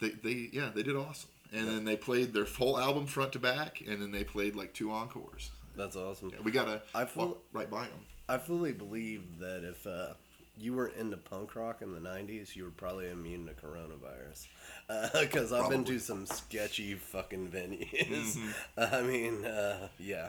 they, 0.00 0.08
they, 0.10 0.50
yeah, 0.52 0.70
they 0.74 0.82
did 0.82 0.96
awesome. 0.96 1.30
And 1.54 1.68
then 1.68 1.84
they 1.84 1.96
played 1.96 2.32
their 2.32 2.46
full 2.46 2.78
album 2.78 3.06
front 3.06 3.32
to 3.32 3.38
back, 3.38 3.80
and 3.86 4.02
then 4.02 4.10
they 4.10 4.24
played 4.24 4.56
like 4.56 4.72
two 4.74 4.90
encores. 4.90 5.50
That's 5.76 5.96
awesome. 5.96 6.32
We 6.42 6.50
got 6.50 6.64
to 6.66 6.82
I 6.94 7.04
feel- 7.04 7.38
right 7.52 7.70
by 7.70 7.82
them. 7.82 8.00
I 8.28 8.38
fully 8.38 8.72
believe 8.72 9.38
that 9.40 9.64
if 9.64 9.86
uh, 9.86 10.14
you 10.58 10.72
were 10.72 10.88
into 10.88 11.16
punk 11.16 11.54
rock 11.56 11.82
in 11.82 11.92
the 11.92 12.00
90s, 12.00 12.56
you 12.56 12.64
were 12.64 12.70
probably 12.70 13.10
immune 13.10 13.46
to 13.46 13.52
coronavirus. 13.52 14.46
Because 15.20 15.52
I've 15.52 15.70
been 15.70 15.84
to 15.84 15.98
some 15.98 16.26
sketchy 16.26 16.94
fucking 16.94 17.48
venues. 17.48 18.38
I 18.76 19.00
mean, 19.02 19.44
uh, 19.44 19.88
yeah. 19.98 20.28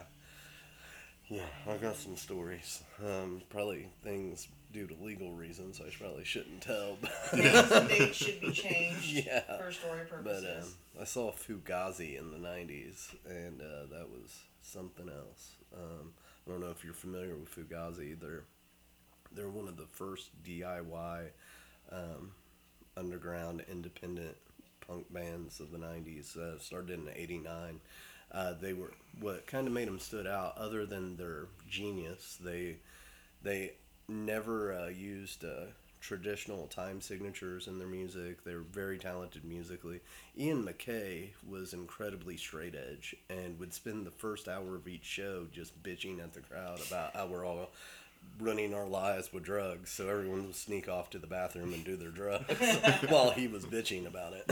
Yeah, 1.28 1.42
I 1.68 1.76
got 1.76 1.96
some 1.96 2.16
stories. 2.16 2.82
Um, 3.04 3.42
probably 3.50 3.88
things 4.02 4.48
due 4.72 4.86
to 4.86 4.94
legal 4.94 5.32
reasons 5.32 5.80
I 5.80 5.90
probably 5.90 6.24
shouldn't 6.24 6.60
tell. 6.60 6.98
But, 7.00 7.12
and 7.40 7.88
dates 7.88 8.16
should 8.16 8.40
be 8.40 8.50
changed 8.52 9.26
Yeah. 9.26 9.40
for 9.58 9.72
story 9.72 10.00
but 10.22 10.36
um, 10.38 10.68
I 11.00 11.04
saw 11.04 11.32
Fugazi 11.32 12.18
in 12.18 12.30
the 12.30 12.38
90s, 12.38 13.14
and 13.28 13.60
uh, 13.60 13.86
that 13.90 14.08
was 14.10 14.38
something 14.62 15.08
else. 15.08 15.52
Um, 15.74 16.12
I 16.46 16.50
don't 16.50 16.60
know 16.60 16.70
if 16.70 16.84
you're 16.84 16.94
familiar 16.94 17.34
with 17.36 17.54
Fugazi. 17.54 18.18
They're 18.18 18.44
they're 19.32 19.48
one 19.50 19.68
of 19.68 19.76
the 19.76 19.86
first 19.86 20.30
DIY 20.44 21.26
um, 21.92 22.32
underground 22.96 23.62
independent 23.70 24.36
punk 24.86 25.12
bands 25.12 25.60
of 25.60 25.70
the 25.72 25.78
90s. 25.78 26.36
Uh, 26.36 26.58
started 26.58 26.98
in 26.98 27.08
'89. 27.14 27.80
Uh, 28.32 28.54
they 28.60 28.72
were 28.72 28.92
what 29.20 29.46
kind 29.46 29.66
of 29.66 29.72
made 29.72 29.88
them 29.88 29.98
stood 29.98 30.26
out, 30.26 30.56
other 30.56 30.86
than 30.86 31.16
their 31.16 31.46
genius. 31.68 32.38
They 32.42 32.76
they 33.42 33.72
never 34.08 34.72
uh, 34.72 34.88
used 34.88 35.44
uh, 35.44 35.66
traditional 36.00 36.66
time 36.68 37.00
signatures 37.00 37.66
in 37.66 37.78
their 37.78 37.88
music. 37.88 38.44
They 38.44 38.54
were 38.54 38.60
very 38.60 38.98
talented 38.98 39.44
musically. 39.44 40.00
Ian 40.38 40.64
MacKaye 40.64 41.30
was 41.48 41.72
incredibly 41.72 42.36
straight 42.36 42.74
edge 42.74 43.16
and 43.28 43.58
would 43.58 43.74
spend 43.74 44.06
the 44.06 44.10
first 44.10 44.48
hour 44.48 44.76
of 44.76 44.86
each 44.86 45.04
show 45.04 45.46
just 45.52 45.82
bitching 45.82 46.22
at 46.22 46.32
the 46.32 46.40
crowd 46.40 46.80
about 46.86 47.16
how 47.16 47.26
we're 47.26 47.44
all 47.44 47.70
running 48.38 48.74
our 48.74 48.86
lives 48.86 49.32
with 49.32 49.42
drugs. 49.44 49.90
So 49.90 50.08
everyone 50.08 50.46
would 50.46 50.54
sneak 50.54 50.88
off 50.88 51.10
to 51.10 51.18
the 51.18 51.26
bathroom 51.26 51.72
and 51.72 51.84
do 51.84 51.96
their 51.96 52.10
drugs 52.10 52.44
while 53.08 53.30
he 53.30 53.48
was 53.48 53.64
bitching 53.64 54.06
about 54.06 54.32
it. 54.34 54.50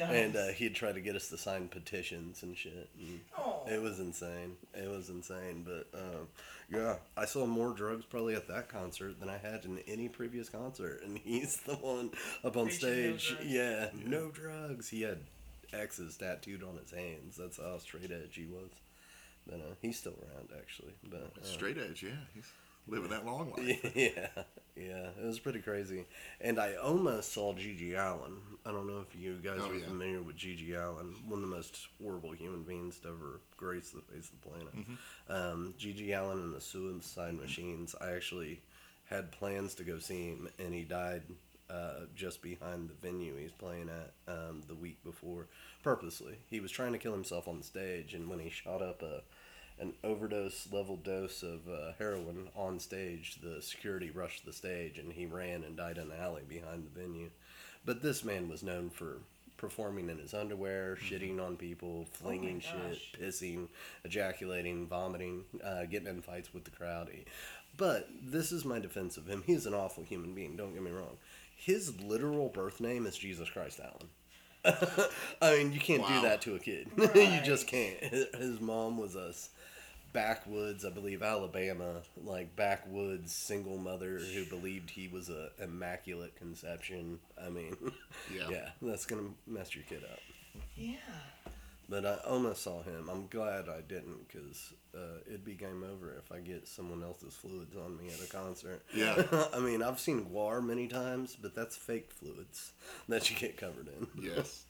and 0.00 0.36
uh, 0.36 0.48
he'd 0.48 0.74
try 0.74 0.92
to 0.92 1.00
get 1.00 1.16
us 1.16 1.28
to 1.28 1.36
sign 1.38 1.68
petitions 1.68 2.42
and 2.42 2.56
shit. 2.56 2.88
And 2.98 3.20
it 3.72 3.82
was 3.82 3.98
insane. 4.00 4.56
It 4.74 4.88
was 4.88 5.08
insane. 5.10 5.64
But 5.66 5.88
um, 5.98 6.28
yeah, 6.70 6.96
I 7.16 7.24
saw 7.24 7.46
more 7.46 7.72
drugs 7.72 8.04
probably 8.04 8.34
at 8.34 8.48
that 8.48 8.68
concert 8.68 9.18
than 9.20 9.28
I 9.28 9.38
had 9.38 9.64
in 9.64 9.78
any 9.88 10.08
previous 10.08 10.48
concert. 10.48 11.00
And 11.04 11.18
he's 11.18 11.56
the 11.58 11.74
one 11.74 12.10
up 12.44 12.56
on 12.56 12.66
Preaching 12.66 12.88
no 12.88 13.16
stage. 13.16 13.28
drugs. 13.30 13.46
yeah, 13.46 13.88
no 14.04 14.28
drugs. 14.30 14.88
He 14.88 15.02
had 15.02 15.18
X's 15.72 16.16
tattooed 16.16 16.62
on 16.62 16.76
his 16.76 16.90
hands. 16.92 17.36
That's 17.36 17.58
how 17.58 17.78
straight 17.78 18.10
edge 18.12 18.34
he 18.36 18.46
was. 18.46 18.70
But 19.48 19.56
uh, 19.60 19.74
he's 19.80 19.98
still 19.98 20.14
around 20.14 20.48
actually. 20.56 20.92
But 21.08 21.32
uh, 21.40 21.44
Straight 21.44 21.78
edge, 21.78 22.02
yeah. 22.02 22.10
He's 22.34 22.50
living 22.88 23.10
that 23.10 23.26
long 23.26 23.52
life. 23.56 23.92
yeah, 23.96 24.28
yeah, 24.76 25.08
it 25.20 25.24
was 25.24 25.38
pretty 25.38 25.60
crazy. 25.60 26.04
And 26.40 26.58
I 26.58 26.74
almost 26.74 27.32
saw 27.32 27.52
GG 27.54 27.94
Allin. 27.94 28.36
I 28.64 28.70
don't 28.72 28.86
know 28.86 29.04
if 29.08 29.18
you 29.20 29.34
guys 29.42 29.58
Oh, 29.62 29.70
are 29.70 29.74
yeah. 29.74 29.86
familiar 29.86 30.22
with 30.22 30.36
GG 30.36 30.74
Allin, 30.76 31.14
one 31.26 31.42
of 31.42 31.48
the 31.48 31.54
most 31.54 31.88
horrible 32.02 32.32
human 32.32 32.62
beings 32.62 32.98
to 33.00 33.08
ever 33.08 33.40
grace 33.56 33.90
the 33.90 34.00
face 34.12 34.28
of 34.30 34.40
the 34.40 34.48
planet. 34.48 34.76
Mm-hmm. 34.76 35.32
Um, 35.32 35.74
GG 35.78 36.08
Allin 36.18 36.38
and 36.38 36.54
the 36.54 36.60
Suicide 36.60 37.34
Machines. 37.34 37.94
I 38.00 38.10
actually 38.12 38.60
had 39.04 39.30
plans 39.32 39.74
to 39.76 39.84
go 39.84 39.98
see 39.98 40.30
him, 40.30 40.48
and 40.58 40.74
he 40.74 40.82
died 40.82 41.22
uh, 41.70 42.06
just 42.14 42.42
behind 42.42 42.88
the 42.88 42.94
venue 42.94 43.36
he's 43.36 43.52
playing 43.52 43.88
at 43.88 44.12
um, 44.32 44.62
the 44.68 44.74
week 44.74 45.02
before, 45.04 45.46
purposely. 45.82 46.34
He 46.48 46.60
was 46.60 46.70
trying 46.70 46.92
to 46.92 46.98
kill 46.98 47.12
himself 47.12 47.48
on 47.48 47.58
the 47.58 47.64
stage, 47.64 48.14
and 48.14 48.28
when 48.28 48.38
he 48.40 48.50
shot 48.50 48.82
up 48.82 49.02
a 49.02 49.22
an 49.78 49.92
overdose 50.04 50.68
level 50.72 50.96
dose 50.96 51.42
of 51.42 51.68
uh, 51.68 51.92
heroin 51.98 52.48
on 52.56 52.78
stage, 52.78 53.36
the 53.42 53.60
security 53.60 54.10
rushed 54.10 54.44
the 54.46 54.52
stage, 54.52 54.98
and 54.98 55.12
he 55.12 55.26
ran 55.26 55.64
and 55.64 55.76
died 55.76 55.98
in 55.98 56.08
the 56.08 56.18
alley 56.20 56.42
behind 56.48 56.84
the 56.86 57.00
venue. 57.00 57.30
But 57.84 58.02
this 58.02 58.24
man 58.24 58.48
was 58.48 58.62
known 58.62 58.90
for 58.90 59.18
performing 59.56 60.10
in 60.10 60.18
his 60.18 60.34
underwear, 60.34 60.96
shitting 61.00 61.40
on 61.40 61.56
people, 61.56 62.06
flinging 62.12 62.60
shit, 62.60 62.98
pissing, 63.18 63.68
ejaculating, 64.04 64.86
vomiting, 64.86 65.44
uh, 65.64 65.84
getting 65.86 66.08
in 66.08 66.20
fights 66.22 66.52
with 66.52 66.64
the 66.64 66.70
crowd. 66.70 67.10
But 67.76 68.08
this 68.22 68.52
is 68.52 68.64
my 68.64 68.78
defense 68.78 69.16
of 69.16 69.26
him. 69.26 69.42
He's 69.46 69.66
an 69.66 69.74
awful 69.74 70.04
human 70.04 70.34
being. 70.34 70.56
Don't 70.56 70.72
get 70.74 70.82
me 70.82 70.90
wrong. 70.90 71.16
His 71.54 71.98
literal 72.00 72.48
birth 72.48 72.80
name 72.80 73.06
is 73.06 73.16
Jesus 73.16 73.48
Christ 73.48 73.80
Allin. 73.80 74.10
I 75.42 75.56
mean, 75.56 75.72
you 75.72 75.80
can't 75.80 76.02
Wow. 76.02 76.08
do 76.20 76.28
that 76.28 76.42
to 76.42 76.54
a 76.56 76.58
kid. 76.58 76.88
you 77.14 77.40
just 77.44 77.66
can't. 77.66 77.98
His 78.00 78.60
mom 78.60 78.98
was 78.98 79.14
a 79.14 79.32
backwoods, 80.16 80.84
I 80.86 80.90
believe, 80.90 81.22
Alabama, 81.22 82.00
like 82.24 82.56
backwoods 82.56 83.32
single 83.34 83.76
mother 83.76 84.18
who 84.18 84.46
believed 84.46 84.88
he 84.90 85.08
was 85.08 85.28
a 85.28 85.50
immaculate 85.62 86.34
conception. 86.36 87.18
I 87.40 87.50
mean, 87.50 87.76
Yeah. 88.34 88.48
yeah, 88.50 88.68
that's 88.80 89.04
gonna 89.04 89.28
mess 89.46 89.74
your 89.74 89.84
kid 89.84 90.02
up. 90.10 90.18
yeah. 90.74 90.96
But 91.88 92.04
I 92.04 92.14
almost 92.28 92.62
saw 92.64 92.82
him. 92.82 93.08
I'm 93.08 93.28
glad 93.28 93.68
I 93.68 93.80
didn't, 93.80 94.26
because 94.26 94.72
uh, 94.92 95.20
it'd 95.28 95.44
be 95.44 95.54
game 95.54 95.84
over 95.84 96.16
if 96.18 96.32
I 96.32 96.40
get 96.40 96.66
someone 96.66 97.00
else's 97.04 97.34
fluids 97.34 97.76
on 97.76 97.96
me 97.96 98.08
at 98.08 98.20
a 98.20 98.28
concert. 98.28 98.82
Yeah. 98.92 99.22
I 99.54 99.60
mean, 99.60 99.82
I've 99.84 100.00
seen 100.00 100.24
GWAR 100.24 100.64
many 100.66 100.88
times, 100.88 101.36
but 101.40 101.54
that's 101.54 101.76
fake 101.76 102.10
fluids 102.10 102.72
that 103.08 103.30
you 103.30 103.36
get 103.36 103.56
covered 103.56 103.86
in. 103.86 104.08
Yes. 104.20 104.64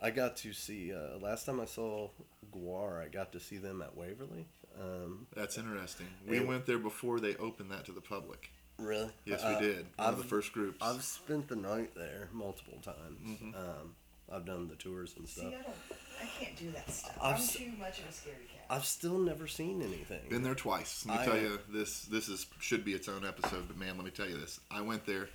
I 0.00 0.10
got 0.10 0.36
to 0.38 0.52
see 0.52 0.92
uh, 0.94 1.18
last 1.20 1.46
time 1.46 1.60
I 1.60 1.64
saw 1.64 2.08
GWAR. 2.54 3.04
I 3.04 3.08
got 3.08 3.32
to 3.32 3.40
see 3.40 3.58
them 3.58 3.82
at 3.82 3.96
Waverly. 3.96 4.46
Um, 4.80 5.26
That's 5.34 5.58
interesting. 5.58 6.06
We 6.26 6.38
It- 6.38 6.46
went 6.46 6.66
there 6.66 6.78
before 6.78 7.18
they 7.20 7.34
opened 7.36 7.70
that 7.72 7.84
to 7.86 7.92
the 7.92 8.00
public. 8.00 8.50
really? 8.78 9.10
Yes, 9.24 9.42
Uh, 9.42 9.56
we 9.58 9.66
did. 9.66 9.86
One 9.96 10.08
of 10.10 10.18
the 10.18 10.24
first 10.24 10.52
groups. 10.52 10.78
I've 10.80 11.02
spent 11.02 11.48
the 11.48 11.56
night 11.56 11.94
there 11.96 12.28
multiple 12.32 12.78
times. 12.80 13.18
Mm-hmm. 13.26 13.54
Um, 13.56 13.94
I've 14.30 14.44
done 14.44 14.68
the 14.68 14.76
tours 14.76 15.14
and 15.16 15.26
See, 15.28 15.40
stuff. 15.40 15.52
I 15.52 15.62
don't. 15.62 15.74
I 16.22 16.26
can't 16.44 16.56
do 16.56 16.70
that 16.72 16.90
stuff. 16.90 17.16
I've 17.20 17.34
I'm 17.36 17.40
s- 17.40 17.54
too 17.54 17.72
much 17.78 17.98
of 18.00 18.04
a 18.04 18.08
scaredy 18.08 18.48
cat. 18.52 18.66
I've 18.70 18.84
still 18.84 19.18
never 19.18 19.46
seen 19.46 19.82
anything. 19.82 20.20
Been 20.28 20.42
there 20.42 20.54
twice. 20.54 21.04
Let 21.06 21.16
me 21.16 21.22
I- 21.22 21.26
tell 21.26 21.38
you, 21.40 21.58
this 21.70 22.02
this 22.02 22.28
is 22.28 22.46
should 22.60 22.84
be 22.84 22.92
its 22.92 23.08
own 23.08 23.24
episode. 23.24 23.66
But 23.68 23.78
man, 23.78 23.96
let 23.96 24.04
me 24.04 24.10
tell 24.12 24.28
you 24.28 24.36
this. 24.38 24.60
I 24.70 24.80
went 24.82 25.06
there 25.06 25.28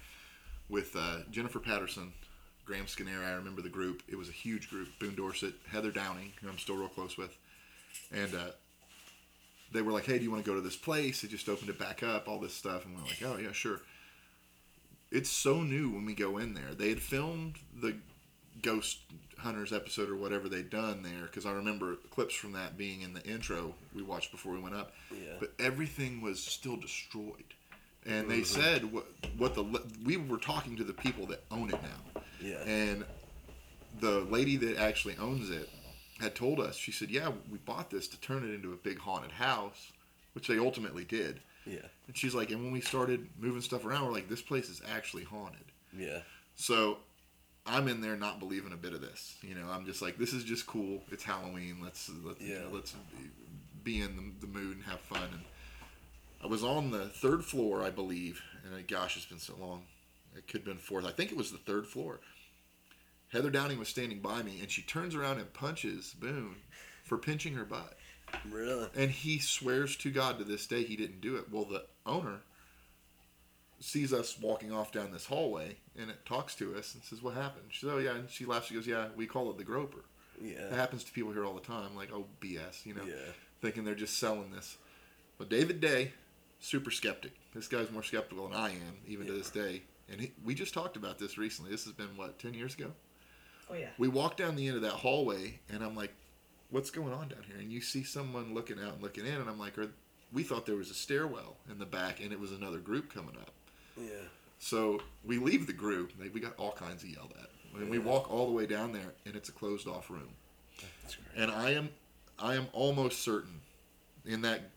with 0.70 0.96
uh, 0.96 1.20
Jennifer 1.32 1.60
Patterson, 1.60 2.14
Graham 2.66 2.88
Skinner. 2.88 3.24
I 3.24 3.32
remember 3.34 3.62
the 3.62 3.70
group. 3.70 4.04
It 4.08 4.18
was 4.18 4.30
a 4.30 4.34
huge 4.34 4.70
group. 4.70 4.88
Boone 5.00 5.16
Dorset, 5.16 5.54
Heather 5.70 5.92
Downing, 5.92 6.34
who 6.42 6.50
I'm 6.50 6.58
still 6.58 6.76
real 6.76 6.88
close 6.88 7.18
with, 7.18 7.36
and 8.12 8.34
uh, 8.34 8.52
they 9.72 9.82
were 9.82 9.92
like, 9.92 10.06
"Hey, 10.06 10.18
do 10.18 10.24
you 10.24 10.32
want 10.32 10.44
to 10.44 10.50
go 10.50 10.56
to 10.56 10.62
this 10.62 10.76
place? 10.76 11.22
They 11.22 11.28
just 11.28 11.50
opened 11.50 11.70
it 11.70 11.80
back 11.80 12.04
up. 12.04 12.28
All 12.28 12.40
this 12.40 12.54
stuff." 12.54 12.86
And 12.86 12.96
we're 12.96 13.04
like, 13.04 13.24
"Oh 13.26 13.38
yeah, 13.38 13.52
sure." 13.52 13.82
It's 15.12 15.30
so 15.30 15.62
new 15.62 15.92
when 15.92 16.06
we 16.06 16.16
go 16.16 16.38
in 16.38 16.54
there. 16.56 16.74
They 16.74 16.90
had 16.90 17.00
filmed 17.00 17.58
the 17.80 17.96
Ghost 18.62 19.00
Hunters 19.38 19.74
episode 19.74 20.10
or 20.10 20.16
whatever 20.16 20.48
they'd 20.48 20.70
done 20.70 21.04
there 21.04 21.24
because 21.24 21.46
I 21.46 21.52
remember 21.52 21.98
clips 22.12 22.34
from 22.34 22.54
that 22.54 22.78
being 22.78 23.02
in 23.02 23.14
the 23.14 23.24
intro 23.24 23.76
we 23.94 24.02
watched 24.02 24.32
before 24.32 24.54
we 24.54 24.60
went 24.60 24.76
up. 24.76 24.94
Yeah. 25.12 25.34
But 25.40 25.54
everything 25.60 26.22
was 26.22 26.42
still 26.42 26.78
destroyed, 26.78 27.54
and 28.06 28.30
they 28.30 28.42
mm-hmm. 28.42 28.62
said 28.62 28.92
what 28.92 29.06
what 29.38 29.56
the 29.56 29.64
we 30.06 30.18
were 30.18 30.38
talking 30.38 30.76
to 30.78 30.84
the 30.84 30.94
people 30.94 31.26
that 31.28 31.44
own 31.52 31.70
it 31.70 31.80
now, 31.82 32.22
Yeah. 32.42 32.62
and 32.64 33.06
the 34.00 34.22
lady 34.22 34.58
that 34.58 34.78
actually 34.78 35.18
owns 35.18 35.50
it 35.50 35.70
had 36.20 36.36
told 36.36 36.60
us. 36.60 36.76
She 36.76 36.92
said, 36.92 37.10
"Yeah, 37.10 37.32
we 37.52 37.58
bought 37.60 37.90
this 37.90 38.08
to 38.10 38.20
turn 38.20 38.44
it 38.44 38.54
into 38.54 38.74
a 38.74 38.78
big 38.78 39.00
haunted 39.00 39.32
house," 39.32 39.92
which 40.34 40.48
they 40.48 40.58
ultimately 40.58 41.04
did. 41.06 41.42
Yeah. 41.66 41.80
And 42.08 42.18
she's 42.18 42.36
like, 42.36 42.52
and 42.52 42.62
when 42.62 42.74
we 42.74 42.82
started 42.82 43.30
moving 43.40 43.62
stuff 43.62 43.86
around, 43.86 44.06
we're 44.06 44.12
like, 44.12 44.28
this 44.30 44.42
place 44.42 44.70
is 44.70 44.82
actually 44.94 45.24
haunted. 45.24 45.64
Yeah. 45.98 46.20
So 46.56 46.98
I'm 47.66 47.88
in 47.88 48.02
there 48.02 48.18
not 48.18 48.40
believing 48.40 48.74
a 48.74 48.78
bit 48.78 48.94
of 48.94 49.02
this. 49.02 49.38
You 49.42 49.56
know, 49.56 49.68
I'm 49.70 49.86
just 49.86 50.02
like, 50.02 50.18
this 50.18 50.34
is 50.34 50.44
just 50.44 50.68
cool. 50.68 51.04
It's 51.12 51.24
Halloween. 51.24 51.78
Let's 51.82 52.10
let's 52.24 52.42
you 52.42 52.56
know, 52.56 52.62
Yeah. 52.62 52.68
let's 52.74 52.96
be 53.84 54.02
in 54.02 54.16
the, 54.16 54.48
the 54.48 54.54
mood 54.54 54.78
and 54.78 54.86
have 54.86 55.00
fun. 55.02 55.24
And 55.32 55.42
I 56.44 56.48
was 56.48 56.64
on 56.64 56.92
the 56.92 57.06
third 57.08 57.44
floor, 57.46 57.82
I 57.82 57.90
believe. 57.90 58.42
And 58.66 58.88
gosh, 58.88 59.16
it's 59.18 59.26
been 59.26 59.40
so 59.40 59.56
long. 59.60 59.84
It 60.36 60.48
could 60.48 60.62
have 60.62 60.66
been 60.66 60.78
fourth. 60.78 61.06
I 61.06 61.12
think 61.12 61.32
it 61.32 61.38
was 61.38 61.52
the 61.52 61.58
third 61.58 61.88
floor. 61.88 62.20
Heather 63.32 63.50
Downing 63.50 63.80
was 63.80 63.88
standing 63.88 64.20
by 64.20 64.44
me, 64.44 64.60
and 64.62 64.70
she 64.70 64.82
turns 64.82 65.16
around 65.16 65.40
and 65.40 65.52
punches 65.54 66.14
Boone 66.20 66.56
for 67.04 67.18
pinching 67.18 67.54
her 67.56 67.66
butt. 67.66 67.98
Really? 68.50 68.88
And 68.96 69.10
he 69.12 69.40
swears 69.40 69.96
to 69.98 70.12
God 70.12 70.38
to 70.40 70.44
this 70.44 70.68
day 70.68 70.84
he 70.84 70.96
didn't 70.96 71.22
do 71.22 71.36
it. 71.38 71.52
Well, 71.52 71.66
the 71.66 71.86
owner 72.06 72.42
sees 73.80 74.14
us 74.14 74.38
walking 74.40 74.72
off 74.72 74.92
down 74.92 75.12
this 75.12 75.26
hallway 75.26 75.76
and 76.00 76.10
it 76.10 76.26
talks 76.26 76.56
to 76.56 76.74
us 76.76 76.94
and 76.94 77.04
says, 77.04 77.22
What 77.22 77.34
happened? 77.36 77.66
She 77.70 77.82
says, 77.86 77.90
Oh, 77.94 77.98
yeah. 78.00 78.16
And 78.16 78.30
she 78.30 78.46
laughs. 78.46 78.68
She 78.68 78.76
goes, 78.76 78.88
Yeah, 78.88 79.08
we 79.16 79.28
call 79.28 79.50
it 79.52 79.58
the 79.58 79.64
groper. 79.64 80.06
Yeah. 80.42 80.68
It 80.68 80.74
happens 80.74 81.04
to 81.04 81.12
people 81.12 81.32
here 81.32 81.46
all 81.46 81.54
the 81.54 81.60
time. 81.62 81.96
Like, 81.96 82.10
oh, 82.14 82.26
BS, 82.42 82.86
you 82.86 82.94
know, 82.96 83.04
Yeah. 83.06 83.16
thinking 83.62 83.84
they're 83.84 83.94
just 83.94 84.18
selling 84.18 84.52
this. 84.52 84.78
But 85.38 85.50
David 85.50 85.80
Day, 85.82 86.14
super 86.64 86.92
skeptic. 86.92 87.34
This 87.54 87.68
guy's 87.68 87.92
more 87.92 88.04
skeptical 88.04 88.48
than 88.48 88.58
I 88.58 88.70
am, 88.70 88.96
even 89.08 89.28
to 89.28 89.34
this 89.34 89.50
day. 89.50 89.84
And 90.10 90.20
he, 90.22 90.32
we 90.46 90.56
just 90.56 90.74
talked 90.74 90.96
about 90.96 91.20
this 91.20 91.38
recently. 91.38 91.72
This 91.72 91.84
has 91.84 91.94
been, 91.94 92.08
what, 92.16 92.40
10 92.40 92.54
years 92.54 92.74
ago? 92.74 92.88
Oh 93.70 93.76
yeah. 93.76 93.88
we 93.98 94.08
walk 94.08 94.38
down 94.38 94.56
the 94.56 94.68
end 94.68 94.76
of 94.76 94.82
that 94.84 94.92
hallway 94.92 95.58
and 95.70 95.82
i'm 95.82 95.96
like 95.96 96.14
what's 96.70 96.92
going 96.92 97.14
on 97.14 97.30
down 97.30 97.40
here 97.48 97.56
and 97.58 97.72
you 97.72 97.80
see 97.80 98.04
someone 98.04 98.54
looking 98.54 98.78
out 98.78 98.94
and 98.96 99.02
looking 99.02 99.26
in 99.26 99.36
and 99.36 99.50
i'm 99.50 99.58
like 99.58 99.78
Are, 99.78 99.88
we 100.34 100.44
thought 100.44 100.66
there 100.66 100.76
was 100.76 100.92
a 100.92 100.94
stairwell 100.94 101.56
in 101.72 101.80
the 101.80 101.86
back 101.86 102.22
and 102.22 102.34
it 102.34 102.40
was 102.40 102.52
another 102.52 102.78
group 102.80 103.12
coming 103.12 103.36
up 103.40 103.52
Yeah. 103.98 104.10
so 104.60 105.02
we 105.24 105.38
leave 105.38 105.66
the 105.66 105.74
group 105.74 106.12
like, 106.20 106.34
we 106.34 106.42
got 106.42 106.54
all 106.58 106.74
kinds 106.74 107.04
of 107.04 107.10
yelled 107.10 107.34
at 107.40 107.80
and 107.80 107.90
we 107.90 108.00
walk 108.00 108.30
all 108.30 108.48
the 108.48 108.52
way 108.52 108.66
down 108.68 108.92
there 108.92 109.14
and 109.26 109.34
it's 109.36 109.48
a 109.48 109.54
closed 109.54 109.88
off 109.88 110.10
room 110.10 110.30
That's 111.02 111.16
great. 111.16 111.42
and 111.44 111.50
i 111.50 111.72
am 111.72 111.90
i 112.38 112.56
am 112.56 112.68
almost 112.74 113.22
certain 113.24 113.62
in 114.26 114.42
that 114.42 114.70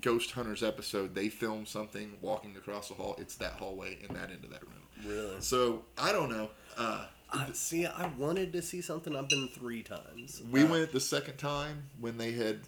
ghost 0.00 0.30
hunters 0.32 0.62
episode 0.62 1.14
they 1.14 1.28
filmed 1.28 1.68
something 1.68 2.12
walking 2.20 2.56
across 2.56 2.88
the 2.88 2.94
hall 2.94 3.14
it's 3.18 3.34
that 3.36 3.52
hallway 3.54 3.98
in 4.08 4.14
that 4.14 4.30
end 4.30 4.42
of 4.44 4.50
that 4.50 4.62
room 4.62 4.82
Really? 5.06 5.40
so 5.40 5.82
i 5.98 6.12
don't 6.12 6.30
know 6.30 6.48
uh, 6.78 7.04
I, 7.34 7.48
see, 7.54 7.86
I 7.86 8.08
wanted 8.18 8.52
to 8.52 8.60
see 8.60 8.82
something. 8.82 9.16
I've 9.16 9.28
been 9.30 9.48
three 9.48 9.82
times. 9.82 10.42
We 10.50 10.64
Uh, 10.64 10.66
went 10.66 10.92
the 10.92 11.00
second 11.00 11.38
time 11.38 11.82
when 11.98 12.18
they 12.18 12.32
had 12.32 12.60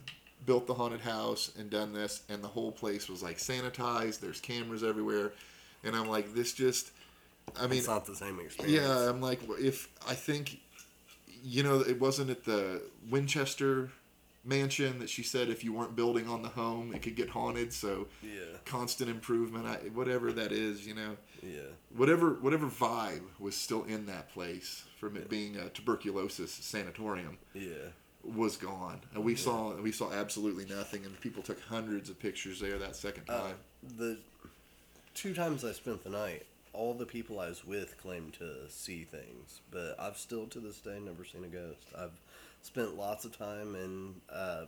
built 0.46 0.66
the 0.66 0.72
haunted 0.72 1.02
house 1.02 1.52
and 1.58 1.68
done 1.68 1.92
this, 1.92 2.22
and 2.30 2.42
the 2.42 2.48
whole 2.48 2.72
place 2.72 3.06
was 3.08 3.22
like 3.22 3.36
sanitized. 3.36 4.20
There's 4.20 4.40
cameras 4.40 4.82
everywhere, 4.82 5.32
and 5.84 5.94
I'm 5.94 6.08
like, 6.08 6.32
this 6.34 6.54
just. 6.54 6.92
I 7.60 7.66
mean, 7.66 7.78
it's 7.80 7.88
not 7.88 8.06
the 8.06 8.14
same 8.16 8.40
experience. 8.40 8.80
yeah, 8.80 9.10
I'm 9.10 9.20
like, 9.20 9.40
if 9.60 9.88
I 10.08 10.14
think, 10.14 10.60
you 11.42 11.62
know, 11.62 11.80
it 11.80 12.00
wasn't 12.00 12.30
at 12.30 12.44
the 12.44 12.80
Winchester 13.10 13.90
mansion 14.44 14.98
that 14.98 15.08
she 15.08 15.22
said 15.22 15.48
if 15.48 15.64
you 15.64 15.72
weren't 15.72 15.96
building 15.96 16.28
on 16.28 16.42
the 16.42 16.48
home, 16.48 16.92
it 16.94 17.02
could 17.02 17.16
get 17.16 17.30
haunted. 17.30 17.72
So 17.72 18.08
Yeah. 18.22 18.58
constant 18.64 19.08
improvement, 19.10 19.66
I, 19.66 19.76
whatever 19.88 20.32
that 20.32 20.52
is, 20.52 20.86
you 20.86 20.94
know, 20.94 21.16
Yeah. 21.42 21.62
whatever 21.90 22.34
whatever 22.34 22.66
vibe 22.68 23.22
was 23.38 23.56
still 23.56 23.84
in 23.84 24.06
that 24.06 24.30
place 24.30 24.84
from 24.98 25.16
it 25.16 25.28
being 25.28 25.56
a 25.56 25.70
tuberculosis 25.70 26.52
sanatorium 26.52 27.38
Yeah. 27.54 27.90
was 28.22 28.56
gone. 28.56 29.00
And 29.14 29.24
we 29.24 29.34
saw 29.36 29.74
we 29.80 29.92
saw 29.92 30.12
absolutely 30.12 30.64
nothing, 30.66 31.04
and 31.04 31.18
people 31.20 31.42
took 31.42 31.60
hundreds 31.60 32.10
of 32.10 32.18
pictures 32.18 32.60
there 32.60 32.78
that 32.78 32.96
second 32.96 33.24
Uh, 33.28 33.40
time. 33.48 33.56
the 33.82 34.18
two 35.14 35.32
times 35.34 35.64
I 35.64 35.72
spent 35.72 36.02
the 36.04 36.10
night, 36.10 36.46
all 36.72 36.92
the 36.94 37.06
people 37.06 37.38
I 37.38 37.48
was 37.48 37.64
with 37.64 37.96
claimed 37.98 38.34
to 38.34 38.68
see 38.68 39.04
things, 39.04 39.60
but 39.70 39.94
I've 39.98 40.18
still 40.18 40.46
to 40.48 40.58
this 40.60 40.78
day 40.80 40.98
never 40.98 41.24
seen 41.24 41.44
a 41.44 41.48
ghost. 41.48 41.86
I've 41.96 42.18
spent 42.64 42.96
lots 42.96 43.24
of 43.24 43.36
time 43.36 43.74
in 43.76 44.14
uh, 44.34 44.64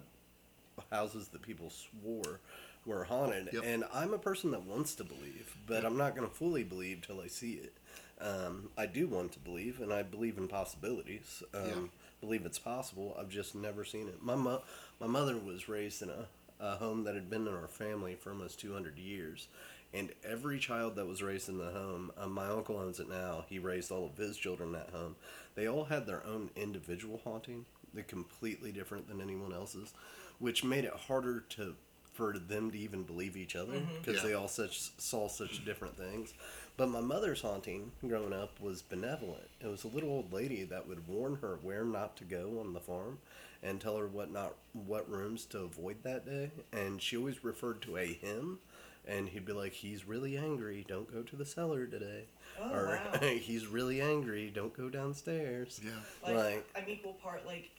houses 0.92 1.28
that 1.28 1.42
people 1.42 1.70
swore 1.70 2.40
were 2.84 3.02
haunted, 3.04 3.48
Yep. 3.52 3.62
and 3.66 3.84
I'm 3.92 4.14
a 4.14 4.18
person 4.18 4.52
that 4.52 4.62
wants 4.64 4.94
to 4.96 5.04
believe, 5.04 5.56
but 5.66 5.84
I'm 5.84 5.96
not 5.96 6.14
going 6.14 6.28
to 6.28 6.32
fully 6.34 6.62
believe 6.62 7.02
till 7.04 7.20
I 7.20 7.26
see 7.26 7.54
it. 7.54 7.72
Um, 8.20 8.68
I 8.78 8.86
do 8.86 9.08
want 9.08 9.32
to 9.32 9.38
believe, 9.40 9.80
and 9.80 9.92
I 9.92 10.02
believe 10.04 10.38
in 10.38 10.46
possibilities. 10.46 11.42
Um, 11.52 11.64
Yeah. 11.66 11.74
Believe 12.22 12.46
it's 12.46 12.58
possible. 12.58 13.14
I've 13.20 13.28
just 13.28 13.54
never 13.54 13.84
seen 13.84 14.08
it. 14.08 14.22
My 14.22 14.34
mo- 14.36 14.62
my 15.00 15.06
mother 15.06 15.36
was 15.36 15.68
raised 15.68 16.00
in 16.00 16.08
a, 16.08 16.26
a 16.58 16.76
home 16.76 17.04
that 17.04 17.14
had 17.14 17.28
been 17.28 17.46
in 17.46 17.52
our 17.54 17.68
family 17.68 18.14
for 18.14 18.30
almost 18.30 18.58
200 18.58 18.98
years, 18.98 19.48
and 19.92 20.10
every 20.24 20.58
child 20.58 20.96
that 20.96 21.06
was 21.06 21.22
raised 21.22 21.50
in 21.50 21.58
the 21.58 21.70
home, 21.72 22.10
um, 22.16 22.32
my 22.32 22.46
uncle 22.48 22.78
owns 22.78 23.00
it 23.00 23.08
now. 23.10 23.44
He 23.50 23.58
raised 23.58 23.90
all 23.92 24.06
of 24.06 24.16
his 24.16 24.38
children 24.38 24.70
in 24.70 24.72
that 24.76 24.90
home. 24.90 25.14
They 25.56 25.68
all 25.68 25.84
had 25.84 26.06
their 26.06 26.24
own 26.24 26.48
individual 26.56 27.20
haunting. 27.22 27.66
They're 27.94 28.04
completely 28.04 28.72
different 28.72 29.08
than 29.08 29.20
anyone 29.20 29.52
else's, 29.52 29.92
which 30.38 30.64
made 30.64 30.84
it 30.84 30.92
harder 30.92 31.40
to 31.50 31.74
for 32.12 32.38
them 32.38 32.70
to 32.70 32.78
even 32.78 33.02
believe 33.02 33.36
each 33.36 33.54
other 33.54 33.74
mm-hmm. 33.74 33.98
because 33.98 34.22
Yeah. 34.22 34.28
they 34.28 34.34
all 34.34 34.48
such 34.48 34.90
saw 34.98 35.28
such 35.28 35.64
different 35.66 35.98
things. 35.98 36.32
But 36.78 36.88
my 36.88 37.00
mother's 37.02 37.42
haunting 37.42 37.92
growing 38.06 38.32
up 38.32 38.58
was 38.58 38.80
benevolent. 38.80 39.48
It 39.60 39.66
was 39.66 39.84
a 39.84 39.88
little 39.88 40.08
old 40.10 40.32
lady 40.32 40.64
that 40.64 40.88
would 40.88 41.06
warn 41.06 41.36
her 41.36 41.58
where 41.62 41.84
not 41.84 42.16
to 42.16 42.24
go 42.24 42.58
on 42.60 42.72
the 42.72 42.80
farm 42.80 43.18
and 43.62 43.80
tell 43.80 43.96
her 43.98 44.06
what 44.06 44.30
not 44.30 44.54
what 44.72 45.10
rooms 45.10 45.44
to 45.46 45.60
avoid 45.60 46.02
that 46.04 46.24
day. 46.24 46.50
And 46.72 47.02
she 47.02 47.16
always 47.18 47.44
referred 47.44 47.82
to 47.82 47.98
a 47.98 48.06
him 48.06 48.60
and 49.06 49.28
he'd 49.28 49.44
be 49.44 49.52
like, 49.52 49.72
He's 49.72 50.06
really 50.06 50.36
angry, 50.36 50.84
don't 50.88 51.10
go 51.12 51.22
to 51.22 51.36
the 51.36 51.46
cellar 51.46 51.86
today. 51.86 52.24
Oh, 52.60 52.70
or 52.72 53.00
wow. 53.12 53.18
he's 53.28 53.66
really 53.66 54.00
angry, 54.00 54.50
don't 54.54 54.76
go 54.76 54.88
downstairs. 54.88 55.80
Yeah. 55.84 55.90
Like, 56.24 56.36
Like- 56.36 56.66
I'm 56.76 56.88
equal 56.88 57.14
part 57.14 57.46
like 57.46 57.70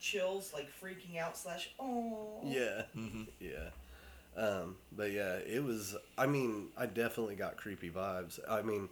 chills, 0.00 0.52
like 0.52 0.68
freaking 0.82 1.18
out 1.18 1.36
slash 1.36 1.70
oh. 1.80 2.40
Yeah. 2.44 2.82
hmm 2.94 3.22
Yeah. 3.40 3.70
Um, 4.36 4.76
but 4.92 5.10
yeah, 5.10 5.36
it 5.38 5.64
was. 5.64 5.96
I 6.16 6.26
mean, 6.26 6.68
I 6.76 6.86
definitely 6.86 7.34
got 7.34 7.56
creepy 7.56 7.90
vibes. 7.90 8.38
I 8.48 8.62
mean, 8.62 8.88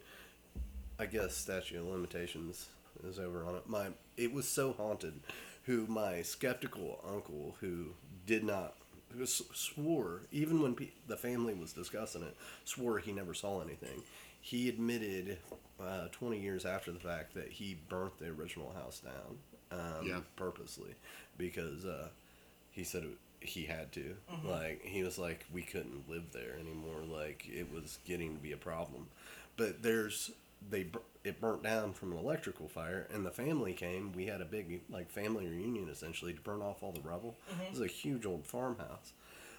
I 0.99 1.05
guess 1.05 1.35
statute 1.37 1.77
of 1.79 1.85
limitations 1.85 2.67
is 3.07 3.17
over 3.17 3.45
on 3.45 3.55
it. 3.55 3.63
My 3.69 3.87
it 4.17 4.33
was 4.33 4.45
so 4.47 4.73
haunted. 4.73 5.13
Who 5.63 5.85
my 5.87 6.21
skeptical 6.21 6.99
uncle, 7.09 7.55
who 7.61 7.91
did 8.25 8.43
not, 8.43 8.73
who 8.73 8.73
s- 8.73 8.86
swore 9.25 10.21
even 10.31 10.61
when 10.61 10.75
pe- 10.75 10.89
the 11.07 11.17
family 11.17 11.53
was 11.53 11.73
discussing 11.73 12.23
it, 12.23 12.35
swore 12.65 12.99
he 12.99 13.11
never 13.11 13.33
saw 13.33 13.61
anything. 13.61 14.03
He 14.41 14.69
admitted, 14.69 15.37
uh, 15.81 16.07
twenty 16.11 16.39
years 16.39 16.65
after 16.65 16.91
the 16.91 16.99
fact, 16.99 17.33
that 17.35 17.49
he 17.49 17.77
burnt 17.89 18.17
the 18.19 18.27
original 18.27 18.71
house 18.73 19.01
down, 19.01 19.37
um, 19.79 20.07
Yeah. 20.07 20.19
purposely, 20.35 20.95
because 21.37 21.85
uh, 21.85 22.07
he 22.71 22.83
said 22.83 23.03
it, 23.03 23.17
he 23.45 23.65
had 23.65 23.91
to. 23.93 24.15
Mm-hmm. 24.31 24.47
Like 24.49 24.81
he 24.83 25.03
was 25.03 25.17
like, 25.17 25.45
we 25.53 25.61
couldn't 25.63 26.09
live 26.09 26.31
there 26.31 26.55
anymore. 26.59 27.01
Like 27.07 27.45
it 27.49 27.71
was 27.73 27.99
getting 28.05 28.35
to 28.35 28.41
be 28.41 28.51
a 28.53 28.57
problem. 28.57 29.07
But 29.57 29.81
there's 29.83 30.31
they 30.69 30.87
it 31.23 31.41
burnt 31.41 31.61
down 31.63 31.93
from 31.93 32.11
an 32.13 32.17
electrical 32.17 32.67
fire, 32.67 33.07
and 33.13 33.25
the 33.25 33.31
family 33.31 33.73
came. 33.73 34.13
We 34.13 34.25
had 34.27 34.41
a 34.41 34.45
big 34.45 34.81
like 34.89 35.09
family 35.09 35.47
reunion 35.47 35.89
essentially 35.89 36.33
to 36.33 36.41
burn 36.41 36.61
off 36.61 36.83
all 36.83 36.91
the 36.91 37.01
rubble. 37.01 37.35
Mm-hmm. 37.51 37.63
It 37.63 37.71
was 37.71 37.81
a 37.81 37.87
huge 37.87 38.25
old 38.25 38.45
farmhouse. 38.45 39.13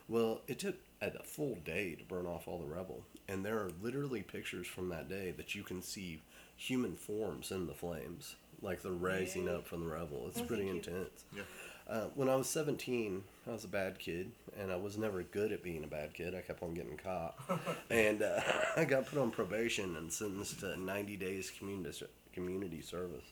Well, 0.09 0.41
it 0.49 0.59
took 0.59 0.77
a 1.03 1.23
full 1.23 1.57
day 1.65 1.95
to 1.95 2.05
burn 2.05 2.27
off 2.27 2.49
all 2.49 2.59
the 2.59 2.67
rubble, 2.67 3.05
and 3.29 3.45
there 3.45 3.59
are 3.59 3.71
literally 3.83 4.23
pictures 4.23 4.67
from 4.67 4.89
that 4.89 5.09
day 5.09 5.33
that 5.37 5.55
you 5.55 5.63
can 5.63 5.83
see 5.83 6.23
human 6.57 6.97
forms 6.97 7.51
in 7.53 7.67
the 7.67 7.75
flames, 7.75 8.35
like 8.63 8.83
they're 8.83 8.91
rising 8.93 9.45
Really? 9.45 9.57
up 9.59 9.67
from 9.69 9.81
the 9.85 9.91
rubble. 9.93 10.25
It's 10.29 10.41
Oh, 10.41 10.45
pretty 10.45 10.69
intense. 10.69 11.25
Yeah. 11.37 11.43
Uh, 11.89 12.05
when 12.14 12.28
I 12.28 12.36
was 12.36 12.49
17, 12.51 13.24
I 13.47 13.51
was 13.51 13.64
a 13.64 13.68
bad 13.68 13.99
kid, 13.99 14.30
and 14.59 14.70
I 14.70 14.76
was 14.76 14.99
never 14.99 15.22
good 15.22 15.53
at 15.53 15.62
being 15.62 15.84
a 15.84 15.86
bad 15.89 16.12
kid. 16.12 16.34
I 16.34 16.43
kept 16.43 16.62
on 16.62 16.74
getting 16.74 16.99
caught. 16.99 17.34
and 17.91 18.22
uh, 18.22 18.41
I 18.76 18.84
got 18.84 19.07
put 19.07 19.18
on 19.18 19.30
probation 19.30 19.97
and 19.97 20.12
sentenced 20.12 20.61
to 20.61 20.78
90 20.78 21.16
days 21.16 21.51
community, 21.51 22.07
community 22.34 22.82
service. 22.82 23.24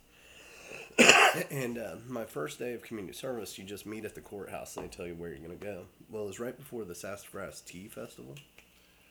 and 1.50 1.76
uh, 1.76 1.96
my 2.08 2.24
first 2.24 2.58
day 2.58 2.72
of 2.72 2.82
community 2.82 3.12
service, 3.12 3.58
you 3.58 3.64
just 3.64 3.84
meet 3.84 4.06
at 4.06 4.14
the 4.14 4.20
courthouse 4.22 4.76
and 4.76 4.86
they 4.86 4.88
tell 4.88 5.06
you 5.06 5.14
where 5.14 5.28
you're 5.28 5.38
going 5.46 5.58
to 5.58 5.64
go. 5.64 5.82
Well, 6.10 6.24
it 6.24 6.28
was 6.28 6.40
right 6.40 6.56
before 6.56 6.84
the 6.84 6.94
Sassafras 6.94 7.60
Tea 7.60 7.88
Festival, 7.88 8.36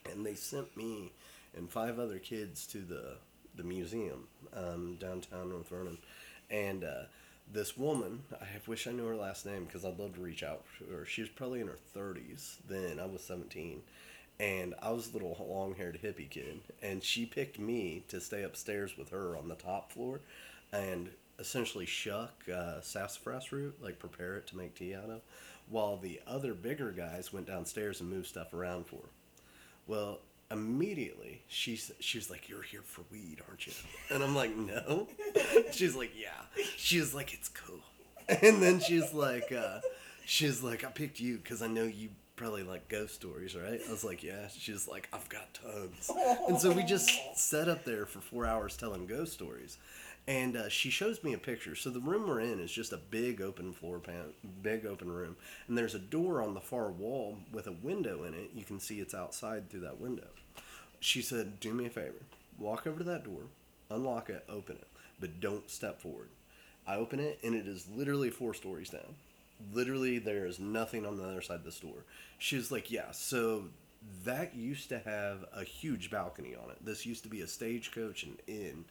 and 0.10 0.26
they 0.26 0.34
sent 0.34 0.76
me 0.76 1.12
and 1.56 1.70
five 1.70 2.00
other 2.00 2.18
kids 2.18 2.66
to 2.68 2.80
the, 2.80 3.18
the 3.56 3.64
museum 3.64 4.28
um, 4.56 4.98
downtown 5.00 5.50
North 5.50 5.70
Vernon. 5.70 6.00
And 6.50 6.84
uh, 6.84 7.04
this 7.52 7.78
woman, 7.78 8.24
I 8.34 8.46
wish 8.68 8.88
I 8.88 8.92
knew 8.92 9.06
her 9.06 9.16
last 9.16 9.46
name 9.46 9.66
because 9.66 9.86
I'd 9.86 10.00
love 10.00 10.16
to 10.16 10.22
reach 10.22 10.44
out 10.44 10.64
to 10.80 10.86
her. 10.96 11.06
She 11.06 11.22
was 11.22 11.30
probably 11.30 11.62
in 11.62 11.68
her 11.68 11.80
30s 11.96 12.58
then. 12.68 13.00
I 13.00 13.06
was 13.06 13.24
17. 13.24 13.82
And 14.40 14.76
I 14.82 14.92
was 14.92 15.10
a 15.10 15.14
little 15.14 15.38
long 15.50 15.76
haired 15.76 16.00
hippie 16.04 16.30
kid. 16.30 16.60
And 16.82 17.02
she 17.04 17.26
picked 17.26 17.60
me 17.60 18.04
to 18.10 18.20
stay 18.20 18.44
upstairs 18.44 18.98
with 18.98 19.10
her 19.10 19.38
on 19.38 19.48
the 19.48 19.56
top 19.56 19.92
floor. 19.92 20.22
and 20.74 21.10
essentially 21.40 21.86
shuck 21.86 22.34
uh, 22.54 22.82
sassafras 22.82 23.52
root, 23.52 23.76
like 23.82 24.00
prepare 24.00 24.38
it 24.38 24.48
to 24.48 24.58
make 24.58 24.76
tea 24.76 24.96
out 24.96 25.10
of, 25.10 25.22
while 25.70 25.98
the 25.98 26.22
other 26.28 26.54
bigger 26.54 26.92
guys 26.92 27.34
went 27.34 27.48
downstairs 27.48 28.00
and 28.00 28.10
moved 28.10 28.28
stuff 28.28 28.54
around 28.54 28.86
for 28.88 28.98
her. 28.98 29.10
Well, 29.88 30.20
immediately 30.52 31.42
she's 31.48 31.92
she's 32.00 32.30
like, 32.30 32.50
"You're 32.50 32.62
here 32.62 32.82
for 32.84 33.02
weed, 33.12 33.42
aren't 33.48 33.66
you?" 33.68 33.74
And 34.10 34.24
I'm 34.24 34.36
like, 34.36 34.56
"No." 34.56 35.08
she's 35.72 35.96
like, 35.96 36.12
"Yeah." 36.18 36.64
She's 36.78 37.14
like, 37.14 37.34
"It's 37.34 37.50
cool." 37.50 37.80
And 38.28 38.62
then 38.62 38.80
she's 38.80 39.14
like, 39.14 39.52
uh, 39.52 39.80
"She's 40.26 40.64
like, 40.64 40.84
I 40.84 40.90
picked 40.90 41.20
you 41.20 41.38
because 41.38 41.62
I 41.62 41.68
know 41.68 41.84
you." 41.84 42.10
Probably 42.36 42.64
like 42.64 42.90
ghost 42.90 43.16
stories, 43.16 43.56
right? 43.56 43.80
I 43.88 43.90
was 43.90 44.04
like, 44.04 44.22
yeah. 44.22 44.50
She's 44.50 44.90
like, 44.90 45.08
I've 45.14 45.30
got 45.30 45.54
tons, 45.54 46.12
and 46.50 46.60
so 46.60 46.70
we 46.70 46.84
just 46.84 47.10
sat 47.34 47.70
up 47.70 47.86
there 47.86 48.06
for 48.06 48.20
four 48.20 48.46
hours 48.46 48.76
telling 48.76 49.06
ghost 49.06 49.32
stories, 49.32 49.78
and 50.28 50.58
uh, 50.58 50.70
she 50.70 50.90
shows 50.90 51.24
me 51.24 51.34
a 51.34 51.38
picture. 51.38 51.76
So 51.76 51.90
the 51.90 52.00
room 52.00 52.28
we're 52.28 52.40
in 52.40 52.60
is 52.60 52.72
just 52.72 52.94
a 52.94 52.98
big 52.98 53.42
open 53.42 53.74
floor 53.74 54.00
pan, 54.00 54.34
big 54.62 54.86
open 54.86 55.12
room, 55.12 55.36
and 55.68 55.78
there's 55.78 55.96
a 55.96 56.00
door 56.00 56.42
on 56.42 56.54
the 56.54 56.62
far 56.62 56.90
wall 56.90 57.38
with 57.52 57.68
a 57.68 57.72
window 57.72 58.24
in 58.24 58.34
it. 58.34 58.50
You 58.56 58.64
can 58.64 58.80
see 58.80 59.00
it's 59.00 59.14
outside 59.14 59.70
through 59.70 59.82
that 59.82 60.00
window. 60.00 60.28
She 61.00 61.22
said, 61.22 61.60
"Do 61.60 61.74
me 61.74 61.86
a 61.86 61.90
favor, 61.90 62.24
walk 62.58 62.88
over 62.88 63.00
to 63.00 63.04
that 63.04 63.24
door, 63.24 63.44
unlock 63.90 64.30
it, 64.30 64.44
open 64.50 64.78
it, 64.78 64.88
but 65.20 65.40
don't 65.40 65.70
step 65.70 66.02
forward." 66.02 66.30
I 66.88 66.96
open 66.96 67.20
it, 67.20 67.40
and 67.44 67.56
it 67.56 67.68
is 67.68 67.88
literally 67.96 68.30
four 68.30 68.54
stories 68.54 68.90
down. 68.90 69.16
Literally, 69.74 70.20
there 70.20 70.46
is 70.46 70.60
nothing 70.60 71.06
on 71.06 71.18
the 71.18 71.24
other 71.24 71.42
side 71.42 71.56
of 71.60 71.64
the 71.64 71.72
store. 71.72 72.04
She 72.40 72.56
was 72.58 72.72
like, 72.72 72.90
"Yeah, 72.92 73.12
so." 73.12 73.66
That 74.24 74.56
used 74.56 74.90
to 74.90 75.00
have 75.00 75.46
a 75.52 75.64
huge 75.64 76.12
balcony 76.12 76.54
on 76.54 76.70
it. 76.70 76.78
This 76.86 77.08
used 77.08 77.24
to 77.24 77.30
be 77.30 77.42
a 77.42 77.48
stagecoach 77.48 78.22
and 78.22 78.38
inn 78.46 78.86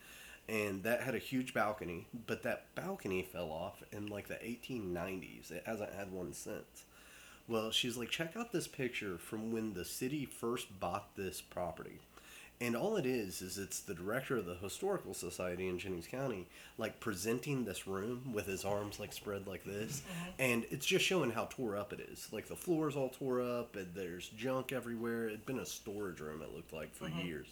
and 0.48 0.82
that 0.82 1.02
had 1.02 1.14
a 1.14 1.18
huge 1.18 1.54
balcony, 1.54 2.06
but 2.26 2.42
that 2.42 2.74
balcony 2.74 3.22
fell 3.22 3.50
off 3.50 3.82
in 3.92 4.06
like 4.06 4.28
the 4.28 4.34
1890s. 4.34 5.50
It 5.50 5.62
hasn't 5.66 5.94
had 5.94 6.12
one 6.12 6.32
since. 6.32 6.84
Well, 7.46 7.70
she's 7.70 7.96
like, 7.96 8.10
check 8.10 8.36
out 8.36 8.52
this 8.52 8.66
picture 8.66 9.18
from 9.18 9.52
when 9.52 9.74
the 9.74 9.84
city 9.84 10.24
first 10.24 10.80
bought 10.80 11.16
this 11.16 11.40
property. 11.40 11.98
And 12.60 12.76
all 12.76 12.96
it 12.96 13.04
is, 13.04 13.42
is 13.42 13.58
it's 13.58 13.80
the 13.80 13.94
director 13.94 14.36
of 14.36 14.46
the 14.46 14.54
Historical 14.54 15.12
Society 15.12 15.68
in 15.68 15.78
Jennings 15.78 16.06
County, 16.06 16.46
like 16.78 17.00
presenting 17.00 17.64
this 17.64 17.86
room 17.86 18.32
with 18.32 18.46
his 18.46 18.64
arms 18.64 19.00
like 19.00 19.12
spread 19.12 19.46
like 19.46 19.64
this. 19.64 20.00
Mm-hmm. 20.00 20.30
And 20.38 20.66
it's 20.70 20.86
just 20.86 21.04
showing 21.04 21.32
how 21.32 21.46
tore 21.50 21.76
up 21.76 21.92
it 21.92 22.00
is. 22.00 22.28
Like 22.32 22.46
the 22.46 22.56
floor's 22.56 22.96
all 22.96 23.08
tore 23.10 23.42
up, 23.42 23.76
and 23.76 23.88
there's 23.94 24.28
junk 24.28 24.72
everywhere. 24.72 25.26
It'd 25.26 25.44
been 25.44 25.58
a 25.58 25.66
storage 25.66 26.20
room, 26.20 26.42
it 26.42 26.54
looked 26.54 26.72
like, 26.72 26.94
for 26.94 27.06
mm-hmm. 27.06 27.26
years. 27.26 27.48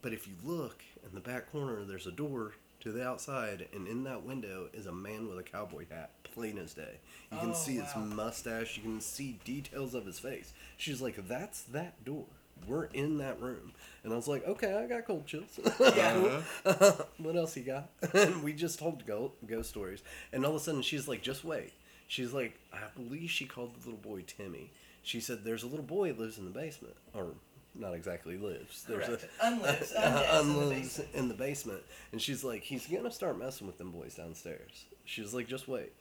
But 0.00 0.12
if 0.12 0.26
you 0.26 0.34
look 0.42 0.82
in 1.08 1.14
the 1.14 1.20
back 1.20 1.50
corner, 1.52 1.84
there's 1.84 2.06
a 2.06 2.12
door 2.12 2.52
to 2.80 2.92
the 2.92 3.06
outside, 3.06 3.66
and 3.72 3.86
in 3.88 4.04
that 4.04 4.24
window 4.24 4.68
is 4.74 4.86
a 4.86 4.92
man 4.92 5.28
with 5.28 5.38
a 5.38 5.42
cowboy 5.42 5.86
hat, 5.90 6.10
plain 6.22 6.58
as 6.58 6.74
day. 6.74 6.98
You 7.32 7.38
can 7.38 7.50
Oh, 7.50 7.54
see 7.54 7.76
his 7.76 7.94
mustache, 7.96 8.76
you 8.76 8.82
can 8.82 9.00
see 9.00 9.38
details 9.44 9.94
of 9.94 10.04
his 10.06 10.18
face. 10.18 10.52
She's 10.76 11.00
like, 11.00 11.26
That's 11.28 11.62
that 11.64 12.04
door. 12.04 12.26
We're 12.68 12.84
in 12.84 13.18
that 13.18 13.40
room. 13.40 13.72
And 14.04 14.12
I 14.12 14.16
was 14.16 14.28
like, 14.28 14.46
Okay, 14.46 14.74
I 14.74 14.86
got 14.86 15.06
cold 15.06 15.26
chills. 15.26 15.58
Yeah. 15.80 16.42
what 17.18 17.36
else 17.36 17.56
you 17.56 17.62
got? 17.62 17.88
and 18.12 18.42
we 18.44 18.52
just 18.52 18.78
told 18.78 19.04
ghost 19.06 19.70
stories. 19.70 20.02
And 20.32 20.44
all 20.44 20.54
of 20.54 20.60
a 20.60 20.64
sudden, 20.64 20.82
she's 20.82 21.08
like, 21.08 21.22
Just 21.22 21.44
wait. 21.44 21.72
She's 22.06 22.32
like, 22.34 22.58
I 22.72 22.80
believe 22.94 23.30
she 23.30 23.46
called 23.46 23.74
the 23.74 23.90
little 23.90 24.00
boy 24.00 24.24
Timmy. 24.26 24.70
She 25.02 25.20
said, 25.20 25.42
There's 25.44 25.62
a 25.62 25.66
little 25.66 25.84
boy 25.84 26.12
lives 26.12 26.36
in 26.38 26.44
the 26.44 26.50
basement. 26.50 26.94
Or, 27.14 27.28
not 27.74 27.94
exactly 27.94 28.36
lives. 28.36 28.84
There's 28.88 29.06
Correct. 29.06 29.26
a 29.42 29.44
Unlives. 29.46 29.92
uh, 29.98 30.42
Undeads 30.42 30.42
in 30.42 30.48
the 30.58 30.64
basement. 30.74 31.08
in 31.14 31.28
the 31.28 31.34
basement. 31.34 31.82
And 32.12 32.22
she's 32.22 32.44
like, 32.44 32.62
he's 32.62 32.86
gonna 32.86 33.10
start 33.10 33.38
messing 33.38 33.66
with 33.66 33.78
them 33.78 33.90
boys 33.90 34.14
downstairs. 34.14 34.84
She's 35.04 35.34
like, 35.34 35.48
just 35.48 35.68
wait. 35.68 35.92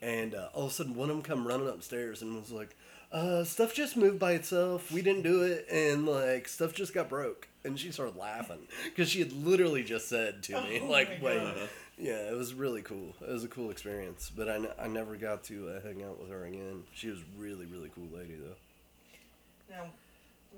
And 0.00 0.34
uh, 0.34 0.48
all 0.54 0.64
of 0.66 0.70
a 0.70 0.74
sudden, 0.74 0.94
one 0.94 1.10
of 1.10 1.16
them 1.16 1.22
come 1.24 1.46
running 1.46 1.68
upstairs 1.68 2.22
and 2.22 2.36
was 2.36 2.50
like, 2.52 2.76
uh, 3.10 3.42
stuff 3.44 3.74
just 3.74 3.96
moved 3.96 4.18
by 4.18 4.32
itself. 4.32 4.92
We 4.92 5.02
didn't 5.02 5.22
do 5.22 5.42
it, 5.42 5.66
and 5.70 6.06
like 6.06 6.46
stuff 6.48 6.72
just 6.74 6.92
got 6.94 7.08
broke. 7.08 7.48
And 7.64 7.78
she 7.78 7.90
started 7.90 8.16
laughing 8.16 8.60
because 8.84 9.08
she 9.08 9.18
had 9.18 9.32
literally 9.32 9.82
just 9.82 10.08
said 10.08 10.42
to 10.44 10.60
me, 10.62 10.80
Oh 10.82 10.86
like, 10.86 11.18
wait. 11.22 11.38
God. 11.40 11.68
Yeah, 12.00 12.30
it 12.30 12.36
was 12.36 12.54
really 12.54 12.82
cool. 12.82 13.16
It 13.20 13.28
was 13.32 13.42
a 13.42 13.48
cool 13.48 13.70
experience, 13.72 14.30
but 14.34 14.48
I, 14.48 14.54
n- 14.54 14.68
I 14.80 14.86
never 14.86 15.16
got 15.16 15.42
to 15.44 15.68
uh, 15.70 15.80
hang 15.80 16.04
out 16.04 16.20
with 16.20 16.30
her 16.30 16.44
again. 16.44 16.84
She 16.94 17.08
was 17.08 17.18
really 17.36 17.66
really 17.66 17.90
cool 17.94 18.06
lady 18.16 18.36
though. 18.36 19.74
Now, 19.74 19.86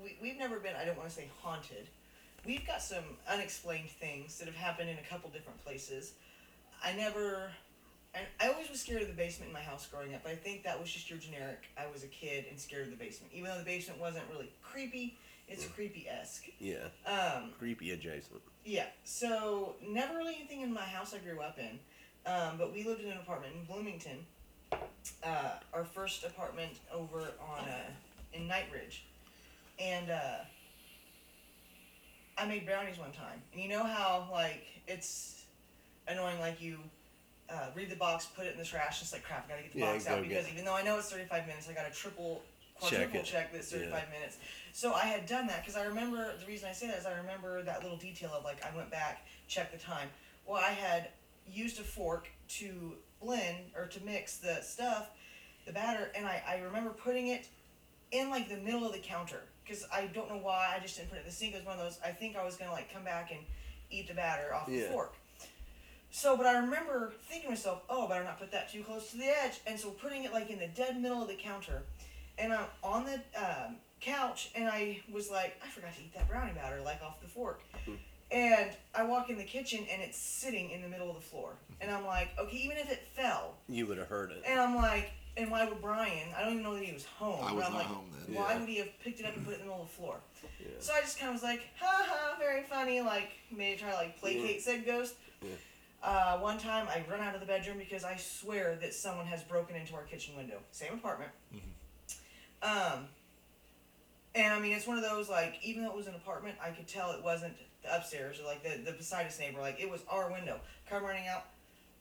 we, 0.01 0.17
we've 0.21 0.37
never 0.37 0.59
been, 0.59 0.75
I 0.75 0.85
don't 0.85 0.97
want 0.97 1.09
to 1.09 1.15
say 1.15 1.29
haunted. 1.41 1.87
We've 2.45 2.65
got 2.65 2.81
some 2.81 3.03
unexplained 3.29 3.89
things 3.89 4.37
that 4.39 4.45
have 4.45 4.55
happened 4.55 4.89
in 4.89 4.97
a 4.97 5.03
couple 5.03 5.29
different 5.29 5.63
places. 5.63 6.13
I 6.83 6.93
never, 6.93 7.51
I, 8.15 8.19
I 8.43 8.49
always 8.51 8.69
was 8.69 8.79
scared 8.81 9.01
of 9.03 9.07
the 9.07 9.13
basement 9.13 9.49
in 9.49 9.53
my 9.53 9.61
house 9.61 9.85
growing 9.87 10.15
up. 10.15 10.23
But 10.23 10.31
I 10.31 10.35
think 10.35 10.63
that 10.63 10.79
was 10.79 10.91
just 10.91 11.09
your 11.09 11.19
generic, 11.19 11.59
I 11.77 11.85
was 11.91 12.03
a 12.03 12.07
kid 12.07 12.45
and 12.49 12.59
scared 12.59 12.85
of 12.85 12.89
the 12.91 12.97
basement. 12.97 13.31
Even 13.33 13.51
though 13.51 13.59
the 13.59 13.63
basement 13.65 13.99
wasn't 13.99 14.23
really 14.31 14.51
creepy, 14.63 15.17
it's 15.47 15.67
creepy 15.67 16.07
esque. 16.09 16.45
Yeah, 16.59 16.87
Um, 17.05 17.51
creepy 17.59 17.91
adjacent. 17.91 18.41
yeah, 18.63 18.85
so 19.03 19.75
never 19.85 20.15
really 20.15 20.35
anything 20.35 20.61
in 20.61 20.73
my 20.73 20.81
house 20.85 21.13
I 21.13 21.17
grew 21.17 21.41
up 21.41 21.59
in, 21.59 21.77
um, 22.25 22.57
but 22.57 22.71
we 22.73 22.83
lived 22.83 23.01
in 23.01 23.11
an 23.11 23.17
apartment 23.17 23.53
in 23.59 23.65
Bloomington. 23.65 24.25
Uh, 25.23 25.55
our 25.73 25.83
first 25.83 26.23
apartment 26.23 26.71
over 26.93 27.19
on 27.19 27.67
uh, 27.67 27.89
in 28.33 28.47
Knightridge, 28.47 28.99
and 29.81 30.11
uh, 30.11 30.37
I 32.37 32.45
made 32.45 32.65
brownies 32.65 32.97
one 32.97 33.11
time. 33.11 33.41
And 33.53 33.61
you 33.61 33.69
know 33.69 33.83
how 33.83 34.27
like 34.31 34.63
it's 34.87 35.43
annoying, 36.07 36.39
like 36.39 36.61
you. 36.61 36.77
Uh, 37.49 37.67
read 37.75 37.89
the 37.89 37.97
box, 37.97 38.27
put 38.33 38.45
it 38.45 38.53
in 38.53 38.57
the 38.57 38.63
trash. 38.63 39.01
and 39.01 39.03
It's 39.03 39.11
like 39.11 39.23
crap. 39.23 39.45
I 39.45 39.49
gotta 39.49 39.63
get 39.63 39.73
the 39.73 39.79
Yeah, 39.79 39.91
box 39.91 40.07
out 40.07 40.21
because 40.21 40.49
even 40.49 40.63
though 40.63 40.73
I 40.75 40.83
know 40.83 40.97
it's 40.97 41.11
thirty-five 41.11 41.45
minutes, 41.47 41.67
I 41.69 41.73
gotta 41.73 41.91
triple, 41.91 42.43
Check 42.79 42.91
quadruple 42.91 43.19
it. 43.19 43.25
check 43.25 43.51
that 43.51 43.57
it's 43.57 43.73
Yeah. 43.73 43.99
minutes. 44.09 44.37
So 44.71 44.93
I 44.93 45.01
had 45.01 45.25
done 45.25 45.47
that 45.47 45.59
because 45.59 45.75
I 45.75 45.83
remember 45.83 46.31
the 46.39 46.45
reason 46.45 46.69
I 46.69 46.71
say 46.71 46.87
that 46.87 46.99
is 46.99 47.05
I 47.05 47.17
remember 47.17 47.61
that 47.63 47.83
little 47.83 47.97
detail 47.97 48.31
of 48.33 48.45
like 48.45 48.63
I 48.63 48.73
went 48.73 48.89
back, 48.89 49.25
checked 49.49 49.73
the 49.73 49.77
time. 49.77 50.07
Well, 50.45 50.61
I 50.63 50.71
had 50.71 51.09
used 51.45 51.77
a 51.77 51.83
fork 51.83 52.29
to 52.59 52.95
blend 53.21 53.57
or 53.75 53.87
to 53.87 54.03
mix 54.05 54.37
the 54.37 54.61
stuff, 54.61 55.09
the 55.65 55.73
batter, 55.73 56.09
and 56.15 56.25
I, 56.25 56.41
I 56.47 56.59
remember 56.59 56.91
putting 56.91 57.27
it 57.27 57.49
in 58.11 58.29
like 58.29 58.47
the 58.47 58.57
middle 58.57 58.85
of 58.85 58.93
the 58.93 58.99
counter 58.99 59.41
because 59.71 59.87
I 59.93 60.07
don't 60.07 60.29
know 60.29 60.37
why 60.37 60.73
I 60.75 60.81
just 60.81 60.97
didn't 60.97 61.09
put 61.09 61.17
it 61.17 61.21
in 61.21 61.27
the 61.27 61.31
sink. 61.31 61.53
It 61.53 61.57
was 61.59 61.65
one 61.65 61.79
of 61.79 61.85
those 61.85 61.97
I 62.03 62.09
think 62.09 62.35
I 62.35 62.43
was 62.43 62.57
gonna 62.57 62.71
like 62.71 62.93
come 62.93 63.03
back 63.03 63.31
and 63.31 63.39
eat 63.89 64.07
the 64.07 64.13
batter 64.13 64.53
off 64.53 64.67
the 64.67 64.81
fork. 64.81 65.13
So, 66.13 66.35
but 66.35 66.45
I 66.45 66.57
remember 66.57 67.13
thinking 67.23 67.47
to 67.47 67.51
myself, 67.51 67.83
oh, 67.89 68.05
better 68.07 68.23
not 68.23 68.37
put 68.37 68.51
that 68.51 68.69
too 68.69 68.83
close 68.83 69.11
to 69.11 69.17
the 69.17 69.27
edge. 69.27 69.61
And 69.65 69.79
so 69.79 69.91
putting 69.91 70.25
it 70.25 70.33
like 70.33 70.49
in 70.49 70.59
the 70.59 70.67
dead 70.67 70.99
middle 71.01 71.21
of 71.21 71.29
the 71.29 71.35
counter. 71.35 71.83
And 72.37 72.51
I'm 72.51 72.65
on 72.83 73.05
the 73.05 73.13
um, 73.39 73.77
couch 74.01 74.51
and 74.55 74.67
I 74.67 75.01
was 75.11 75.29
like, 75.31 75.55
I 75.63 75.69
forgot 75.69 75.95
to 75.95 76.01
eat 76.01 76.13
that 76.15 76.27
brownie 76.27 76.51
batter 76.53 76.81
like 76.81 77.01
off 77.01 77.21
the 77.21 77.29
fork. 77.29 77.61
And 78.29 78.71
I 78.93 79.03
walk 79.03 79.29
in 79.29 79.37
the 79.37 79.43
kitchen 79.43 79.85
and 79.91 80.01
it's 80.01 80.17
sitting 80.17 80.71
in 80.71 80.81
the 80.81 80.87
middle 80.89 81.09
of 81.09 81.15
the 81.15 81.21
floor. 81.21 81.53
And 81.79 81.89
I'm 81.89 82.05
like, 82.05 82.29
okay, 82.37 82.57
even 82.57 82.77
if 82.77 82.91
it 82.91 83.07
fell. 83.13 83.55
You 83.69 83.87
would 83.87 83.97
have 83.97 84.07
heard 84.07 84.31
it. 84.31 84.43
And 84.45 84.59
I'm 84.59 84.75
like, 84.75 85.11
and 85.37 85.49
why 85.49 85.65
would 85.67 85.81
Brian, 85.81 86.29
I 86.37 86.41
don't 86.43 86.51
even 86.53 86.63
know 86.63 86.73
that 86.75 86.83
he 86.83 86.93
was 86.93 87.05
home. 87.05 87.39
I 87.43 87.47
but 87.47 87.55
was 87.55 87.65
I'm 87.65 87.71
not 87.73 87.77
like, 87.79 87.87
home 87.87 88.05
then. 88.27 88.35
Why 88.35 88.53
Yeah. 88.53 88.59
would 88.59 88.69
he 88.69 88.77
have 88.77 88.99
picked 89.03 89.19
it 89.19 89.25
up 89.25 89.35
and 89.35 89.45
put 89.45 89.53
it 89.53 89.59
in 89.59 89.59
the 89.61 89.65
middle 89.67 89.81
of 89.83 89.87
the 89.89 89.93
floor? 89.93 90.17
Yeah. 90.59 90.67
So 90.79 90.93
I 90.93 91.01
just 91.01 91.17
kind 91.19 91.29
of 91.29 91.35
was 91.35 91.43
like, 91.43 91.61
ha 91.79 92.05
ha, 92.07 92.35
very 92.39 92.63
funny, 92.63 93.01
like 93.01 93.29
maybe 93.55 93.79
try 93.79 93.89
to 93.91 93.95
like 93.95 94.19
placate 94.19 94.61
said 94.61 94.85
ghost. 94.85 95.15
Yeah. 95.41 95.49
Uh, 96.03 96.39
one 96.39 96.57
time 96.57 96.87
I 96.89 97.03
run 97.09 97.19
out 97.21 97.35
of 97.35 97.41
the 97.41 97.45
bedroom 97.47 97.77
because 97.77 98.03
I 98.03 98.15
swear 98.17 98.77
that 98.81 98.93
someone 98.93 99.25
has 99.27 99.43
broken 99.43 99.75
into 99.75 99.93
our 99.95 100.01
kitchen 100.03 100.35
window. 100.35 100.57
Same 100.71 100.93
apartment. 100.93 101.31
Um, 102.63 103.07
and 104.35 104.53
I 104.53 104.59
mean, 104.59 104.73
it's 104.73 104.87
one 104.87 104.97
of 104.97 105.03
those 105.03 105.29
like, 105.29 105.55
even 105.63 105.83
though 105.83 105.91
it 105.91 105.95
was 105.97 106.07
an 106.07 106.15
apartment, 106.15 106.55
I 106.63 106.69
could 106.71 106.87
tell 106.87 107.11
it 107.11 107.23
wasn't 107.23 107.53
the 107.83 107.95
upstairs 107.95 108.39
or 108.39 108.45
like 108.45 108.63
the 108.63 108.83
the 108.83 108.95
beside 108.97 109.25
us 109.27 109.39
neighbor. 109.39 109.59
Like 109.59 109.79
it 109.79 109.89
was 109.89 110.01
our 110.09 110.31
window. 110.31 110.59
Come 110.89 111.03
running 111.03 111.27
out. 111.27 111.45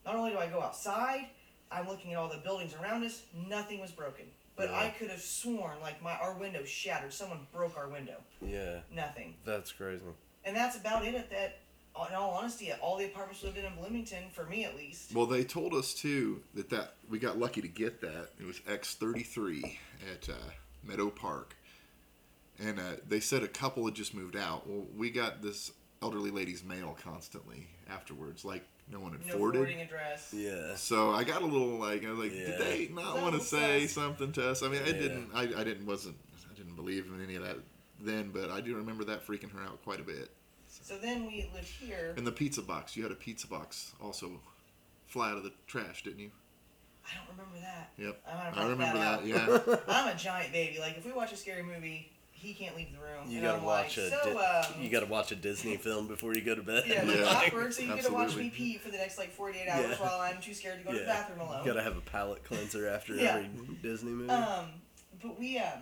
Not 0.04 0.16
only 0.16 0.30
do 0.30 0.38
I 0.38 0.46
go 0.46 0.60
outside, 0.62 1.26
I'm 1.70 1.86
looking 1.88 2.12
at 2.12 2.18
all 2.18 2.28
the 2.28 2.38
buildings 2.38 2.74
around 2.74 3.04
us. 3.04 3.22
Nothing 3.48 3.80
was 3.80 3.90
broken. 3.92 4.24
But 4.56 4.70
Yeah. 4.70 4.78
I 4.80 4.88
could 4.90 5.08
have 5.10 5.20
sworn 5.20 5.80
like 5.80 6.02
my 6.02 6.12
our 6.14 6.34
window 6.34 6.64
shattered. 6.64 7.12
Someone 7.12 7.46
broke 7.52 7.76
our 7.76 7.88
window. 7.88 8.16
Yeah, 8.42 8.80
Nothing. 8.92 9.34
that's 9.44 9.72
crazy. 9.72 10.04
And 10.44 10.56
that's 10.56 10.76
about 10.76 11.04
it 11.04 11.14
at 11.14 11.30
that. 11.30 11.58
In 12.08 12.14
all 12.14 12.30
honesty, 12.30 12.70
at 12.70 12.80
all 12.80 12.96
the 12.96 13.04
apartments 13.06 13.42
we 13.42 13.48
lived 13.48 13.58
in 13.58 13.64
in 13.66 13.74
Bloomington, 13.74 14.30
for 14.32 14.44
me 14.44 14.64
at 14.64 14.76
least. 14.76 15.12
Well, 15.14 15.26
they 15.26 15.44
told 15.44 15.74
us 15.74 15.92
too 15.92 16.40
that 16.54 16.70
that 16.70 16.94
we 17.10 17.18
got 17.18 17.38
lucky 17.38 17.60
to 17.60 17.68
get 17.68 18.00
that. 18.00 18.30
It 18.40 18.46
was 18.46 18.60
X 18.66 18.94
thirty 18.94 19.22
three 19.22 19.78
at 20.12 20.28
uh, 20.28 20.32
Meadow 20.84 21.10
Park, 21.10 21.56
and 22.58 22.78
uh, 22.78 22.82
they 23.08 23.20
said 23.20 23.42
a 23.42 23.48
couple 23.48 23.84
had 23.86 23.94
just 23.94 24.14
moved 24.14 24.36
out. 24.36 24.66
Well, 24.68 24.86
we 24.96 25.10
got 25.10 25.42
this 25.42 25.72
elderly 26.00 26.30
lady's 26.30 26.62
mail 26.64 26.96
constantly 27.02 27.66
afterwards, 27.88 28.44
like 28.44 28.64
no 28.90 29.00
one 29.00 29.12
had 29.12 29.26
No 29.26 29.32
forwarded. 29.34 29.58
forwarding 29.60 29.80
address. 29.80 30.32
Yeah. 30.36 30.74
So 30.76 31.10
I 31.10 31.24
got 31.24 31.42
a 31.42 31.46
little 31.46 31.78
like 31.78 32.04
I 32.04 32.10
was 32.10 32.18
like, 32.18 32.32
Yeah. 32.34 32.46
did 32.46 32.58
they 32.60 32.88
not 32.92 33.20
want 33.22 33.34
to 33.34 33.40
say 33.40 33.86
sus. 33.86 33.92
something 34.02 34.32
to 34.32 34.50
us? 34.50 34.62
I 34.62 34.68
mean, 34.68 34.82
I 34.82 34.86
Yeah. 34.88 34.92
didn't. 34.92 35.30
I, 35.34 35.42
I 35.42 35.64
didn't 35.64 35.86
wasn't. 35.86 36.16
I 36.50 36.54
didn't 36.54 36.74
believe 36.76 37.06
in 37.06 37.22
any 37.22 37.36
of 37.36 37.42
that 37.42 37.56
then, 38.00 38.30
but 38.30 38.50
I 38.50 38.60
do 38.60 38.74
remember 38.76 39.04
that 39.04 39.26
freaking 39.26 39.50
her 39.52 39.62
out 39.62 39.82
quite 39.84 40.00
a 40.00 40.04
bit. 40.04 40.30
So 40.68 40.96
then 40.98 41.26
we 41.26 41.48
lived 41.54 41.68
here. 41.68 42.14
And 42.16 42.26
the 42.26 42.32
pizza 42.32 42.62
box. 42.62 42.96
You 42.96 43.02
had 43.02 43.12
a 43.12 43.16
pizza 43.16 43.46
box 43.46 43.92
also 44.00 44.40
fly 45.06 45.30
out 45.30 45.36
of 45.36 45.42
the 45.44 45.52
trash, 45.66 46.02
didn't 46.04 46.20
you? 46.20 46.30
I 47.04 47.10
don't 47.16 47.36
remember 47.36 47.58
that. 47.60 47.90
Yep. 47.96 48.22
I 48.28 48.34
might 48.34 48.44
have 48.44 48.54
I 48.56 48.60
left 48.60 48.70
remember 48.70 48.98
that 48.98 49.24
that. 49.24 49.78
Yeah. 49.78 49.84
I'm 49.88 50.14
a 50.14 50.18
giant 50.18 50.52
baby. 50.52 50.78
Like 50.78 50.96
if 50.96 51.04
we 51.04 51.12
watch 51.12 51.32
a 51.32 51.36
scary 51.36 51.62
movie, 51.62 52.12
he 52.40 52.54
can't 52.54 52.74
leave 52.76 52.88
the 52.92 52.98
room. 52.98 53.28
You 53.30 53.38
and 53.38 53.46
gotta 53.46 53.58
I'm 53.58 53.64
watch 53.64 53.98
like, 53.98 54.06
a 54.06 54.10
so, 54.24 54.32
Di- 54.34 54.60
um, 54.74 54.82
you 54.82 54.88
gotta 54.90 55.06
watch 55.06 55.30
a 55.32 55.36
Disney 55.36 55.76
film 55.76 56.06
before 56.08 56.34
you 56.34 56.40
go 56.42 56.54
to 56.54 56.62
bed. 56.62 56.84
Yeah, 56.86 57.02
Yeah. 57.04 57.12
look 57.12 57.26
awkward, 57.34 57.74
so 57.74 57.82
you 57.82 57.88
get 57.94 58.04
to 58.06 58.12
watch 58.12 58.24
Absolutely. 58.24 58.50
me 58.50 58.56
pee 58.56 58.78
for 58.78 58.90
the 58.90 58.96
next 58.96 59.18
like 59.18 59.30
48 59.32 59.68
hours 59.68 59.86
Yeah. 59.90 59.96
while 60.06 60.20
I'm 60.20 60.40
too 60.40 60.54
scared 60.54 60.78
to 60.78 60.84
go 60.84 60.92
to 60.92 60.98
the 60.98 61.04
bathroom 61.04 61.40
alone. 61.40 61.60
You 61.64 61.72
gotta 61.72 61.82
have 61.82 61.96
a 61.96 62.00
palate 62.02 62.42
cleanser 62.44 62.88
after 62.88 63.14
Yeah. 63.14 63.36
every 63.36 63.50
Disney 63.82 64.10
movie. 64.12 64.30
Um, 64.30 64.66
but 65.22 65.38
we 65.38 65.58
um, 65.58 65.80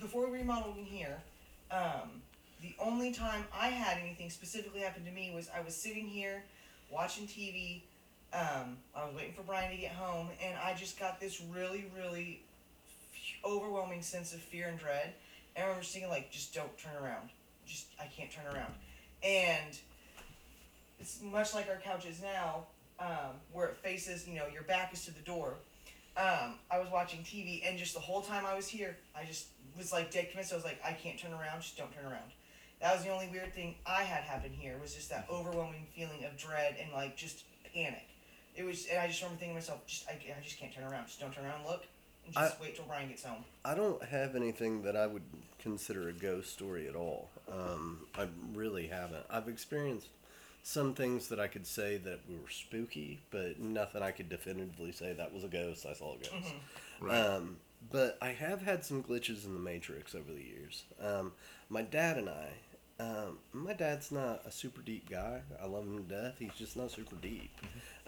before 0.00 0.30
we 0.30 0.38
remodeled 0.38 0.76
in 0.76 0.84
here, 0.84 1.22
um, 1.70 2.20
the 2.62 2.74
only 2.78 3.12
time 3.12 3.44
I 3.58 3.68
had 3.68 3.98
anything 3.98 4.28
specifically 4.28 4.80
happen 4.80 5.04
to 5.06 5.10
me 5.10 5.32
was 5.34 5.48
I 5.56 5.60
was 5.62 5.74
sitting 5.74 6.06
here 6.06 6.44
watching 6.90 7.26
TV. 7.26 7.80
Um, 8.32 8.76
I 8.94 9.06
was 9.06 9.14
waiting 9.16 9.32
for 9.32 9.42
Brian 9.42 9.70
to 9.70 9.76
get 9.76 9.92
home, 9.92 10.28
and 10.44 10.56
I 10.62 10.74
just 10.74 10.98
got 11.00 11.18
this 11.20 11.40
really, 11.52 11.86
really 11.96 12.42
f- 12.86 13.50
overwhelming 13.50 14.02
sense 14.02 14.32
of 14.34 14.40
fear 14.40 14.68
and 14.68 14.78
dread. 14.78 15.14
I 15.60 15.66
remember 15.66 15.84
thinking, 15.84 16.10
like, 16.10 16.30
just 16.30 16.54
don't 16.54 16.76
turn 16.78 16.94
around. 17.02 17.30
Just 17.66 17.86
I 18.00 18.06
can't 18.06 18.30
turn 18.30 18.46
around. 18.46 18.72
And 19.22 19.78
it's 20.98 21.20
much 21.22 21.54
like 21.54 21.68
our 21.68 21.76
couch 21.76 22.06
is 22.06 22.22
now, 22.22 22.66
um, 22.98 23.36
where 23.52 23.68
it 23.68 23.76
faces, 23.76 24.26
you 24.26 24.34
know, 24.34 24.46
your 24.52 24.62
back 24.62 24.92
is 24.92 25.04
to 25.04 25.14
the 25.14 25.20
door 25.20 25.56
um, 26.16 26.54
I 26.70 26.78
was 26.78 26.90
watching 26.90 27.20
TV, 27.20 27.62
and 27.66 27.78
just 27.78 27.94
the 27.94 28.00
whole 28.00 28.20
time 28.20 28.44
I 28.44 28.54
was 28.54 28.68
here, 28.68 28.96
I 29.16 29.24
just 29.24 29.46
was 29.76 29.92
like 29.92 30.10
dead 30.10 30.28
convinced. 30.28 30.52
I 30.52 30.56
was 30.56 30.64
like, 30.64 30.80
I 30.84 30.92
can't 30.92 31.18
turn 31.18 31.32
around. 31.32 31.62
Just 31.62 31.78
don't 31.78 31.92
turn 31.94 32.04
around. 32.04 32.32
That 32.80 32.94
was 32.94 33.04
the 33.04 33.10
only 33.10 33.28
weird 33.28 33.54
thing 33.54 33.76
I 33.86 34.02
had 34.02 34.24
happen 34.24 34.52
here. 34.52 34.76
Was 34.82 34.94
just 34.94 35.10
that 35.10 35.26
overwhelming 35.30 35.86
feeling 35.94 36.24
of 36.24 36.36
dread 36.36 36.76
and 36.82 36.92
like 36.92 37.16
just 37.16 37.44
panic. 37.72 38.06
It 38.56 38.64
was, 38.64 38.86
and 38.86 38.98
I 38.98 39.06
just 39.06 39.22
remember 39.22 39.38
thinking 39.38 39.54
to 39.54 39.60
myself, 39.60 39.86
just 39.86 40.08
I, 40.08 40.12
I 40.12 40.42
just 40.42 40.58
can't 40.58 40.74
turn 40.74 40.84
around. 40.84 41.06
Just 41.06 41.20
don't 41.20 41.32
turn 41.32 41.44
around. 41.44 41.64
Look, 41.66 41.86
and 42.26 42.34
just 42.34 42.60
wait 42.60 42.76
till 42.76 42.84
Brian 42.84 43.08
gets 43.08 43.24
home. 43.24 43.44
I 43.64 43.74
don't 43.74 44.02
have 44.04 44.36
anything 44.36 44.82
that 44.82 44.96
I 44.96 45.06
would 45.06 45.22
consider 45.58 46.08
a 46.08 46.12
ghost 46.12 46.52
story 46.52 46.88
at 46.88 46.94
all. 46.94 47.30
Um, 47.50 48.06
I 48.16 48.28
really 48.54 48.86
haven't. 48.86 49.24
I've 49.28 49.48
experienced 49.48 50.08
some 50.62 50.94
things 50.94 51.28
that 51.28 51.40
I 51.40 51.46
could 51.48 51.66
say 51.66 51.96
that 51.98 52.20
were 52.28 52.50
spooky, 52.50 53.20
but 53.30 53.58
nothing 53.58 54.02
I 54.02 54.10
could 54.10 54.28
definitively 54.28 54.92
say 54.92 55.12
that 55.12 55.32
was 55.32 55.44
a 55.44 55.48
ghost. 55.48 55.86
I 55.86 55.94
saw 55.94 56.14
a 56.14 56.18
ghost. 56.18 56.54
Right. 57.00 57.16
Um, 57.16 57.56
but 57.90 58.18
I 58.20 58.28
have 58.28 58.60
had 58.60 58.84
some 58.84 59.02
glitches 59.02 59.46
in 59.46 59.54
the 59.54 59.60
Matrix 59.60 60.14
over 60.14 60.30
the 60.32 60.42
years. 60.42 60.84
Um, 61.02 61.32
my 61.70 61.80
dad 61.80 62.18
and 62.18 62.28
I, 62.28 62.48
um, 63.00 63.38
my 63.54 63.72
dad's 63.72 64.12
not 64.12 64.42
a 64.44 64.52
super 64.52 64.82
deep 64.82 65.08
guy. 65.08 65.40
I 65.60 65.64
love 65.66 65.84
him 65.84 65.96
to 65.96 66.14
death. 66.14 66.34
He's 66.38 66.52
just 66.52 66.76
not 66.76 66.90
super 66.90 67.16
deep. 67.16 67.50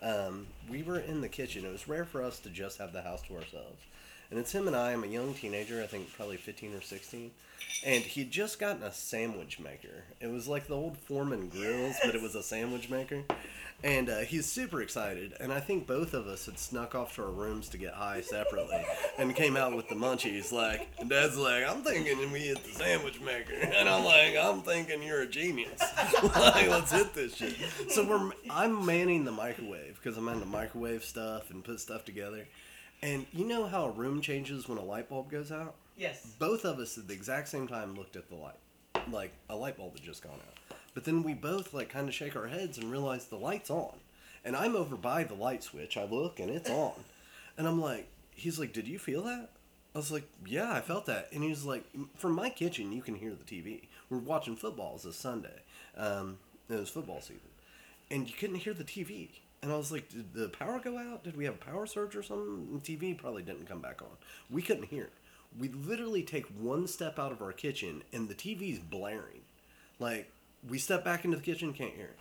Um, 0.02 0.46
we 0.68 0.82
were 0.82 0.98
in 0.98 1.22
the 1.22 1.28
kitchen. 1.28 1.64
It 1.64 1.72
was 1.72 1.88
rare 1.88 2.04
for 2.04 2.22
us 2.22 2.38
to 2.40 2.50
just 2.50 2.76
have 2.78 2.92
the 2.92 3.00
house 3.00 3.22
to 3.22 3.34
ourselves. 3.34 3.82
And 4.32 4.40
it's 4.40 4.52
him 4.52 4.66
and 4.66 4.74
I. 4.74 4.92
I'm 4.92 5.04
a 5.04 5.08
young 5.08 5.34
teenager, 5.34 5.82
I 5.82 5.86
think 5.86 6.10
probably 6.14 6.38
15 6.38 6.72
or 6.72 6.80
16. 6.80 7.30
And 7.84 8.02
he'd 8.02 8.30
just 8.30 8.58
gotten 8.58 8.82
a 8.82 8.90
sandwich 8.90 9.60
maker. 9.60 10.04
It 10.20 10.28
was 10.28 10.48
like 10.48 10.68
the 10.68 10.74
old 10.74 10.96
Foreman 10.96 11.50
grills, 11.50 11.96
but 12.02 12.14
it 12.14 12.22
was 12.22 12.34
a 12.34 12.42
sandwich 12.42 12.88
maker. 12.88 13.24
And 13.84 14.08
uh, 14.08 14.20
he's 14.20 14.46
super 14.46 14.80
excited. 14.80 15.34
And 15.38 15.52
I 15.52 15.60
think 15.60 15.86
both 15.86 16.14
of 16.14 16.26
us 16.28 16.46
had 16.46 16.58
snuck 16.58 16.94
off 16.94 17.16
to 17.16 17.24
our 17.24 17.30
rooms 17.30 17.68
to 17.70 17.76
get 17.76 17.92
high 17.92 18.22
separately 18.22 18.82
and 19.18 19.36
came 19.36 19.54
out 19.54 19.76
with 19.76 19.90
the 19.90 19.96
munchies. 19.96 20.50
Like, 20.50 20.88
and 20.98 21.10
Dad's 21.10 21.36
like, 21.36 21.68
I'm 21.68 21.82
thinking 21.82 22.32
we 22.32 22.38
hit 22.38 22.64
the 22.64 22.72
sandwich 22.72 23.20
maker. 23.20 23.52
And 23.82 23.86
I'm 23.86 24.04
like, 24.04 24.34
I'm 24.40 24.62
thinking 24.62 25.02
you're 25.02 25.22
a 25.22 25.26
genius. 25.26 25.78
like, 26.22 26.68
let's 26.70 26.90
hit 26.90 27.12
this 27.12 27.36
shit. 27.36 27.54
So 27.88 28.06
we're, 28.06 28.32
I'm 28.48 28.86
manning 28.86 29.24
the 29.24 29.32
microwave 29.32 30.00
because 30.02 30.16
I'm 30.16 30.28
into 30.28 30.46
microwave 30.46 31.04
stuff 31.04 31.50
and 31.50 31.62
put 31.62 31.80
stuff 31.80 32.06
together. 32.06 32.46
And 33.02 33.26
you 33.32 33.44
know 33.44 33.66
how 33.66 33.86
a 33.86 33.90
room 33.90 34.20
changes 34.20 34.68
when 34.68 34.78
a 34.78 34.84
light 34.84 35.08
bulb 35.08 35.30
goes 35.30 35.50
out? 35.52 35.74
Yes. 35.96 36.26
both 36.38 36.64
of 36.64 36.78
us 36.78 36.96
at 36.96 37.06
the 37.06 37.12
exact 37.14 37.48
same 37.48 37.68
time 37.68 37.94
looked 37.94 38.16
at 38.16 38.28
the 38.30 38.34
light 38.34 38.56
like 39.10 39.32
a 39.50 39.54
light 39.56 39.76
bulb 39.76 39.92
had 39.94 40.02
just 40.02 40.22
gone 40.22 40.32
out. 40.46 40.76
But 40.94 41.04
then 41.04 41.22
we 41.22 41.34
both 41.34 41.74
like 41.74 41.88
kind 41.90 42.08
of 42.08 42.14
shake 42.14 42.34
our 42.36 42.46
heads 42.46 42.78
and 42.78 42.90
realize 42.90 43.26
the 43.26 43.36
light's 43.36 43.70
on. 43.70 43.94
And 44.44 44.56
i'm 44.56 44.74
over 44.74 44.96
by 44.96 45.24
the 45.24 45.34
light 45.34 45.62
switch 45.62 45.96
i 45.96 46.04
look 46.04 46.40
and 46.40 46.50
it's 46.50 46.70
on. 46.70 46.92
And 47.58 47.68
i'm 47.68 47.80
like 47.80 48.08
he's 48.34 48.58
like 48.58 48.72
did 48.72 48.88
you 48.88 48.98
feel 48.98 49.22
that? 49.24 49.50
I 49.94 49.98
was 49.98 50.10
like 50.10 50.24
yeah 50.46 50.72
i 50.72 50.80
felt 50.80 51.04
that. 51.06 51.28
And 51.32 51.44
he's 51.44 51.64
like 51.64 51.84
from 52.16 52.32
my 52.32 52.48
kitchen 52.48 52.90
you 52.92 53.02
can 53.02 53.14
hear 53.14 53.34
the 53.34 53.44
tv 53.44 53.82
we're 54.08 54.18
watching 54.18 54.56
football 54.56 54.94
it's 54.96 55.04
a 55.04 55.12
sunday. 55.12 55.60
Um, 55.96 56.38
it 56.70 56.76
was 56.76 56.88
football 56.88 57.20
season. 57.20 57.50
And 58.10 58.28
you 58.28 58.34
couldn't 58.34 58.56
hear 58.56 58.72
the 58.74 58.84
tv 58.84 59.28
and 59.62 59.72
I 59.72 59.76
was 59.76 59.92
like, 59.92 60.08
did 60.08 60.34
the 60.34 60.48
power 60.48 60.80
go 60.80 60.98
out? 60.98 61.22
Did 61.22 61.36
we 61.36 61.44
have 61.44 61.54
a 61.54 61.58
power 61.58 61.86
surge 61.86 62.16
or 62.16 62.22
something? 62.22 62.80
The 62.82 62.96
TV 62.96 63.16
probably 63.16 63.42
didn't 63.42 63.66
come 63.66 63.80
back 63.80 64.02
on. 64.02 64.08
We 64.50 64.60
couldn't 64.60 64.86
hear 64.86 65.04
it. 65.04 65.12
We 65.58 65.68
literally 65.68 66.22
take 66.22 66.46
one 66.58 66.86
step 66.86 67.18
out 67.18 67.30
of 67.30 67.42
our 67.42 67.52
kitchen 67.52 68.02
and 68.12 68.28
the 68.28 68.34
TV's 68.34 68.80
blaring. 68.80 69.42
Like, 69.98 70.30
we 70.68 70.78
step 70.78 71.04
back 71.04 71.24
into 71.24 71.36
the 71.36 71.42
kitchen, 71.42 71.72
can't 71.72 71.94
hear 71.94 72.06
it. 72.06 72.20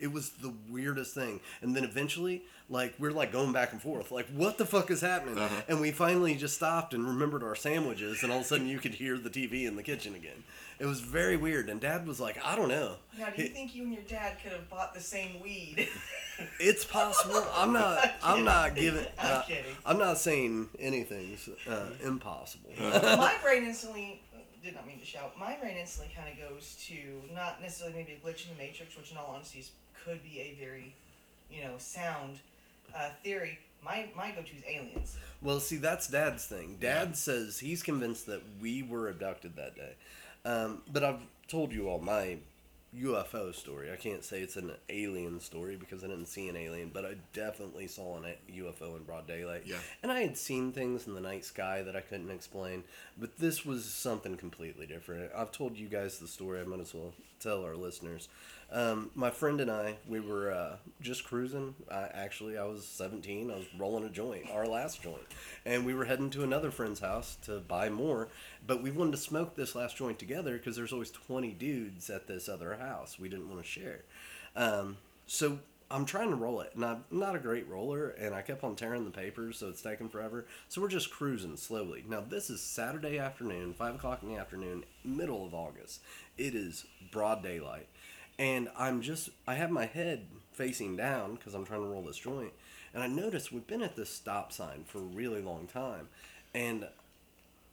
It 0.00 0.12
was 0.12 0.30
the 0.30 0.52
weirdest 0.68 1.14
thing. 1.14 1.40
And 1.62 1.76
then 1.76 1.84
eventually, 1.84 2.42
like, 2.68 2.94
we're 2.98 3.10
like 3.12 3.32
going 3.32 3.52
back 3.52 3.72
and 3.72 3.80
forth. 3.80 4.10
Like, 4.10 4.26
what 4.28 4.58
the 4.58 4.66
fuck 4.66 4.90
is 4.90 5.00
happening? 5.00 5.38
Uh-huh. 5.38 5.62
And 5.68 5.80
we 5.80 5.90
finally 5.90 6.34
just 6.34 6.54
stopped 6.56 6.94
and 6.94 7.06
remembered 7.06 7.42
our 7.42 7.54
sandwiches, 7.54 8.22
and 8.22 8.32
all 8.32 8.38
of 8.38 8.44
a 8.44 8.48
sudden 8.48 8.66
you 8.66 8.78
could 8.78 8.94
hear 8.94 9.18
the 9.18 9.30
TV 9.30 9.66
in 9.66 9.76
the 9.76 9.82
kitchen 9.82 10.14
again. 10.14 10.42
It 10.78 10.86
was 10.86 11.00
very 11.00 11.36
weird. 11.36 11.68
And 11.68 11.78
dad 11.80 12.06
was 12.06 12.18
like, 12.20 12.42
I 12.42 12.56
don't 12.56 12.68
know. 12.68 12.96
Now, 13.18 13.28
do 13.28 13.42
you 13.42 13.48
It- 13.48 13.52
think 13.52 13.74
you 13.74 13.82
and 13.84 13.92
your 13.92 14.02
dad 14.04 14.38
could 14.42 14.52
have 14.52 14.68
bought 14.70 14.94
the 14.94 15.00
same 15.00 15.40
weed? 15.40 15.88
It's 16.58 16.86
possible. 16.86 17.44
I'm 17.54 17.74
not. 17.74 18.12
I'm 18.22 18.44
not 18.44 18.74
giving. 18.74 19.04
I'm 19.18 19.36
uh, 19.40 19.42
kidding. 19.42 19.76
I'm 19.84 19.98
not 19.98 20.16
saying 20.16 20.70
anything's 20.78 21.50
uh, 21.68 21.90
impossible. 22.02 22.70
my 22.80 23.34
brain 23.42 23.64
instantly 23.64 24.22
did 24.62 24.74
not 24.74 24.86
mean 24.86 24.98
to 25.00 25.04
shout. 25.04 25.38
My 25.38 25.56
brain 25.60 25.76
instantly 25.76 26.14
kind 26.14 26.28
of 26.32 26.48
goes 26.48 26.76
to 26.88 26.94
not 27.34 27.60
necessarily 27.60 27.96
maybe 27.96 28.12
a 28.12 28.26
glitch 28.26 28.48
in 28.48 28.56
the 28.56 28.62
matrix, 28.62 28.96
which 28.96 29.10
in 29.10 29.16
all 29.16 29.32
honesty 29.34 29.60
is, 29.60 29.70
could 30.04 30.22
be 30.22 30.40
a 30.40 30.56
very, 30.60 30.94
you 31.50 31.62
know, 31.62 31.74
sound 31.78 32.38
uh, 32.96 33.10
theory. 33.22 33.58
My 33.82 34.08
my 34.16 34.30
go 34.32 34.42
to 34.42 34.56
is 34.56 34.62
aliens. 34.68 35.16
Well, 35.42 35.60
see, 35.60 35.76
that's 35.76 36.08
Dad's 36.08 36.44
thing. 36.44 36.76
Dad 36.80 37.16
says 37.16 37.58
he's 37.58 37.82
convinced 37.82 38.26
that 38.26 38.42
we 38.60 38.82
were 38.82 39.08
abducted 39.08 39.56
that 39.56 39.74
day. 39.76 39.94
Um, 40.44 40.82
but 40.92 41.04
I've 41.04 41.20
told 41.48 41.72
you 41.72 41.88
all 41.88 41.98
my 41.98 42.38
UFO 42.96 43.54
story. 43.54 43.92
I 43.92 43.96
can't 43.96 44.24
say 44.24 44.40
it's 44.40 44.56
an 44.56 44.72
alien 44.88 45.38
story 45.40 45.76
because 45.76 46.02
I 46.02 46.08
didn't 46.08 46.26
see 46.26 46.48
an 46.48 46.56
alien, 46.56 46.90
but 46.92 47.04
I 47.04 47.14
definitely 47.32 47.86
saw 47.86 48.16
an 48.16 48.24
UFO 48.52 48.96
in 48.96 49.04
broad 49.04 49.28
daylight. 49.28 49.62
Yeah. 49.64 49.76
And 50.02 50.10
I 50.10 50.22
had 50.22 50.36
seen 50.36 50.72
things 50.72 51.06
in 51.06 51.14
the 51.14 51.20
night 51.20 51.44
sky 51.44 51.82
that 51.82 51.94
I 51.94 52.00
couldn't 52.00 52.30
explain, 52.30 52.82
but 53.16 53.38
this 53.38 53.64
was 53.64 53.84
something 53.84 54.36
completely 54.36 54.86
different. 54.86 55.30
I've 55.36 55.52
told 55.52 55.76
you 55.76 55.88
guys 55.88 56.18
the 56.18 56.26
story. 56.26 56.60
I 56.60 56.64
might 56.64 56.80
as 56.80 56.92
well 56.92 57.12
tell 57.38 57.64
our 57.64 57.76
listeners. 57.76 58.28
Um, 58.72 59.10
my 59.16 59.30
friend 59.30 59.60
and 59.60 59.70
I, 59.70 59.96
we 60.08 60.20
were 60.20 60.52
uh, 60.52 60.76
just 61.00 61.24
cruising. 61.24 61.74
I, 61.90 62.08
actually, 62.14 62.56
I 62.56 62.64
was 62.64 62.86
17. 62.86 63.50
I 63.50 63.56
was 63.56 63.66
rolling 63.76 64.04
a 64.04 64.10
joint, 64.10 64.44
our 64.52 64.66
last 64.66 65.02
joint. 65.02 65.26
And 65.64 65.84
we 65.84 65.94
were 65.94 66.04
heading 66.04 66.30
to 66.30 66.44
another 66.44 66.70
friend's 66.70 67.00
house 67.00 67.36
to 67.46 67.58
buy 67.58 67.88
more. 67.88 68.28
But 68.66 68.82
we 68.82 68.92
wanted 68.92 69.12
to 69.12 69.16
smoke 69.18 69.56
this 69.56 69.74
last 69.74 69.96
joint 69.96 70.18
together 70.18 70.56
because 70.56 70.76
there's 70.76 70.92
always 70.92 71.10
20 71.10 71.50
dudes 71.52 72.10
at 72.10 72.28
this 72.28 72.48
other 72.48 72.76
house. 72.76 73.18
We 73.18 73.28
didn't 73.28 73.48
want 73.48 73.60
to 73.60 73.68
share. 73.68 74.02
Um, 74.54 74.98
so 75.26 75.58
I'm 75.92 76.04
trying 76.04 76.30
to 76.30 76.36
roll 76.36 76.60
it, 76.60 76.70
and 76.76 76.84
I'm 76.84 77.04
not 77.10 77.34
a 77.34 77.40
great 77.40 77.68
roller, 77.68 78.10
and 78.10 78.32
I 78.32 78.42
kept 78.42 78.62
on 78.62 78.76
tearing 78.76 79.04
the 79.04 79.10
papers, 79.10 79.58
so 79.58 79.68
it's 79.68 79.82
taking 79.82 80.08
forever. 80.08 80.46
So 80.68 80.80
we're 80.80 80.86
just 80.88 81.10
cruising 81.10 81.56
slowly. 81.56 82.04
Now, 82.08 82.20
this 82.20 82.48
is 82.48 82.60
Saturday 82.60 83.18
afternoon, 83.18 83.74
5 83.74 83.96
o'clock 83.96 84.22
in 84.22 84.28
the 84.28 84.36
afternoon, 84.36 84.84
middle 85.04 85.44
of 85.44 85.52
August. 85.52 86.00
It 86.38 86.54
is 86.54 86.84
broad 87.10 87.42
daylight. 87.42 87.88
And 88.40 88.70
I'm 88.74 89.02
just, 89.02 89.28
I 89.46 89.54
have 89.56 89.70
my 89.70 89.84
head 89.84 90.22
facing 90.52 90.96
down 90.96 91.34
because 91.34 91.52
I'm 91.52 91.66
trying 91.66 91.82
to 91.82 91.88
roll 91.88 92.02
this 92.02 92.16
joint. 92.16 92.54
And 92.94 93.02
I 93.02 93.06
notice 93.06 93.52
we've 93.52 93.66
been 93.66 93.82
at 93.82 93.96
this 93.96 94.08
stop 94.08 94.50
sign 94.50 94.84
for 94.86 94.96
a 94.96 95.02
really 95.02 95.42
long 95.42 95.66
time. 95.66 96.08
And 96.54 96.86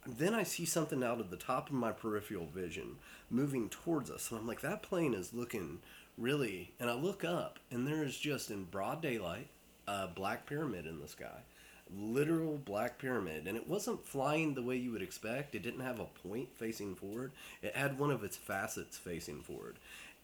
then 0.06 0.34
I 0.34 0.42
see 0.42 0.66
something 0.66 1.02
out 1.02 1.20
of 1.20 1.30
the 1.30 1.38
top 1.38 1.68
of 1.68 1.74
my 1.74 1.90
peripheral 1.90 2.46
vision 2.54 2.96
moving 3.30 3.70
towards 3.70 4.10
us. 4.10 4.30
And 4.30 4.38
I'm 4.38 4.46
like, 4.46 4.60
that 4.60 4.82
plane 4.82 5.14
is 5.14 5.32
looking 5.32 5.78
really. 6.18 6.72
And 6.78 6.90
I 6.90 6.94
look 6.94 7.24
up, 7.24 7.58
and 7.70 7.86
there 7.86 8.04
is 8.04 8.18
just 8.18 8.50
in 8.50 8.64
broad 8.64 9.00
daylight 9.00 9.48
a 9.86 10.06
black 10.06 10.44
pyramid 10.44 10.86
in 10.86 11.00
the 11.00 11.08
sky. 11.08 11.44
Literal 11.96 12.58
black 12.58 12.98
pyramid. 12.98 13.46
And 13.46 13.56
it 13.56 13.66
wasn't 13.66 14.06
flying 14.06 14.54
the 14.54 14.62
way 14.62 14.76
you 14.76 14.92
would 14.92 15.00
expect. 15.00 15.54
It 15.54 15.62
didn't 15.62 15.80
have 15.80 15.98
a 15.98 16.28
point 16.28 16.50
facing 16.58 16.94
forward, 16.94 17.32
it 17.62 17.74
had 17.74 17.98
one 17.98 18.10
of 18.10 18.22
its 18.22 18.36
facets 18.36 18.98
facing 18.98 19.40
forward. 19.40 19.76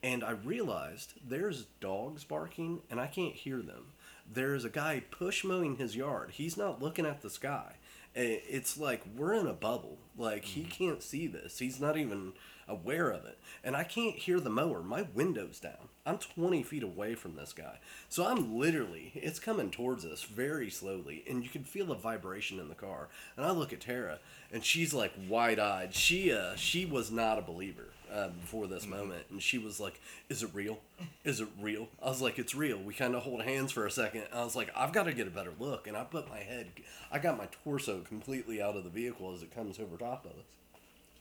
And 0.04 0.22
I 0.22 0.32
realized 0.32 1.14
there's 1.26 1.64
dogs 1.80 2.24
barking, 2.24 2.82
and 2.90 3.00
I 3.00 3.06
can't 3.06 3.34
hear 3.34 3.62
them. 3.62 3.94
There's 4.30 4.66
a 4.66 4.68
guy 4.68 5.02
push 5.10 5.44
mowing 5.44 5.76
his 5.76 5.96
yard. 5.96 6.32
He's 6.32 6.58
not 6.58 6.82
looking 6.82 7.06
at 7.06 7.22
the 7.22 7.30
sky. 7.30 7.76
It's 8.14 8.76
like 8.76 9.02
we're 9.16 9.32
in 9.32 9.46
a 9.46 9.54
bubble. 9.54 9.96
Like 10.18 10.44
he 10.44 10.64
can't 10.64 11.02
see 11.02 11.26
this. 11.26 11.58
He's 11.58 11.80
not 11.80 11.96
even 11.96 12.34
aware 12.68 13.08
of 13.08 13.24
it. 13.24 13.38
And 13.64 13.74
I 13.74 13.84
can't 13.84 14.14
hear 14.14 14.40
the 14.40 14.50
mower. 14.50 14.82
My 14.82 15.06
window's 15.14 15.58
down. 15.58 15.88
I'm 16.04 16.18
20 16.18 16.62
feet 16.62 16.82
away 16.82 17.14
from 17.14 17.36
this 17.36 17.54
guy. 17.54 17.78
So 18.10 18.26
I'm 18.26 18.58
literally, 18.58 19.12
it's 19.14 19.38
coming 19.38 19.70
towards 19.70 20.04
us 20.04 20.22
very 20.22 20.68
slowly. 20.68 21.24
And 21.28 21.42
you 21.42 21.48
can 21.48 21.64
feel 21.64 21.86
the 21.86 21.94
vibration 21.94 22.60
in 22.60 22.68
the 22.68 22.74
car. 22.74 23.08
And 23.38 23.46
I 23.46 23.52
look 23.52 23.72
at 23.72 23.80
Tara 23.80 24.18
and 24.52 24.62
she's 24.62 24.92
like 24.92 25.14
wide 25.28 25.58
eyed. 25.58 25.94
She, 25.94 26.30
uh, 26.30 26.56
she 26.56 26.84
was 26.84 27.10
not 27.10 27.38
a 27.38 27.42
believer. 27.42 27.93
Uh, 28.14 28.28
before 28.28 28.68
this 28.68 28.86
moment, 28.86 29.24
and 29.30 29.42
she 29.42 29.58
was 29.58 29.80
like, 29.80 30.00
"Is 30.28 30.44
it 30.44 30.50
real? 30.54 30.78
Is 31.24 31.40
it 31.40 31.48
real?" 31.60 31.88
I 32.00 32.10
was 32.10 32.22
like, 32.22 32.38
"It's 32.38 32.54
real." 32.54 32.78
We 32.78 32.94
kind 32.94 33.16
of 33.16 33.24
hold 33.24 33.42
hands 33.42 33.72
for 33.72 33.86
a 33.86 33.90
second. 33.90 34.26
I 34.32 34.44
was 34.44 34.54
like, 34.54 34.70
"I've 34.76 34.92
got 34.92 35.04
to 35.04 35.12
get 35.12 35.26
a 35.26 35.30
better 35.30 35.52
look," 35.58 35.88
and 35.88 35.96
I 35.96 36.04
put 36.04 36.28
my 36.28 36.38
head, 36.38 36.68
I 37.10 37.18
got 37.18 37.36
my 37.36 37.48
torso 37.64 38.02
completely 38.02 38.62
out 38.62 38.76
of 38.76 38.84
the 38.84 38.90
vehicle 38.90 39.34
as 39.34 39.42
it 39.42 39.52
comes 39.52 39.80
over 39.80 39.96
top 39.96 40.26
of 40.26 40.30
us. 40.30 40.46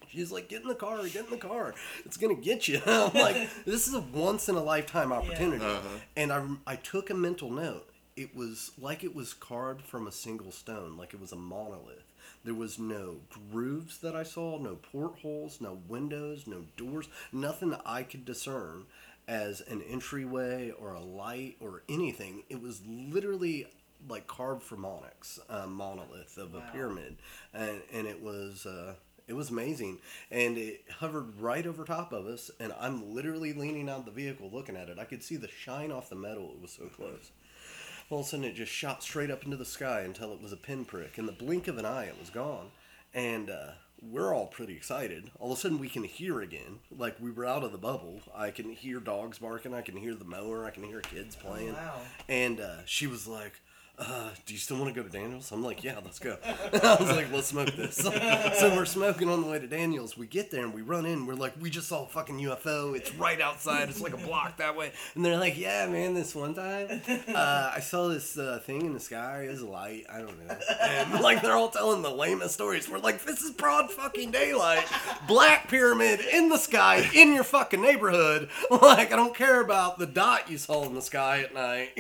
She's 0.10 0.32
like, 0.32 0.48
get 0.48 0.62
in 0.62 0.68
the 0.68 0.76
car, 0.76 1.02
get 1.08 1.26
in 1.26 1.32
the 1.32 1.38
car. 1.38 1.74
It's 2.06 2.18
gonna 2.18 2.36
get 2.36 2.68
you. 2.68 2.80
I'm 2.86 3.14
like, 3.14 3.50
this 3.66 3.88
is 3.88 3.96
a 3.96 4.02
once 4.02 4.48
in 4.48 4.56
a 4.56 4.64
lifetime 4.64 5.12
opportunity. 5.12 5.66
Uh-huh. 5.66 5.88
And 6.16 6.32
I, 6.32 6.46
I 6.68 6.76
took 6.76 7.10
a 7.10 7.16
mental 7.16 7.50
note. 7.50 7.90
It 8.16 8.36
was 8.36 8.72
like 8.80 9.04
it 9.04 9.16
was 9.16 9.34
carved 9.34 9.82
from 9.82 10.06
a 10.06 10.12
single 10.12 10.52
stone, 10.52 10.98
like 10.98 11.16
it 11.16 11.20
was 11.20 11.32
a 11.32 11.36
monolith. 11.36 12.03
There 12.44 12.54
was 12.54 12.78
no 12.78 13.22
grooves 13.52 14.00
that 14.00 14.16
I 14.16 14.24
saw, 14.24 14.58
no 14.58 14.76
portholes, 14.76 15.62
no 15.62 15.80
windows, 15.88 16.46
no 16.46 16.66
doors, 16.76 17.08
nothing 17.32 17.70
that 17.70 17.82
I 17.86 18.04
could 18.04 18.26
discern 18.26 18.86
as 19.28 19.62
an 19.62 19.82
entryway 19.82 20.72
or 20.72 20.94
a 20.94 21.00
light 21.00 21.56
or 21.62 21.84
anything. 21.88 22.44
It 22.50 22.62
was 22.62 22.82
literally 22.86 23.68
like 24.10 24.28
carved 24.28 24.64
from 24.64 24.84
onyx, 24.84 25.40
a 25.50 25.66
monolith 25.68 26.38
of 26.38 26.54
Wow. 26.54 26.64
a 26.68 26.72
pyramid, 26.74 27.18
and 27.54 27.82
and 27.94 28.08
it 28.08 28.22
was. 28.22 28.66
Uh, 28.66 28.96
it 29.26 29.34
was 29.34 29.50
amazing, 29.52 30.00
and 30.30 30.58
it 30.58 30.84
hovered 31.00 31.40
right 31.40 31.66
over 31.66 31.86
top 31.86 32.12
of 32.12 32.26
us, 32.26 32.52
and 32.60 32.74
I'm 32.78 33.16
literally 33.16 33.54
leaning 33.54 33.88
out 33.88 34.00
of 34.00 34.06
the 34.06 34.12
vehicle 34.12 34.50
looking 34.52 34.76
at 34.76 34.90
it. 34.90 35.00
I 35.00 35.06
could 35.06 35.24
see 35.24 35.38
the 35.38 35.48
shine 35.48 35.94
off 35.94 36.10
the 36.10 36.16
metal. 36.18 36.52
It 36.54 36.62
was 36.62 36.74
so 36.74 36.88
close. 36.88 37.32
All 38.10 38.20
of 38.20 38.26
a 38.26 38.30
sudden, 38.30 38.46
it 38.46 38.56
just 38.56 38.72
shot 38.72 39.02
straight 39.04 39.32
up 39.32 39.44
into 39.44 39.58
the 39.58 39.66
sky 39.66 40.02
until 40.02 40.32
it 40.34 40.42
was 40.42 40.52
a 40.52 40.58
pinprick. 40.58 41.18
In 41.18 41.26
the 41.26 41.32
blink 41.32 41.68
of 41.68 41.78
an 41.78 41.86
eye, 41.86 42.06
it 42.06 42.20
was 42.20 42.30
gone, 42.30 42.68
and 43.14 43.50
uh, 43.50 43.72
we're 44.02 44.34
all 44.36 44.48
pretty 44.48 44.76
excited. 44.76 45.32
All 45.40 45.52
of 45.52 45.58
a 45.58 45.62
sudden, 45.62 45.80
we 45.80 45.90
can 45.90 46.04
hear 46.04 46.42
again, 46.42 46.80
like 46.96 47.16
we 47.20 47.32
were 47.32 47.46
out 47.46 47.64
of 47.64 47.72
the 47.72 47.78
bubble. 47.78 48.22
I 48.36 48.52
can 48.52 48.72
hear 48.72 49.00
dogs 49.00 49.40
barking. 49.40 49.74
I 49.74 49.82
can 49.82 49.98
hear 49.98 50.14
the 50.16 50.26
mower. 50.26 50.66
I 50.66 50.72
can 50.72 50.84
hear 50.84 51.02
kids 51.02 51.36
playing. 51.36 51.74
wow. 51.74 52.02
And 52.28 52.60
uh, 52.60 52.86
she 52.86 53.08
was 53.08 53.28
like, 53.28 53.54
uh, 54.00 54.30
"Do 54.48 54.54
you 54.54 54.60
still 54.60 54.78
want 54.80 54.94
to 54.94 55.00
go 55.00 55.08
to 55.08 55.12
Daniels?" 55.12 55.52
I'm 55.52 55.64
like, 55.64 55.84
"Yeah, 55.84 56.00
let's 56.04 56.18
go." 56.18 56.38
I 56.46 56.98
was 57.00 57.12
like, 57.12 57.32
"Let's 57.32 57.48
smoke 57.48 57.76
this." 57.76 57.96
so 57.98 58.76
we're 58.76 58.86
smoking 58.86 59.30
on 59.30 59.44
the 59.44 59.48
way 59.48 59.60
to 59.60 59.68
Daniels. 59.68 60.18
We 60.18 60.26
get 60.26 60.50
there 60.50 60.64
and 60.64 60.74
we 60.74 60.82
run 60.82 61.06
in. 61.06 61.28
We're 61.28 61.36
like, 61.36 61.54
"We 61.62 61.70
just 61.70 61.90
saw 61.90 62.04
a 62.04 62.08
fucking 62.08 62.40
UFO. 62.40 62.96
It's 62.96 63.14
right 63.14 63.40
outside. 63.40 63.90
It's 63.90 64.02
like 64.02 64.14
a 64.14 64.18
block 64.18 64.58
that 64.58 64.76
way." 64.76 64.94
And 65.14 65.24
they're 65.24 65.38
like, 65.38 65.60
"Yeah, 65.60 65.86
man, 65.88 66.16
this 66.16 66.34
one 66.34 66.56
time, 66.56 67.02
uh, 67.36 67.72
I 67.76 67.80
saw 67.82 68.08
this 68.08 68.36
uh, 68.36 68.60
thing 68.66 68.84
in 68.84 68.94
the 68.94 69.00
sky. 69.00 69.44
It 69.44 69.52
was 69.52 69.62
a 69.62 69.68
light. 69.68 70.06
I 70.12 70.20
don't 70.20 70.44
know." 70.48 70.56
And 70.82 71.14
like 71.22 71.44
they're 71.44 71.56
all 71.56 71.70
telling 71.70 72.02
the 72.02 72.10
lamest 72.10 72.56
stories. 72.56 72.90
We're 72.90 72.98
like, 72.98 73.24
"This 73.24 73.42
is 73.42 73.52
broad 73.52 73.92
fucking 73.92 74.32
daylight. 74.32 74.88
Black 75.28 75.68
pyramid 75.68 76.20
in 76.20 76.50
the 76.50 76.58
sky 76.58 77.08
in 77.14 77.34
your 77.34 77.44
fucking 77.44 77.82
neighborhood. 77.82 78.50
Like 78.72 79.14
I 79.14 79.16
don't 79.16 79.36
care 79.36 79.62
about 79.62 80.00
the 80.00 80.08
dot 80.08 80.50
you 80.50 80.58
saw 80.58 80.84
in 80.86 80.96
the 80.96 81.02
sky 81.02 81.42
at 81.42 81.54
night." 81.54 81.92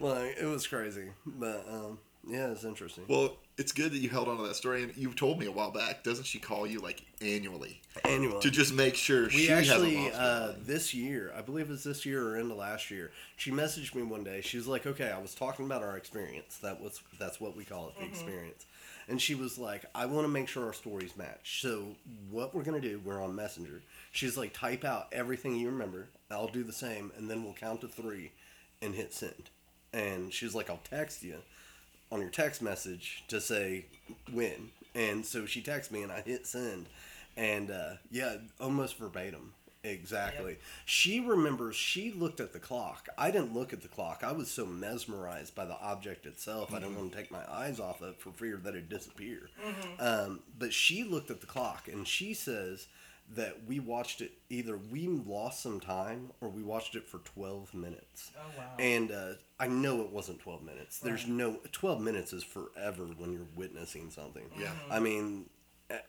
Like 0.00 0.36
it 0.40 0.46
was 0.46 0.66
crazy, 0.66 1.08
but 1.26 1.66
um, 1.70 1.98
yeah, 2.26 2.48
it's 2.50 2.64
interesting. 2.64 3.04
Well, 3.08 3.36
it's 3.56 3.72
good 3.72 3.92
that 3.92 3.98
you 3.98 4.08
held 4.08 4.28
on 4.28 4.36
to 4.36 4.42
that 4.44 4.54
story, 4.54 4.82
and 4.84 4.96
you've 4.96 5.16
told 5.16 5.38
me 5.38 5.46
a 5.46 5.52
while 5.52 5.70
back. 5.70 6.04
Doesn't 6.04 6.24
she 6.24 6.38
call 6.38 6.66
you 6.66 6.80
like 6.80 7.02
annually 7.20 7.80
Annually, 8.04 8.40
to 8.40 8.50
just 8.50 8.72
make 8.74 8.94
sure 8.94 9.24
we 9.24 9.30
she 9.30 9.52
actually 9.52 9.96
hasn't 9.96 10.14
uh, 10.14 10.52
this 10.64 10.94
year, 10.94 11.32
I 11.36 11.40
believe 11.40 11.66
it 11.66 11.70
was 11.70 11.84
this 11.84 12.04
year 12.06 12.28
or 12.28 12.36
into 12.36 12.54
last 12.54 12.90
year. 12.90 13.10
She 13.36 13.50
messaged 13.50 13.94
me 13.94 14.02
one 14.02 14.24
day. 14.24 14.40
She 14.40 14.56
was 14.56 14.66
like, 14.66 14.86
"Okay, 14.86 15.10
I 15.10 15.18
was 15.18 15.34
talking 15.34 15.66
about 15.66 15.82
our 15.82 15.96
experience. 15.96 16.58
That 16.58 16.80
was 16.80 17.00
that's 17.18 17.40
what 17.40 17.56
we 17.56 17.64
call 17.64 17.88
it, 17.88 17.98
the 17.98 18.06
experience." 18.06 18.66
And 19.08 19.20
she 19.20 19.34
was 19.34 19.56
like, 19.58 19.86
"I 19.94 20.04
want 20.04 20.24
to 20.24 20.28
make 20.28 20.48
sure 20.48 20.66
our 20.66 20.74
stories 20.74 21.16
match. 21.16 21.62
So 21.62 21.96
what 22.30 22.54
we're 22.54 22.62
gonna 22.62 22.80
do? 22.80 23.00
We're 23.04 23.22
on 23.22 23.34
Messenger. 23.34 23.80
She's 24.12 24.36
like, 24.36 24.52
type 24.52 24.84
out 24.84 25.08
everything 25.12 25.56
you 25.56 25.68
remember. 25.70 26.08
I'll 26.30 26.48
do 26.48 26.62
the 26.62 26.72
same, 26.72 27.10
and 27.16 27.30
then 27.30 27.42
we'll 27.44 27.54
count 27.54 27.80
to 27.82 27.88
three, 27.88 28.32
and 28.82 28.94
hit 28.94 29.12
send. 29.14 29.50
And 29.92 30.32
she's 30.32 30.54
like, 30.54 30.70
I'll 30.70 30.80
text 30.84 31.22
you." 31.22 31.38
on 32.10 32.20
your 32.20 32.30
text 32.30 32.62
message 32.62 33.24
to 33.28 33.40
say 33.40 33.86
when. 34.32 34.70
And 34.94 35.24
so 35.24 35.46
she 35.46 35.60
texted 35.60 35.92
me 35.92 36.02
and 36.02 36.12
I 36.12 36.22
hit 36.22 36.46
send. 36.46 36.86
And 37.36 37.70
uh, 37.70 37.94
yeah, 38.10 38.36
almost 38.60 38.96
verbatim. 38.96 39.52
Exactly. 39.84 40.56
She 40.84 41.20
remembers 41.20 41.76
she 41.76 42.10
looked 42.10 42.40
at 42.40 42.52
the 42.52 42.58
clock. 42.58 43.08
I 43.16 43.30
didn't 43.30 43.54
look 43.54 43.72
at 43.72 43.80
the 43.80 43.88
clock. 43.88 44.22
I 44.24 44.32
was 44.32 44.50
so 44.50 44.66
mesmerized 44.66 45.54
by 45.54 45.66
the 45.66 45.78
object 45.80 46.26
itself. 46.26 46.74
I 46.74 46.80
didn't 46.80 46.96
want 46.96 47.12
to 47.12 47.18
take 47.18 47.30
my 47.30 47.44
eyes 47.48 47.78
off 47.78 48.02
it 48.02 48.20
for 48.20 48.30
fear 48.32 48.56
that 48.56 48.70
it'd 48.70 48.88
disappear. 48.88 49.48
Um, 50.00 50.40
but 50.58 50.72
she 50.72 51.04
looked 51.04 51.30
at 51.30 51.40
the 51.40 51.46
clock 51.46 51.88
and 51.88 52.08
she 52.08 52.34
says 52.34 52.88
that 53.34 53.66
we 53.66 53.78
watched 53.78 54.20
it 54.20 54.32
either 54.48 54.78
we 54.90 55.06
lost 55.06 55.62
some 55.62 55.80
time 55.80 56.30
or 56.40 56.48
we 56.48 56.62
watched 56.62 56.94
it 56.94 57.06
for 57.06 57.18
12 57.18 57.74
minutes. 57.74 58.30
Oh 58.36 58.48
wow. 58.56 58.64
And 58.78 59.12
uh, 59.12 59.32
I 59.60 59.68
know 59.68 60.00
it 60.02 60.10
wasn't 60.10 60.40
12 60.40 60.62
minutes. 60.62 60.98
There's 60.98 61.26
no 61.26 61.60
12 61.72 62.00
minutes 62.00 62.32
is 62.32 62.42
forever 62.42 63.04
when 63.18 63.32
you're 63.32 63.46
witnessing 63.54 64.10
something. 64.10 64.44
Yeah. 64.58 64.70
I 64.90 65.00
mean, 65.00 65.46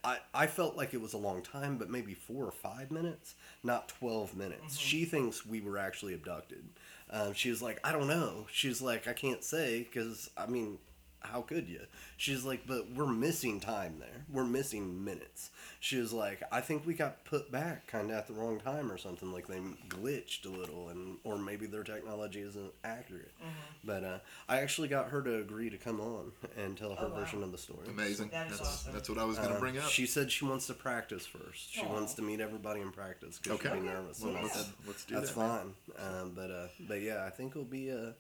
I, 0.04 0.18
I 0.34 0.48
felt 0.48 0.76
like 0.76 0.94
it 0.94 1.02
was 1.02 1.14
a 1.14 1.18
long 1.18 1.42
time, 1.42 1.78
but 1.78 1.90
maybe 1.90 2.14
four 2.14 2.46
or 2.46 2.52
five 2.52 2.92
minutes, 2.92 3.36
not 3.64 3.88
12 3.88 4.36
minutes. 4.36 4.78
She 4.78 5.06
thinks 5.06 5.46
we 5.46 5.62
were 5.62 5.78
actually 5.78 6.14
abducted. 6.14 6.64
Um, 7.10 7.34
she 7.34 7.50
was 7.50 7.62
like, 7.62 7.80
I 7.84 7.92
don't 7.92 8.08
know. 8.08 8.46
She's 8.52 8.82
like, 8.82 9.08
I 9.08 9.14
can't 9.14 9.44
say 9.44 9.84
because, 9.84 10.30
I 10.38 10.48
mean, 10.48 10.80
how 11.22 11.42
could 11.42 11.68
you? 11.68 11.82
She's 12.18 12.44
like, 12.46 12.66
but 12.68 12.92
we're 12.92 13.06
missing 13.08 13.60
time 13.60 13.96
there. 14.00 14.26
We're 14.32 14.46
missing 14.46 15.04
minutes. 15.04 15.52
She 15.82 15.98
was 15.98 16.12
like, 16.12 16.42
I 16.52 16.62
think 16.62 16.86
we 16.86 16.94
got 16.94 17.24
put 17.26 17.52
back 17.52 17.88
kind 17.88 18.10
of 18.12 18.18
at 18.18 18.28
the 18.28 18.34
wrong 18.34 18.60
time 18.60 18.92
or 18.92 18.98
something. 18.98 19.32
Like 19.32 19.48
they 19.48 19.60
glitched 19.88 20.46
a 20.46 20.50
little, 20.50 20.90
and 20.90 21.18
or 21.24 21.38
maybe 21.38 21.66
their 21.66 21.84
technology 21.84 22.42
isn't 22.42 22.72
accurate. 22.84 23.32
But 23.84 24.04
uh, 24.04 24.20
I 24.50 24.60
actually 24.60 24.88
got 24.90 25.10
her 25.10 25.22
to 25.22 25.40
agree 25.40 25.70
to 25.70 25.78
come 25.78 26.00
on 26.02 26.32
and 26.58 26.78
tell 26.78 26.96
her 26.96 27.06
Oh, 27.06 27.10
wow. 27.10 27.20
version 27.20 27.44
of 27.44 27.52
the 27.52 27.58
story. 27.58 27.88
Amazing. 27.88 28.30
That 28.30 28.48
is 28.52 28.58
that's, 28.58 28.70
awesome. 28.70 28.94
that's 28.94 29.10
what 29.10 29.18
I 29.18 29.24
was 29.24 29.38
going 29.38 29.50
to 29.50 29.56
Uh, 29.56 29.60
bring 29.60 29.78
up. 29.78 29.86
She 29.90 30.06
said 30.06 30.32
she 30.32 30.44
wants 30.46 30.68
to 30.68 30.74
practice 30.74 31.26
first. 31.26 31.72
She 31.74 31.82
Aw. 31.86 31.94
wants 31.94 32.14
to 32.16 32.22
meet 32.22 32.42
everybody 32.42 32.82
in 32.82 32.92
practice 32.92 33.40
because 33.42 33.60
Okay. 33.60 33.70
she'll 33.70 33.80
be 33.82 33.88
nervous. 33.88 34.20
Well, 34.22 34.34
And 34.36 34.44
let's, 34.44 34.56
said, 34.56 34.74
let's 34.86 35.06
do 35.06 35.16
that's 35.16 35.32
that. 35.32 35.36
fine. 35.36 35.74
Um, 35.98 36.32
but 36.36 36.52
uh, 36.52 36.68
but 36.88 37.02
yeah, 37.02 37.24
I 37.26 37.30
think 37.30 37.52
it'll 37.52 37.64
be 37.64 37.92
uh, 37.92 38.12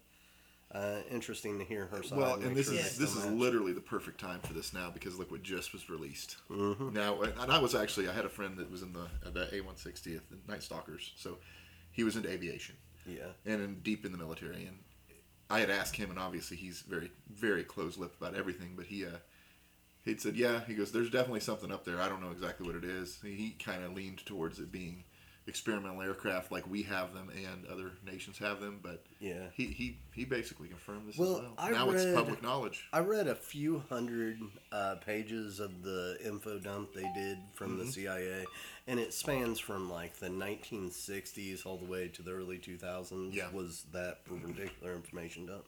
uh, 0.71 0.97
interesting 1.09 1.57
to 1.59 1.65
hear 1.65 1.87
her 1.87 2.03
side. 2.03 2.17
Well, 2.17 2.35
and 2.35 2.43
and 2.45 2.55
this 2.55 2.67
sure 2.67 2.75
is 2.75 2.97
this 2.97 3.15
is 3.15 3.25
literally 3.25 3.73
the 3.73 3.81
perfect 3.81 4.19
time 4.19 4.39
for 4.41 4.53
this 4.53 4.73
now 4.73 4.91
because 4.91 5.17
look 5.17 5.31
what 5.31 5.41
just 5.43 5.73
was 5.73 5.89
released. 5.89 6.37
Mhm. 6.49 6.93
Now, 6.93 7.21
and 7.21 7.51
I 7.51 7.57
was 7.59 7.73
actually 7.75 8.07
I 8.07 8.13
had 8.13 8.25
a 8.25 8.29
friend 8.29 8.57
that 8.57 8.69
was 8.69 8.81
in 8.83 8.93
the 8.93 9.07
the 9.31 9.45
A160th 9.47 10.21
the 10.29 10.37
Night 10.47 10.61
Stalkers, 10.63 11.11
so 11.15 11.39
he 11.91 12.03
was 12.03 12.15
into 12.15 12.29
aviation 12.29 12.75
Yeah. 13.07 13.31
and 13.45 13.61
in, 13.61 13.79
deep 13.81 14.05
in 14.05 14.11
the 14.11 14.17
military, 14.17 14.65
and 14.65 14.77
I 15.49 15.59
had 15.61 15.71
asked 15.71 15.95
him, 15.95 16.11
and 16.11 16.19
obviously 16.19 16.57
he's 16.57 16.81
very 16.81 17.11
very 17.27 17.63
close 17.63 17.97
lipped 17.97 18.17
about 18.21 18.35
everything, 18.35 18.75
but 18.75 18.85
he 18.85 19.05
uh 19.05 19.17
he'd 20.03 20.21
said 20.21 20.35
yeah 20.35 20.63
he 20.65 20.75
goes 20.75 20.91
there's 20.91 21.09
definitely 21.09 21.39
something 21.41 21.71
up 21.71 21.83
there 21.83 21.99
I 21.99 22.07
don't 22.07 22.21
know 22.21 22.31
exactly 22.31 22.65
what 22.67 22.75
it 22.75 22.83
is. 22.85 23.19
He, 23.23 23.33
he 23.35 23.51
kind 23.51 23.83
of 23.83 23.93
leaned 23.93 24.23
towards 24.25 24.59
it 24.59 24.71
being 24.71 25.03
experimental 25.49 26.01
aircraft 26.01 26.51
like 26.51 26.65
we 26.69 26.83
have 26.83 27.13
them 27.13 27.29
and 27.35 27.65
other 27.67 27.91
nations 28.05 28.37
have 28.37 28.61
them, 28.61 28.79
but 28.81 29.03
Yeah. 29.19 29.47
he 29.53 29.65
he, 29.67 29.97
he 30.13 30.23
basically 30.23 30.69
confirmed 30.69 31.09
this 31.09 31.17
Well, 31.17 31.37
as 31.37 31.41
well. 31.43 31.53
I 31.57 31.71
now 31.71 31.89
read- 31.89 31.95
it's 32.07 32.15
public 32.15 32.41
knowledge. 32.41 32.87
I 32.93 32.99
read 32.99 33.27
a 33.27 33.35
few 33.35 33.79
hundred 33.89 34.39
uh, 34.71 34.95
pages 35.05 35.59
of 35.59 35.83
the 35.83 36.17
info 36.23 36.59
dump 36.59 36.93
they 36.93 37.11
did 37.13 37.39
from 37.55 37.71
Mm-hmm. 37.71 37.85
the 37.87 37.91
CIA, 37.91 38.45
and 38.87 38.99
it 38.99 39.13
spans 39.13 39.59
from 39.59 39.89
like 39.91 40.17
the 40.19 40.29
1960s 40.29 41.65
all 41.65 41.77
the 41.77 41.85
way 41.85 42.07
to 42.09 42.21
the 42.21 42.31
early 42.31 42.57
2000s. 42.57 43.33
Yeah. 43.33 43.51
Was 43.51 43.83
that 43.93 44.23
particular 44.25 44.93
information 44.93 45.45
dump? 45.47 45.65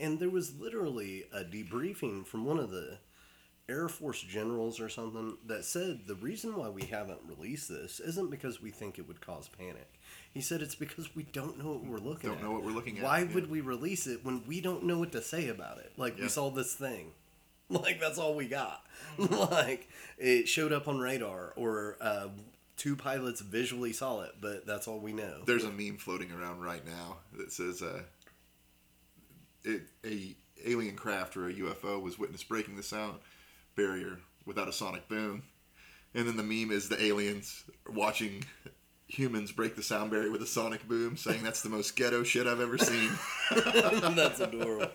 And 0.00 0.18
there 0.20 0.30
was 0.30 0.54
literally 0.58 1.24
a 1.32 1.42
debriefing 1.42 2.24
from 2.26 2.44
one 2.44 2.58
of 2.60 2.70
the 2.70 2.98
Air 3.68 3.88
Force 3.88 4.22
generals 4.22 4.80
or 4.80 4.88
something 4.88 5.36
that 5.46 5.64
said 5.64 6.06
the 6.06 6.14
reason 6.14 6.56
why 6.56 6.68
we 6.70 6.84
haven't 6.84 7.18
released 7.28 7.68
this 7.68 8.00
isn't 8.00 8.30
because 8.30 8.62
we 8.62 8.70
think 8.70 8.98
it 8.98 9.06
would 9.06 9.20
cause 9.20 9.48
panic. 9.48 9.92
He 10.32 10.40
said 10.40 10.62
it's 10.62 10.74
because 10.74 11.14
we 11.14 11.24
don't 11.24 11.58
know 11.58 11.72
what 11.72 11.84
we're 11.84 11.98
looking 11.98 12.30
Don't 12.30 12.38
at. 12.38 12.44
know 12.44 12.52
what 12.52 12.64
we're 12.64 12.70
looking 12.72 12.98
at, 12.98 13.04
Why 13.04 13.20
yeah. 13.20 13.34
would 13.34 13.50
we 13.50 13.60
release 13.60 14.06
it 14.06 14.24
when 14.24 14.42
we 14.46 14.60
don't 14.60 14.84
know 14.84 14.98
what 14.98 15.12
to 15.12 15.20
say 15.22 15.48
about 15.48 15.78
it? 15.78 15.92
Like 15.98 16.16
Yeah. 16.16 16.24
we 16.24 16.28
saw 16.28 16.50
this 16.50 16.74
thing. 16.74 17.12
Like 17.70 18.00
that's 18.00 18.16
all 18.16 18.34
we 18.34 18.48
got. 18.48 18.82
like 19.18 19.90
it 20.16 20.48
showed 20.48 20.72
up 20.72 20.88
on 20.88 20.98
radar 21.00 21.52
or 21.54 21.98
uh, 22.00 22.28
two 22.78 22.96
pilots 22.96 23.42
visually 23.42 23.92
saw 23.92 24.22
it, 24.22 24.36
but 24.40 24.66
that's 24.66 24.88
all 24.88 24.98
we 25.00 25.12
know. 25.12 25.42
There's 25.44 25.64
a 25.64 25.70
meme 25.70 25.98
floating 25.98 26.32
around 26.32 26.62
right 26.62 26.82
now 26.86 27.18
that 27.36 27.52
says 27.52 27.82
uh, 27.82 28.00
it, 29.64 29.82
a 30.02 30.34
alien 30.64 30.96
craft 30.96 31.36
or 31.36 31.48
a 31.48 31.52
UFO 31.52 32.00
was 32.00 32.18
witnessed 32.18 32.48
breaking 32.48 32.76
the 32.76 32.82
sound 32.82 33.18
barrier 33.78 34.18
without 34.44 34.68
a 34.68 34.72
sonic 34.72 35.08
boom. 35.08 35.42
And 36.14 36.28
then 36.28 36.36
the 36.36 36.42
meme 36.42 36.70
is 36.70 36.88
the 36.88 37.02
aliens 37.02 37.64
watching 37.88 38.44
humans 39.06 39.52
break 39.52 39.76
the 39.76 39.82
sound 39.82 40.10
barrier 40.10 40.30
with 40.30 40.42
a 40.42 40.46
sonic 40.46 40.86
boom, 40.86 41.16
saying 41.16 41.42
that's 41.42 41.62
the 41.62 41.68
most 41.70 41.96
ghetto 41.96 42.22
shit 42.22 42.46
I've 42.46 42.60
ever 42.60 42.76
seen. 42.76 43.10
That's 44.14 44.40
adorable. 44.40 44.90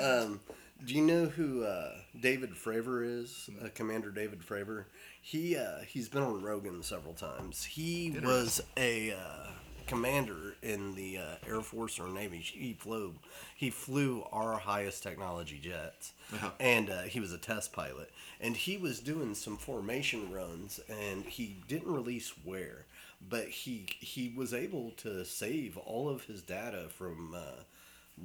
Um, 0.00 0.40
do 0.84 0.94
you 0.94 1.02
know 1.02 1.26
who 1.26 1.64
uh, 1.64 1.92
David 2.18 2.50
Fravor 2.50 3.04
is? 3.04 3.50
Uh, 3.60 3.68
Commander 3.74 4.10
David 4.10 4.40
Fravor. 4.40 4.84
He 5.20 5.56
uh, 5.56 5.80
he's 5.86 6.08
been 6.08 6.22
on 6.22 6.40
Rogan 6.40 6.82
several 6.82 7.14
times. 7.14 7.64
He 7.64 8.16
was 8.22 8.62
a 8.76 9.12
uh, 9.12 9.50
commander 9.88 10.54
in 10.62 10.94
the 10.94 11.18
uh, 11.18 11.34
Air 11.48 11.60
Force 11.62 11.98
or 11.98 12.08
Navy. 12.08 12.38
He 12.38 12.74
flew 12.74 13.14
he 13.56 13.70
flew 13.70 14.24
our 14.30 14.58
highest 14.58 15.02
technology 15.02 15.58
jets, 15.58 16.12
Uh-huh. 16.32 16.50
and 16.60 16.90
uh, 16.90 17.02
he 17.02 17.18
was 17.18 17.32
a 17.32 17.38
test 17.38 17.72
pilot. 17.72 18.10
And 18.40 18.56
he 18.56 18.76
was 18.76 19.00
doing 19.00 19.34
some 19.34 19.56
formation 19.56 20.30
runs, 20.32 20.78
and 20.88 21.24
he 21.24 21.56
didn't 21.66 21.92
release 21.92 22.32
where, 22.44 22.84
but 23.28 23.48
he 23.48 23.86
he 23.98 24.32
was 24.36 24.54
able 24.54 24.92
to 24.98 25.24
save 25.24 25.76
all 25.76 26.08
of 26.08 26.24
his 26.24 26.42
data 26.42 26.86
from 26.90 27.34
uh, 27.34 27.62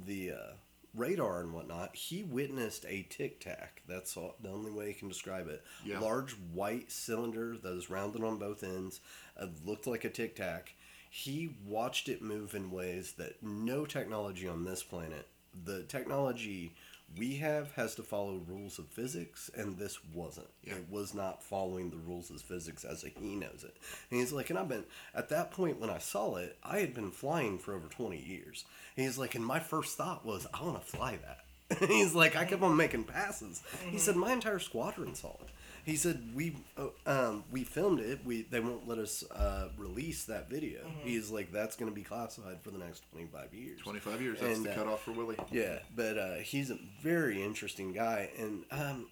the 0.06 0.32
uh, 0.32 0.52
radar 0.94 1.40
and 1.40 1.52
whatnot. 1.52 1.96
He 1.96 2.22
witnessed 2.22 2.84
a 2.88 3.06
tic 3.10 3.40
tac. 3.40 3.82
That's 3.88 4.16
all, 4.16 4.36
the 4.40 4.50
only 4.50 4.70
way 4.70 4.88
you 4.88 4.94
can 4.94 5.08
describe 5.08 5.48
it. 5.48 5.64
Yeah. 5.84 5.98
Large 5.98 6.32
white 6.52 6.92
cylinder 6.92 7.56
that 7.56 7.74
was 7.74 7.90
rounded 7.90 8.22
on 8.22 8.38
both 8.38 8.62
ends, 8.62 9.00
uh, 9.40 9.46
looked 9.66 9.86
like 9.88 10.04
a 10.04 10.10
tic 10.10 10.36
tac. 10.36 10.74
He 11.16 11.54
watched 11.64 12.08
it 12.08 12.22
move 12.22 12.56
in 12.56 12.72
ways 12.72 13.12
that 13.18 13.40
no 13.40 13.86
technology 13.86 14.48
on 14.48 14.64
this 14.64 14.82
planet, 14.82 15.28
the 15.64 15.84
technology 15.84 16.74
we 17.16 17.36
have, 17.36 17.70
has 17.74 17.94
to 17.94 18.02
follow 18.02 18.42
rules 18.48 18.80
of 18.80 18.88
physics, 18.88 19.48
and 19.54 19.78
this 19.78 20.00
wasn't. 20.12 20.48
Yeah. 20.64 20.74
It 20.74 20.86
was 20.90 21.14
not 21.14 21.40
following 21.40 21.90
the 21.90 21.98
rules 21.98 22.30
of 22.30 22.42
physics 22.42 22.82
as 22.82 23.02
he 23.02 23.36
knows 23.36 23.62
it. 23.64 23.76
And 24.10 24.18
he's 24.18 24.32
like, 24.32 24.50
and 24.50 24.58
I've 24.58 24.68
been, 24.68 24.86
at 25.14 25.28
that 25.28 25.52
point 25.52 25.80
when 25.80 25.88
I 25.88 25.98
saw 25.98 26.34
it, 26.34 26.58
I 26.64 26.78
had 26.78 26.94
been 26.94 27.12
flying 27.12 27.60
for 27.60 27.74
over 27.74 27.86
20 27.86 28.18
years. 28.18 28.64
And 28.96 29.06
he's 29.06 29.16
like, 29.16 29.36
and 29.36 29.46
my 29.46 29.60
first 29.60 29.96
thought 29.96 30.26
was, 30.26 30.48
I 30.52 30.64
want 30.64 30.80
to 30.80 30.96
fly 30.96 31.20
that. 31.22 31.88
he's 31.88 32.16
like, 32.16 32.34
I 32.34 32.44
kept 32.44 32.62
on 32.62 32.76
making 32.76 33.04
passes. 33.04 33.62
He 33.82 33.86
mm-hmm. 33.86 33.98
said, 33.98 34.16
my 34.16 34.32
entire 34.32 34.58
squadron 34.58 35.14
saw 35.14 35.36
it. 35.42 35.50
He 35.84 35.96
said, 35.96 36.22
we, 36.34 36.56
uh, 36.78 36.88
um, 37.06 37.44
we 37.50 37.64
filmed 37.64 38.00
it. 38.00 38.20
We, 38.24 38.42
they 38.42 38.60
won't 38.60 38.88
let 38.88 38.98
us 38.98 39.22
uh, 39.30 39.68
release 39.76 40.24
that 40.24 40.48
video. 40.48 40.80
He's 41.02 41.30
like, 41.30 41.52
that's 41.52 41.76
going 41.76 41.90
to 41.90 41.94
be 41.94 42.02
classified 42.02 42.60
for 42.62 42.70
the 42.70 42.78
next 42.78 43.02
25 43.12 43.52
years. 43.52 43.80
25 43.80 44.22
years, 44.22 44.40
that's 44.40 44.56
And, 44.56 44.66
the 44.66 44.72
uh, 44.72 44.74
cutoff 44.74 45.02
for 45.02 45.12
Willie. 45.12 45.36
Yeah, 45.52 45.78
but 45.94 46.16
uh, 46.18 46.34
he's 46.36 46.70
a 46.70 46.78
very 47.02 47.42
interesting 47.42 47.92
guy, 47.92 48.30
and 48.38 48.64
um, 48.70 49.06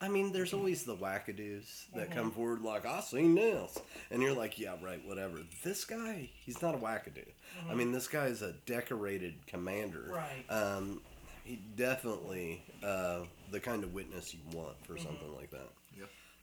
I 0.00 0.08
mean, 0.08 0.32
there's 0.32 0.54
always 0.54 0.84
the 0.84 0.94
wackadoos 0.94 1.86
that 1.94 2.12
come 2.12 2.30
forward 2.30 2.62
like, 2.62 2.86
"I 2.86 3.00
seen 3.00 3.34
this," 3.34 3.78
and 4.12 4.22
you're 4.22 4.34
like, 4.34 4.58
"Yeah, 4.58 4.76
right, 4.80 5.04
whatever." 5.04 5.38
This 5.64 5.84
guy, 5.84 6.30
he's 6.44 6.62
not 6.62 6.74
a 6.74 6.78
wackadoo. 6.78 7.26
I 7.68 7.74
mean, 7.74 7.90
this 7.90 8.06
guy 8.06 8.26
is 8.26 8.42
a 8.42 8.52
decorated 8.64 9.34
commander. 9.48 10.04
Right. 10.08 10.44
Um, 10.48 11.00
he 11.42 11.58
definitely 11.76 12.62
uh, 12.84 13.20
the 13.50 13.58
kind 13.58 13.82
of 13.82 13.92
witness 13.92 14.34
you 14.34 14.40
want 14.56 14.76
for 14.86 14.96
something 14.98 15.34
like 15.34 15.50
that. 15.50 15.68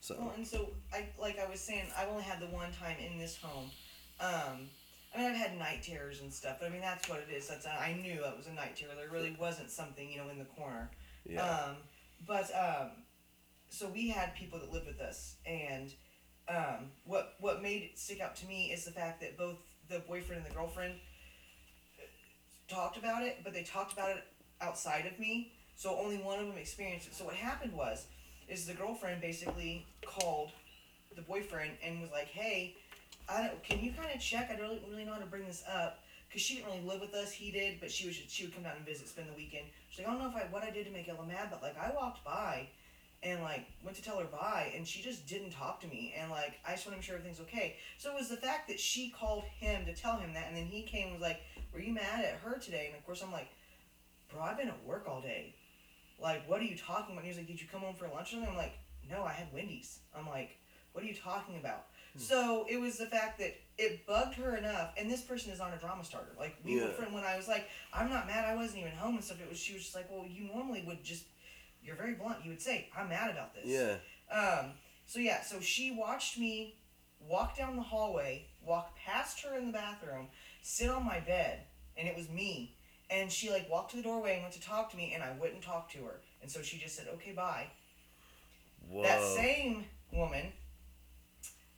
So 0.05 0.15
Well, 0.19 0.33
and 0.35 0.45
so 0.45 0.69
I 0.93 1.07
like 1.19 1.39
I 1.39 1.49
was 1.49 1.59
saying, 1.59 1.85
I've 1.97 2.09
only 2.09 2.21
had 2.21 2.39
the 2.39 2.45
one 2.45 2.71
time 2.79 2.95
in 2.99 3.17
this 3.17 3.37
home. 3.41 3.71
Um, 4.19 4.69
I 5.15 5.17
mean, 5.17 5.31
I've 5.31 5.35
had 5.35 5.57
night 5.57 5.81
terrors 5.81 6.21
and 6.21 6.31
stuff, 6.31 6.57
but 6.59 6.67
I 6.67 6.69
mean 6.69 6.81
that's 6.81 7.09
what 7.09 7.25
it 7.27 7.33
is. 7.33 7.47
That's 7.47 7.65
I 7.65 7.97
knew 7.99 8.23
it 8.23 8.37
was 8.37 8.45
a 8.45 8.53
night 8.53 8.75
terror. 8.75 8.91
There 8.95 9.09
really 9.09 9.35
wasn't 9.39 9.71
something 9.71 10.07
you 10.07 10.17
know 10.17 10.29
in 10.29 10.37
the 10.37 10.45
corner. 10.45 10.91
yeah, 11.27 11.41
Um, 11.41 11.77
but 12.27 12.51
um, 12.53 12.91
so 13.69 13.89
we 13.89 14.07
had 14.09 14.35
people 14.35 14.59
that 14.59 14.71
lived 14.71 14.85
with 14.85 15.01
us, 15.01 15.37
and 15.43 15.91
um, 16.49 16.91
what 17.05 17.33
what 17.39 17.63
made 17.63 17.81
it 17.81 17.97
stick 17.97 18.21
out 18.21 18.35
to 18.35 18.45
me 18.45 18.71
is 18.71 18.85
the 18.85 18.91
fact 18.91 19.21
that 19.21 19.39
both 19.39 19.57
the 19.89 20.03
boyfriend 20.07 20.43
and 20.43 20.51
the 20.51 20.55
girlfriend 20.55 20.93
talked 22.67 22.97
about 22.97 23.23
it, 23.23 23.39
but 23.43 23.53
they 23.53 23.63
talked 23.63 23.93
about 23.93 24.11
it 24.11 24.23
outside 24.61 25.07
of 25.07 25.17
me. 25.17 25.51
So 25.75 25.97
only 25.97 26.17
one 26.17 26.39
of 26.39 26.45
them 26.45 26.57
experienced 26.57 27.07
it. 27.07 27.15
So 27.15 27.25
what 27.25 27.33
happened 27.33 27.73
was, 27.73 28.05
is 28.47 28.65
the 28.65 28.73
girlfriend 28.73 29.21
basically 29.21 29.85
called 30.05 30.51
the 31.15 31.21
boyfriend 31.21 31.71
and 31.83 32.01
was 32.01 32.11
like, 32.11 32.27
"Hey, 32.27 32.75
I 33.29 33.47
don't, 33.47 33.63
can 33.63 33.79
you 33.79 33.91
kind 33.91 34.13
of 34.13 34.21
check? 34.21 34.49
I 34.51 34.55
don't 34.55 34.79
really 34.89 35.05
know 35.05 35.13
how 35.13 35.19
to 35.19 35.25
bring 35.25 35.45
this 35.45 35.63
up." 35.67 35.99
Cause 36.31 36.41
she 36.41 36.55
didn't 36.55 36.69
really 36.69 36.85
live 36.85 36.99
with 36.99 37.13
us. 37.13 37.31
He 37.31 37.49
did, 37.49 37.79
but 37.79 37.89
she 37.89 38.07
was 38.07 38.15
she 38.27 38.43
would 38.43 38.53
come 38.53 38.63
down 38.63 38.75
and 38.75 38.85
visit, 38.85 39.07
spend 39.07 39.29
the 39.29 39.33
weekend. 39.33 39.65
She's 39.89 39.99
like, 39.99 40.07
I 40.07 40.11
don't 40.11 40.21
know 40.21 40.29
if 40.29 40.35
I 40.35 40.47
what 40.51 40.63
I 40.63 40.69
did 40.69 40.85
to 40.85 40.91
make 40.91 41.07
Ella 41.07 41.25
mad, 41.25 41.47
but 41.49 41.61
like 41.61 41.77
I 41.77 41.93
walked 41.95 42.25
by, 42.25 42.67
and 43.23 43.41
like 43.41 43.65
went 43.83 43.95
to 43.97 44.03
tell 44.03 44.19
her 44.19 44.25
bye, 44.25 44.71
and 44.75 44.87
she 44.87 45.01
just 45.01 45.27
didn't 45.27 45.51
talk 45.51 45.81
to 45.81 45.87
me, 45.87 46.13
and 46.17 46.29
like 46.29 46.59
I 46.65 46.71
just 46.71 46.85
want 46.85 46.93
to 46.93 46.97
make 46.97 47.03
sure 47.03 47.15
everything's 47.15 47.39
okay. 47.41 47.77
So 47.97 48.11
it 48.11 48.15
was 48.15 48.29
the 48.29 48.37
fact 48.37 48.67
that 48.67 48.79
she 48.79 49.09
called 49.09 49.43
him 49.59 49.85
to 49.85 49.93
tell 49.93 50.17
him 50.17 50.33
that, 50.33 50.47
and 50.47 50.55
then 50.55 50.65
he 50.65 50.83
came 50.83 51.07
and 51.07 51.13
was 51.13 51.21
like, 51.21 51.41
Were 51.73 51.79
you 51.79 51.93
mad 51.93 52.23
at 52.23 52.35
her 52.43 52.57
today? 52.59 52.87
And 52.87 52.95
of 52.95 53.05
course 53.05 53.23
I'm 53.23 53.31
like, 53.31 53.47
Bro, 54.31 54.43
I've 54.43 54.57
been 54.57 54.67
at 54.67 54.85
work 54.85 55.05
all 55.07 55.21
day. 55.21 55.55
Like, 56.21 56.47
what 56.49 56.61
are 56.61 56.65
you 56.65 56.77
talking 56.77 57.13
about? 57.13 57.23
And 57.23 57.25
he 57.25 57.29
was 57.29 57.37
like, 57.37 57.47
Did 57.47 57.61
you 57.61 57.67
come 57.71 57.81
home 57.81 57.95
for 57.95 58.07
lunch? 58.07 58.33
And 58.33 58.45
I'm 58.45 58.55
like, 58.55 58.77
No, 59.09 59.23
I 59.23 59.33
had 59.33 59.47
Wendy's. 59.53 59.99
I'm 60.17 60.27
like, 60.27 60.57
What 60.93 61.03
are 61.03 61.07
you 61.07 61.15
talking 61.15 61.57
about? 61.57 61.85
So 62.17 62.65
it 62.69 62.77
was 62.77 62.97
the 62.97 63.07
fact 63.07 63.39
that 63.39 63.55
it 63.77 64.05
bugged 64.07 64.35
her 64.35 64.55
enough, 64.55 64.93
and 64.97 65.11
this 65.11 65.19
person 65.19 65.51
is 65.51 65.59
on 65.59 65.73
a 65.73 65.77
drama 65.77 66.05
starter. 66.05 66.31
Like 66.39 66.55
we 66.63 66.75
were 66.79 66.87
Yeah. 66.87 66.93
friend 66.93 67.13
when 67.13 67.25
I 67.25 67.35
was 67.35 67.49
like, 67.49 67.67
I'm 67.93 68.09
not 68.09 68.25
mad, 68.25 68.45
I 68.45 68.55
wasn't 68.55 68.79
even 68.79 68.93
home 68.93 69.15
and 69.15 69.23
stuff. 69.23 69.41
It 69.41 69.49
was 69.49 69.59
she 69.59 69.73
was 69.73 69.83
just 69.83 69.95
like, 69.95 70.09
well, 70.09 70.25
you 70.25 70.45
normally 70.45 70.81
would 70.87 71.03
just, 71.03 71.25
you're 71.83 71.97
very 71.97 72.13
blunt. 72.13 72.37
You 72.45 72.51
would 72.51 72.61
say, 72.61 72.87
I'm 72.97 73.09
mad 73.09 73.31
about 73.31 73.53
this. 73.53 73.65
yeah, 73.65 73.95
Um. 74.33 74.71
So 75.05 75.19
yeah. 75.19 75.41
So 75.41 75.59
she 75.59 75.91
watched 75.91 76.37
me 76.39 76.75
walk 77.19 77.57
down 77.57 77.75
the 77.75 77.81
hallway, 77.81 78.45
walk 78.61 78.95
past 78.97 79.41
her 79.41 79.57
in 79.57 79.65
the 79.67 79.73
bathroom, 79.73 80.29
sit 80.61 80.89
on 80.89 81.05
my 81.05 81.19
bed, 81.19 81.63
and 81.97 82.07
it 82.07 82.15
was 82.15 82.29
me. 82.29 82.77
And 83.15 83.31
she 83.31 83.49
like 83.49 83.69
walked 83.69 83.91
to 83.91 83.97
the 83.97 84.03
doorway 84.03 84.33
and 84.33 84.41
went 84.41 84.53
to 84.55 84.61
talk 84.61 84.91
to 84.91 84.97
me, 84.97 85.13
and 85.13 85.23
I 85.23 85.31
wouldn't 85.39 85.61
talk 85.61 85.89
to 85.91 85.99
her. 85.99 86.19
And 86.41 86.51
so 86.51 86.61
she 86.61 86.77
just 86.77 86.95
said, 86.95 87.07
okay, 87.15 87.31
bye. 87.31 87.67
whoa, 88.89 89.03
That 89.03 89.21
same 89.21 89.85
woman 90.11 90.51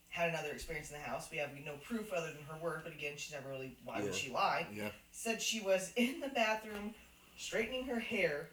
had 0.10 0.30
another 0.30 0.50
experience 0.50 0.90
in 0.90 0.98
the 0.98 1.04
house. 1.04 1.30
We 1.32 1.38
have 1.38 1.50
no 1.64 1.74
proof 1.84 2.12
other 2.12 2.28
than 2.28 2.44
her 2.50 2.58
word, 2.62 2.82
but 2.84 2.92
again, 2.92 3.14
she's 3.18 3.34
never 3.34 3.50
really. 3.50 3.78
Why 3.86 4.02
would 4.02 4.16
she 4.16 4.32
lie? 4.32 4.66
Yeah. 4.74 4.90
Said 5.12 5.42
she 5.42 5.62
was 5.62 5.92
in 5.96 6.20
the 6.20 6.30
bathroom 6.30 6.96
straightening 7.38 7.86
her 7.86 8.00
hair, 8.00 8.50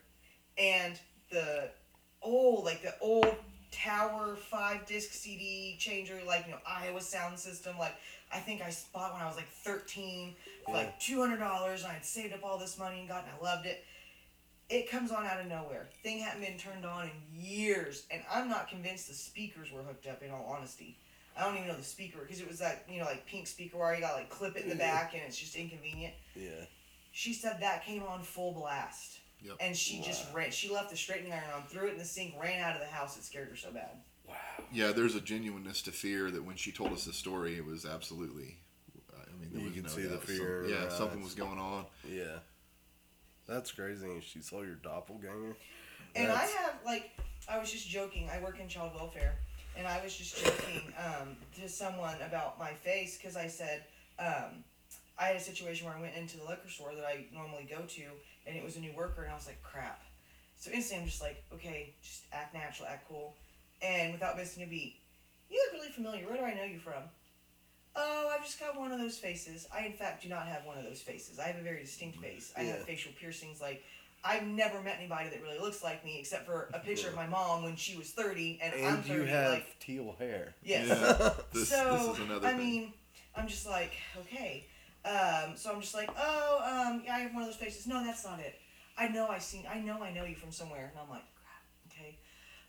and 0.57 0.99
the 1.31 1.69
old, 2.21 2.65
like 2.65 2.83
the 2.83 2.93
old 3.01 3.35
Tower 3.71 4.37
five 4.37 4.85
disc 4.85 5.11
CD 5.11 5.75
changer, 5.79 6.17
like 6.25 6.45
you 6.45 6.53
know 6.53 6.59
Aiwa 6.69 7.01
sound 7.01 7.37
system. 7.37 7.77
Like 7.77 7.95
I 8.35 8.39
think 8.39 8.61
I 8.61 8.73
bought 8.93 9.13
when 9.13 9.21
I 9.21 9.27
was 9.27 9.37
like 9.37 9.47
thirteen 9.47 10.35
for 10.65 10.71
Yeah. 10.71 10.77
like 10.77 10.99
two 10.99 11.19
hundred 11.19 11.37
dollars, 11.37 11.83
and 11.83 11.91
I'd 11.91 12.03
saved 12.05 12.33
up 12.33 12.43
all 12.43 12.57
this 12.59 12.77
money 12.77 12.99
and 12.99 13.07
gotten. 13.07 13.29
I 13.39 13.43
loved 13.43 13.65
it 13.65 13.83
it 14.67 14.89
comes 14.89 15.11
on 15.11 15.25
out 15.27 15.39
of 15.39 15.45
nowhere. 15.45 15.87
Thing 16.01 16.17
hadn't 16.19 16.41
been 16.41 16.57
turned 16.57 16.85
on 16.87 17.03
in 17.05 17.11
years, 17.39 18.07
and 18.09 18.23
I'm 18.31 18.49
not 18.49 18.67
convinced 18.67 19.07
the 19.07 19.13
speakers 19.13 19.71
were 19.71 19.83
hooked 19.83 20.07
up. 20.07 20.23
In 20.23 20.31
all 20.31 20.43
honesty, 20.57 20.97
I 21.37 21.43
don't 21.45 21.55
even 21.55 21.67
know 21.67 21.75
the 21.77 21.83
speaker 21.83 22.17
because 22.23 22.41
it 22.41 22.47
was 22.47 22.59
that 22.59 22.83
you 22.89 22.99
know 22.99 23.05
like 23.05 23.25
pink 23.27 23.47
speaker 23.47 23.77
where 23.77 23.93
you 23.95 24.01
got 24.01 24.15
like 24.15 24.29
clip 24.29 24.55
it 24.57 24.63
in 24.63 24.69
the 24.69 24.75
back 24.75 25.13
and 25.13 25.21
it's 25.27 25.37
just 25.37 25.55
inconvenient. 25.55 26.13
yeah, 26.35 26.65
She 27.11 27.31
said 27.33 27.57
that 27.61 27.85
came 27.85 28.03
on 28.03 28.23
full 28.23 28.53
blast, 28.53 29.19
Yep. 29.43 29.57
and 29.61 29.77
she 29.77 30.01
just 30.01 30.25
ran. 30.33 30.49
She 30.51 30.69
left 30.73 30.89
the 30.89 30.97
straightening 30.97 31.31
iron 31.31 31.43
on, 31.55 31.63
threw 31.67 31.87
it 31.87 31.91
in 31.93 31.97
the 31.99 32.03
sink, 32.05 32.33
ran 32.41 32.59
out 32.61 32.73
of 32.73 32.81
the 32.81 32.87
house. 32.87 33.17
It 33.17 33.23
scared 33.23 33.49
her 33.49 33.55
so 33.55 33.71
bad. 33.71 33.91
Wow, 34.59 34.65
Yeah, 34.71 34.91
there's 34.91 35.15
a 35.15 35.21
genuineness 35.21 35.81
to 35.83 35.91
fear 35.91 36.31
that 36.31 36.43
when 36.43 36.55
she 36.55 36.71
told 36.71 36.91
us 36.93 37.05
the 37.05 37.13
story, 37.13 37.55
it 37.57 37.65
was 37.65 37.85
absolutely. 37.85 38.57
I 39.13 39.31
mean, 39.39 39.49
there 39.51 39.59
You 39.61 39.65
was 39.67 39.73
could 39.75 39.83
no 39.83 39.89
see 39.89 40.01
the 40.03 40.17
fear 40.17 40.63
Some- 40.63 40.69
yeah, 40.73 40.79
her 40.85 40.89
something 40.91 41.21
was 41.23 41.33
going 41.35 41.59
on. 41.59 41.85
yeah. 42.07 42.39
That's 43.47 43.71
crazy. 43.71 44.07
She 44.21 44.41
saw 44.41 44.61
your 44.63 44.75
doppelganger. 44.75 45.55
And 46.15 46.29
That's- 46.29 46.53
I 46.55 46.61
have 46.63 46.73
like 46.85 47.11
I 47.47 47.57
was 47.59 47.71
just 47.71 47.87
joking. 47.87 48.29
I 48.29 48.41
work 48.41 48.59
in 48.59 48.67
child 48.67 48.95
welfare, 48.95 49.35
and 49.77 49.85
I 49.87 50.01
was 50.03 50.15
just 50.17 50.43
joking 50.43 50.81
um, 50.97 51.35
to 51.61 51.69
someone 51.69 52.15
about 52.25 52.57
my 52.57 52.73
face 52.73 53.17
because 53.17 53.35
I 53.37 53.47
said 53.47 53.83
um, 54.17 54.63
I 55.19 55.25
had 55.25 55.35
a 55.35 55.39
situation 55.39 55.85
where 55.85 55.95
I 55.95 56.01
went 56.01 56.15
into 56.15 56.37
the 56.37 56.43
liquor 56.45 56.69
store 56.69 56.95
that 56.95 57.05
I 57.05 57.25
normally 57.33 57.67
go 57.69 57.81
to, 57.85 58.03
and 58.47 58.55
it 58.57 58.63
was 58.63 58.77
a 58.77 58.79
new 58.79 58.93
worker, 58.93 59.21
and 59.23 59.31
I 59.31 59.35
was 59.35 59.45
like, 59.45 59.61
crap. 59.61 60.01
So 60.57 60.71
instantly, 60.71 61.03
I'm 61.03 61.09
just 61.09 61.21
like, 61.21 61.43
okay, 61.53 61.93
just 62.01 62.23
act 62.33 62.53
natural, 62.55 62.87
act 62.87 63.07
cool, 63.07 63.35
and 63.81 64.13
without 64.13 64.37
missing 64.37 64.63
a 64.63 64.67
beat. 64.67 64.95
You 65.49 65.63
look 65.71 65.81
really 65.81 65.91
familiar. 65.93 66.27
Where 66.27 66.37
do 66.37 66.43
I 66.43 66.53
know 66.53 66.63
you 66.63 66.79
from? 66.79 67.03
Oh, 67.95 68.31
I've 68.33 68.43
just 68.43 68.59
got 68.59 68.77
one 68.77 68.91
of 68.91 68.99
those 68.99 69.17
faces. 69.17 69.67
I, 69.73 69.85
in 69.85 69.93
fact, 69.93 70.23
do 70.23 70.29
not 70.29 70.47
have 70.47 70.65
one 70.65 70.77
of 70.77 70.83
those 70.83 71.01
faces. 71.01 71.39
I 71.39 71.43
have 71.43 71.55
a 71.55 71.61
very 71.61 71.81
distinct 71.81 72.17
face. 72.19 72.51
I 72.57 72.63
have 72.63 72.79
facial 72.83 73.11
piercings. 73.17 73.61
Like, 73.61 73.83
I've 74.23 74.43
never 74.45 74.81
met 74.81 74.95
anybody 74.99 75.29
that 75.29 75.41
really 75.41 75.59
looks 75.59 75.81
like 75.83 76.03
me, 76.03 76.17
except 76.19 76.45
for 76.45 76.69
a 76.73 76.79
picture 76.79 77.07
of 77.07 77.15
my 77.15 77.27
mom 77.27 77.63
when 77.63 77.75
she 77.77 77.95
was 77.95 78.09
thirty, 78.09 78.59
and, 78.61 78.73
I'm 78.73 78.95
And 78.95 79.05
thirty. 79.05 79.19
you 79.21 79.25
have 79.27 79.51
like, 79.53 79.79
teal 79.79 80.15
hair. 80.19 80.55
yes. 80.63 80.87
Yeah. 80.89 81.29
This, 81.53 81.69
so 81.69 82.07
this 82.09 82.17
is 82.17 82.25
another 82.25 82.47
I 82.47 82.51
thing. 82.51 82.57
mean, 82.59 82.93
I'm 83.35 83.47
just 83.47 83.65
like, 83.67 83.93
okay. 84.21 84.65
Um, 85.05 85.55
so 85.55 85.71
I'm 85.71 85.79
just 85.79 85.93
like, 85.93 86.09
oh, 86.17 86.87
um, 86.89 87.03
yeah, 87.05 87.15
I 87.15 87.19
have 87.19 87.33
one 87.33 87.43
of 87.43 87.49
those 87.49 87.57
faces. 87.57 87.85
No, 87.87 88.03
that's 88.03 88.25
not 88.25 88.39
it. 88.39 88.55
I 88.97 89.07
know 89.09 89.27
I 89.27 89.37
seen, 89.37 89.63
I 89.71 89.79
know 89.79 90.01
I 90.01 90.11
know 90.11 90.25
you 90.25 90.35
from 90.35 90.51
somewhere, 90.51 90.91
and 90.91 90.99
I'm 91.01 91.09
like, 91.09 91.21
crap, 91.21 91.23
okay. 91.23 91.34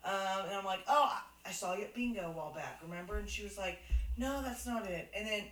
Um, 0.06 0.46
and 0.46 0.54
I'm 0.56 0.64
like, 0.64 0.80
oh, 0.88 1.12
I- 1.12 1.50
saw 1.52 1.74
you 1.74 1.84
at 1.84 1.94
bingo 1.94 2.28
a 2.28 2.30
while 2.30 2.52
back, 2.52 2.80
remember? 2.82 3.16
And 3.16 3.28
she 3.28 3.42
was 3.42 3.56
like, 3.56 3.78
no, 4.18 4.42
that's 4.42 4.66
not 4.66 4.84
it. 4.84 5.10
And 5.16 5.26
then 5.26 5.44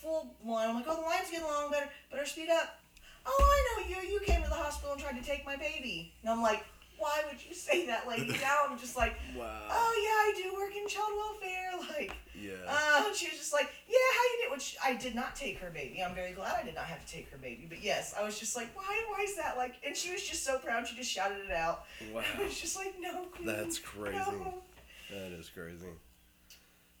full 0.00 0.34
one, 0.42 0.68
I'm 0.68 0.74
like, 0.76 0.86
oh, 0.88 0.96
the 0.96 1.02
line's 1.02 1.30
getting 1.30 1.46
long, 1.46 1.70
better, 1.70 1.88
better 2.10 2.24
speed 2.26 2.48
up. 2.48 2.80
Oh, 3.26 3.38
I 3.38 3.82
know 3.82 3.88
you. 3.88 4.08
You 4.08 4.20
came 4.20 4.42
to 4.42 4.48
the 4.48 4.54
hospital 4.54 4.92
and 4.94 5.00
tried 5.02 5.20
to 5.20 5.24
take 5.24 5.44
my 5.44 5.56
baby. 5.56 6.12
And 6.22 6.30
I'm 6.30 6.42
like, 6.42 6.64
why 7.02 7.22
would 7.28 7.44
you 7.44 7.54
say 7.54 7.86
that, 7.86 8.08
lady? 8.08 8.28
now 8.40 8.58
I'm 8.70 8.78
just 8.78 8.96
like, 8.96 9.14
Wow. 9.36 9.60
oh 9.70 9.94
yeah, 10.06 10.30
I 10.30 10.42
do 10.42 10.54
work 10.54 10.74
in 10.76 10.86
child 10.88 11.10
welfare. 11.16 11.58
Like, 11.98 12.12
yeah. 12.40 12.52
uh, 12.68 13.02
and 13.08 13.14
she 13.16 13.26
was 13.28 13.36
just 13.38 13.52
like, 13.52 13.68
yeah, 13.88 13.96
how 14.16 14.22
you 14.22 14.38
did? 14.44 14.52
Which 14.52 14.76
I 14.82 14.94
did 14.94 15.14
not 15.16 15.34
take 15.34 15.58
her 15.58 15.68
baby. 15.70 16.00
I'm 16.02 16.14
very 16.14 16.32
glad 16.32 16.54
I 16.60 16.64
did 16.64 16.74
not 16.76 16.84
have 16.84 17.04
to 17.04 17.12
take 17.12 17.28
her 17.30 17.36
baby. 17.38 17.66
But 17.68 17.82
yes, 17.82 18.14
I 18.18 18.22
was 18.24 18.38
just 18.38 18.54
like, 18.56 18.68
why? 18.76 19.02
Why 19.10 19.24
is 19.24 19.36
that? 19.36 19.56
Like, 19.56 19.74
and 19.84 19.96
she 19.96 20.12
was 20.12 20.22
just 20.22 20.44
so 20.44 20.58
proud. 20.58 20.86
She 20.86 20.94
just 20.94 21.10
shouted 21.10 21.38
it 21.44 21.50
out. 21.52 21.84
wow. 22.14 22.22
I 22.38 22.44
was 22.44 22.58
just 22.58 22.76
like, 22.76 22.94
no, 23.00 23.24
queen. 23.34 23.46
That's 23.48 23.78
crazy. 23.80 24.16
No. 24.16 24.62
That 25.10 25.32
is 25.38 25.48
crazy. 25.50 25.86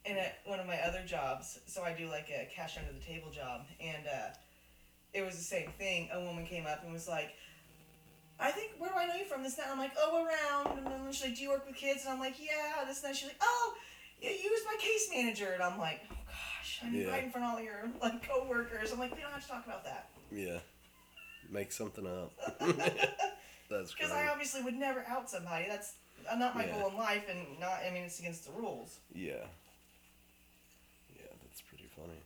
and 0.04 0.18
at 0.18 0.38
one 0.44 0.58
of 0.58 0.66
my 0.66 0.78
other 0.80 1.02
jobs, 1.06 1.60
so 1.66 1.82
I 1.82 1.92
do 1.92 2.08
like 2.08 2.28
a 2.28 2.48
cash 2.54 2.76
under 2.76 2.92
the 2.92 3.04
table 3.04 3.30
job, 3.30 3.62
and 3.80 4.04
uh, 4.06 4.28
it 5.14 5.24
was 5.24 5.36
the 5.36 5.44
same 5.44 5.70
thing. 5.78 6.08
A 6.12 6.20
woman 6.20 6.44
came 6.44 6.66
up 6.66 6.82
and 6.84 6.92
was 6.92 7.06
like, 7.08 7.30
I 8.40 8.50
think, 8.50 8.72
where 8.78 8.90
do 8.90 8.96
I 8.96 9.06
know 9.06 9.14
you 9.14 9.24
from? 9.24 9.42
This 9.42 9.56
and 9.58 9.66
that. 9.66 9.72
I'm 9.72 9.78
like, 9.78 9.92
oh, 9.98 10.24
around. 10.26 10.78
And 10.78 10.86
then 10.86 11.12
she's 11.12 11.24
like, 11.24 11.36
do 11.36 11.42
you 11.42 11.50
work 11.50 11.66
with 11.66 11.76
kids? 11.76 12.02
And 12.04 12.12
I'm 12.14 12.18
like, 12.20 12.34
yeah, 12.40 12.84
this 12.84 13.02
and 13.02 13.10
that. 13.10 13.16
She's 13.16 13.28
like, 13.28 13.40
oh, 13.40 13.74
yeah, 14.20 14.30
you 14.30 14.50
was 14.50 14.62
my 14.66 14.76
case 14.80 15.08
manager. 15.14 15.50
And 15.54 15.62
I'm 15.62 15.78
like, 15.78 16.00
oh 16.10 16.16
gosh, 16.26 16.80
I'm 16.82 16.94
Yeah. 16.94 17.10
right 17.10 17.24
in 17.24 17.30
front 17.30 17.46
of 17.46 17.54
all 17.54 17.60
your 17.62 17.88
like 18.02 18.26
coworkers. 18.26 18.92
I'm 18.92 18.98
like, 18.98 19.14
we 19.14 19.20
don't 19.22 19.30
have 19.32 19.42
to 19.42 19.48
talk 19.48 19.64
about 19.66 19.84
that 19.84 20.10
Yeah. 20.30 20.58
Make 21.50 21.72
something 21.72 22.06
up. 22.06 22.32
That's 23.70 23.92
because. 23.94 24.10
I 24.12 24.28
obviously 24.28 24.62
would 24.62 24.74
never 24.74 25.04
out 25.08 25.28
somebody. 25.30 25.66
That's 25.68 25.94
uh, 26.30 26.36
not 26.36 26.54
my 26.54 26.66
Yeah. 26.66 26.78
goal 26.78 26.90
in 26.90 26.96
life, 26.96 27.24
and 27.28 27.58
not. 27.60 27.80
I 27.86 27.90
mean, 27.90 28.04
it's 28.04 28.18
against 28.20 28.46
the 28.46 28.52
rules. 28.52 29.00
Yeah, 29.14 29.44
that's 31.44 31.60
pretty 31.62 31.88
funny. 31.96 32.18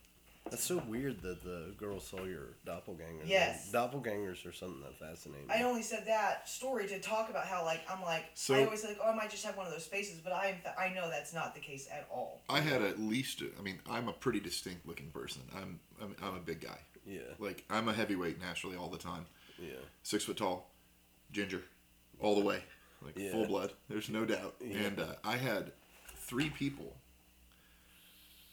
That's 0.51 0.63
so 0.65 0.81
weird 0.89 1.23
that 1.23 1.43
the 1.43 1.75
girl 1.77 1.99
saw 1.99 2.25
your 2.25 2.51
doppelganger. 2.65 3.25
Yes. 3.27 3.71
Doppelgangers 3.73 4.47
are 4.47 4.53
something 4.53 4.81
that 4.83 4.97
fascinates 4.99 5.49
me. 5.49 5.55
I 5.55 5.63
only 5.63 5.83
said 5.83 6.05
that 6.07 6.49
story 6.49 6.87
to 6.89 7.01
talk 7.01 7.31
about 7.31 7.47
how 7.47 7.65
like 7.65 7.81
I'm 7.91 8.01
like 8.03 8.25
So- 8.35 8.55
I 8.55 8.65
always 8.65 8.83
say 8.83 8.89
like 8.89 8.99
oh 9.03 9.11
I 9.11 9.15
might 9.15 9.31
just 9.31 9.45
have 9.45 9.57
one 9.57 9.67
of 9.67 9.73
those 9.73 9.87
faces, 9.87 10.21
but 10.23 10.33
I 10.33 10.57
I 10.79 10.91
know 10.95 11.11
that's 11.11 11.35
not 11.35 11.55
the 11.55 11.61
case 11.61 11.89
at 11.93 12.07
all. 12.11 12.43
I 12.49 12.61
had 12.61 12.83
at 12.83 13.01
least. 13.01 13.43
I 13.59 13.63
mean, 13.63 13.81
I'm 13.91 14.09
a 14.09 14.13
pretty 14.13 14.41
distinct 14.41 14.87
looking 14.87 15.11
person. 15.11 15.43
I'm. 15.57 15.81
I'm, 16.01 16.15
I'm 16.23 16.37
a 16.37 16.41
big 16.41 16.61
guy. 16.61 16.79
Yeah. 17.07 17.21
Like 17.39 17.65
I'm 17.71 17.89
a 17.89 17.93
heavyweight 17.93 18.41
naturally 18.41 18.77
all 18.77 18.89
the 18.89 18.99
time. 18.99 19.25
Yeah. 19.59 19.75
Six 20.03 20.25
foot 20.25 20.37
tall, 20.37 20.71
ginger, 21.33 21.63
all 22.21 22.35
the 22.35 22.45
way, 22.45 22.63
like 23.03 23.17
Yeah. 23.17 23.33
full 23.33 23.47
blood. 23.47 23.73
There's 23.89 24.11
no 24.11 24.25
doubt. 24.25 24.55
Yeah. 24.65 24.79
And 24.79 25.01
uh, 25.01 25.07
I 25.25 25.37
had 25.37 25.73
three 26.19 26.51
people 26.51 26.95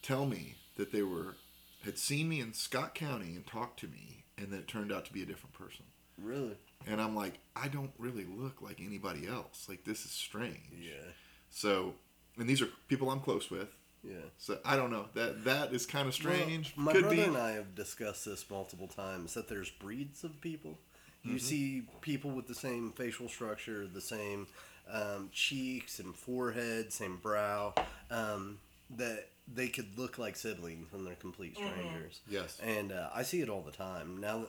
tell 0.02 0.26
me 0.26 0.56
that 0.78 0.92
they 0.92 1.02
were 1.04 1.36
had 1.84 1.98
seen 1.98 2.30
me 2.30 2.40
in 2.40 2.54
Scott 2.54 2.96
County 2.96 3.36
and 3.36 3.46
talked 3.46 3.80
to 3.82 3.88
me, 3.88 4.24
and 4.38 4.52
then 4.52 4.60
it 4.60 4.68
turned 4.68 4.92
out 4.92 5.06
to 5.06 5.14
be 5.14 5.22
a 5.22 5.26
different 5.26 5.54
person. 5.54 5.86
Really? 6.22 6.56
And 6.88 7.02
I'm 7.02 7.16
like, 7.16 7.40
I 7.56 7.68
don't 7.68 7.92
really 7.98 8.26
look 8.26 8.62
like 8.62 8.80
anybody 8.80 9.28
else. 9.28 9.68
Like 9.70 9.84
this 9.84 10.06
is 10.06 10.12
strange. 10.12 10.60
Yeah. 10.78 11.12
So, 11.50 11.94
and 12.38 12.48
these 12.48 12.62
are 12.62 12.68
people 12.88 13.10
I'm 13.10 13.20
close 13.20 13.50
with. 13.50 13.70
Yeah. 14.04 14.16
So 14.38 14.60
I 14.66 14.76
don't 14.76 14.92
know 14.92 15.06
that 15.14 15.46
that 15.46 15.74
is 15.74 15.86
kind 15.86 16.08
of 16.08 16.14
strange. 16.14 16.74
Well, 16.76 16.88
my 16.88 16.92
Could 16.92 17.02
brother 17.04 17.16
be. 17.16 17.22
and 17.24 17.38
I 17.38 17.52
have 17.52 17.74
discussed 17.74 18.26
this 18.26 18.46
multiple 18.50 18.88
times 18.88 19.34
that 19.34 19.48
there's 19.48 19.70
breeds 19.70 20.24
of 20.24 20.40
people. 20.42 20.78
You 21.26 21.40
see 21.40 21.84
people 22.02 22.32
with 22.32 22.48
the 22.48 22.54
same 22.54 22.92
facial 22.92 23.30
structure, 23.30 23.88
the 23.88 24.02
same 24.02 24.46
um, 24.92 25.30
cheeks 25.32 26.00
and 26.00 26.14
forehead, 26.14 26.92
same 26.92 27.16
brow, 27.16 27.74
um, 28.12 28.58
that 28.98 29.30
they 29.48 29.68
could 29.68 29.98
look 29.98 30.18
like 30.18 30.36
siblings 30.36 30.92
when 30.92 31.04
they're 31.04 31.16
complete 31.16 31.56
strangers. 31.58 32.22
Yes. 32.30 32.60
And 32.64 32.92
uh, 32.92 33.10
I 33.14 33.24
see 33.24 33.42
it 33.42 33.50
all 33.50 33.62
the 33.62 33.72
time. 33.72 34.20
Now, 34.20 34.46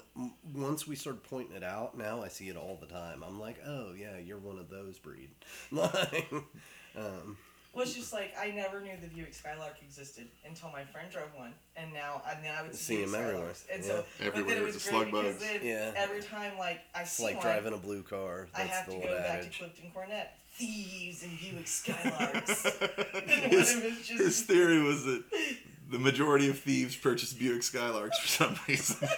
once 0.54 0.86
we 0.86 0.94
started 0.96 1.22
pointing 1.24 1.56
it 1.56 1.64
out, 1.64 1.96
now 1.98 2.22
I 2.22 2.28
see 2.28 2.48
it 2.48 2.56
all 2.56 2.78
the 2.80 2.86
time. 2.86 3.22
I'm 3.26 3.40
like, 3.40 3.60
oh 3.66 3.92
yeah, 3.96 4.18
you're 4.18 4.38
one 4.38 4.58
of 4.58 4.70
those 4.70 4.98
breed. 4.98 5.30
Like, 5.72 6.32
um, 6.96 7.36
Well, 7.72 7.82
it's 7.82 7.94
just 7.94 8.12
like 8.12 8.34
I 8.40 8.52
never 8.52 8.80
knew 8.80 8.92
the 9.00 9.08
Buick 9.08 9.34
Skylark 9.34 9.76
existed 9.82 10.28
until 10.46 10.70
my 10.70 10.84
friend 10.84 11.10
drove 11.10 11.34
one, 11.36 11.52
and 11.76 11.92
now 11.92 12.22
and 12.30 12.44
then 12.44 12.54
I 12.56 12.62
would 12.62 12.74
See 12.74 12.96
see, 12.98 13.02
'em 13.02 13.10
Buick 13.10 13.24
everywhere. 13.24 13.48
Skylarks. 13.52 13.74
And 13.74 13.82
Yeah. 13.84 13.88
so, 13.90 14.04
but 14.18 14.26
Everywhere, 14.28 14.54
then 14.54 14.62
it 14.62 14.66
was 14.66 14.76
it's 14.76 14.86
a 14.86 14.90
great 14.90 15.00
slug 15.10 15.10
because 15.10 15.34
bugs. 15.38 15.42
then 15.52 15.60
Yeah. 15.64 15.92
every 15.96 16.22
time 16.22 16.56
like 16.56 16.80
I 16.94 17.02
it's 17.02 17.10
see 17.10 17.24
like 17.24 17.36
one, 17.38 17.42
driving 17.46 17.72
a 17.74 17.78
blue 17.78 18.02
car. 18.04 18.46
I 18.54 18.60
have 18.60 18.86
the 18.86 18.92
to 18.92 18.96
old 18.98 19.06
go 19.08 19.18
back 19.18 19.26
adage. 19.40 19.58
to 19.58 19.64
Clifton 19.64 19.90
Cornet. 19.92 20.28
Thieves 20.54 21.24
and 21.24 21.38
Buick 21.40 21.66
Skylarks. 21.66 22.64
his, 23.26 23.74
One 23.74 23.78
of 23.78 23.84
it's 23.84 24.08
just- 24.08 24.22
his 24.22 24.42
theory 24.42 24.82
was 24.82 25.04
that 25.04 25.24
the 25.90 25.98
majority 25.98 26.48
of 26.48 26.58
thieves 26.58 26.96
purchase 26.96 27.32
Buick 27.32 27.60
Skylarks 27.62 28.14
for 28.20 28.28
some 28.28 28.56
reason. 28.68 28.96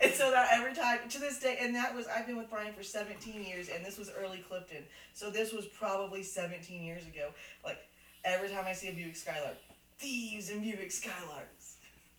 and 0.00 0.12
so 0.12 0.30
that 0.30 0.48
every 0.52 0.74
time 0.74 0.98
to 1.08 1.18
this 1.18 1.38
day, 1.38 1.58
and 1.60 1.74
that 1.74 1.94
was 1.94 2.06
I've 2.06 2.26
been 2.26 2.36
with 2.36 2.50
Brian 2.50 2.72
for 2.74 2.82
17 2.82 3.42
years, 3.44 3.68
and 3.68 3.84
this 3.84 3.96
was 3.98 4.10
early 4.18 4.38
Clifton, 4.48 4.82
so 5.12 5.30
this 5.30 5.52
was 5.52 5.66
probably 5.66 6.22
17 6.22 6.82
years 6.82 7.06
ago. 7.06 7.30
Like 7.64 7.78
every 8.24 8.48
time 8.48 8.64
I 8.66 8.72
see 8.72 8.88
a 8.88 8.92
Buick 8.92 9.16
Skylark, 9.16 9.56
thieves 9.98 10.50
and 10.50 10.62
Buick 10.62 10.90
Skylarks. 10.90 11.74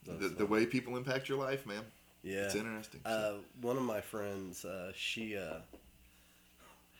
That's 0.06 0.20
the, 0.22 0.30
the 0.30 0.46
way 0.46 0.66
people 0.66 0.98
impact 0.98 1.30
your 1.30 1.38
life, 1.40 1.66
man. 1.66 1.84
Yeah. 2.24 2.46
It's 2.46 2.56
interesting. 2.56 3.02
Uh, 3.06 3.34
one 3.62 3.78
of 3.78 3.84
my 3.84 4.02
friends, 4.02 4.66
uh, 4.66 4.92
she, 4.96 5.38
uh, 5.38 5.58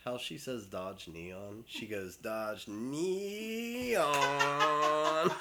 how 0.06 0.18
she 0.20 0.38
says 0.38 0.68
Dodge 0.68 1.08
Neon, 1.12 1.64
she 1.68 1.88
goes 1.88 2.16
Dodge 2.16 2.68
Neon. 2.68 4.06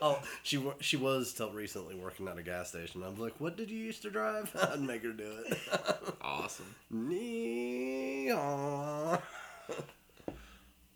oh, 0.00 0.22
she 0.44 0.64
she 0.78 0.96
was 0.96 1.32
till 1.32 1.50
recently 1.50 1.96
working 1.96 2.28
at 2.28 2.38
a 2.38 2.42
gas 2.42 2.68
station. 2.68 3.02
I'm 3.02 3.18
like, 3.18 3.40
"What 3.40 3.56
did 3.56 3.70
you 3.70 3.78
used 3.78 4.02
to 4.02 4.10
drive?" 4.10 4.54
I'd 4.72 4.80
make 4.80 5.02
her 5.02 5.12
do 5.12 5.28
it. 5.44 5.58
awesome. 6.22 6.72
Neon. 6.88 8.28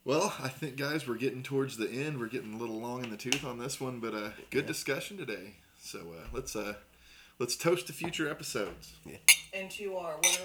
Well, 0.05 0.33
I 0.41 0.49
think 0.49 0.77
guys, 0.77 1.07
we're 1.07 1.17
getting 1.17 1.43
towards 1.43 1.77
the 1.77 1.91
end. 1.91 2.21
We're 2.21 2.29
getting 2.29 2.55
a 2.55 2.59
little 2.59 2.81
long 2.81 3.03
in 3.03 3.11
the 3.11 3.17
tooth 3.17 3.45
on 3.45 3.59
this 3.59 3.81
one, 3.81 3.99
but 3.99 4.15
uh, 4.15 4.31
good 4.51 4.67
discussion 4.67 5.17
today. 5.19 5.57
So 5.81 5.99
uh, 5.99 6.29
let's 6.33 6.55
uh, 6.55 6.75
let's 7.39 7.57
toast 7.57 7.87
to 7.89 7.93
future 7.93 8.29
episodes. 8.29 8.93
And 9.55 9.71
to 9.73 9.97
our 9.97 10.17
what 10.17 10.41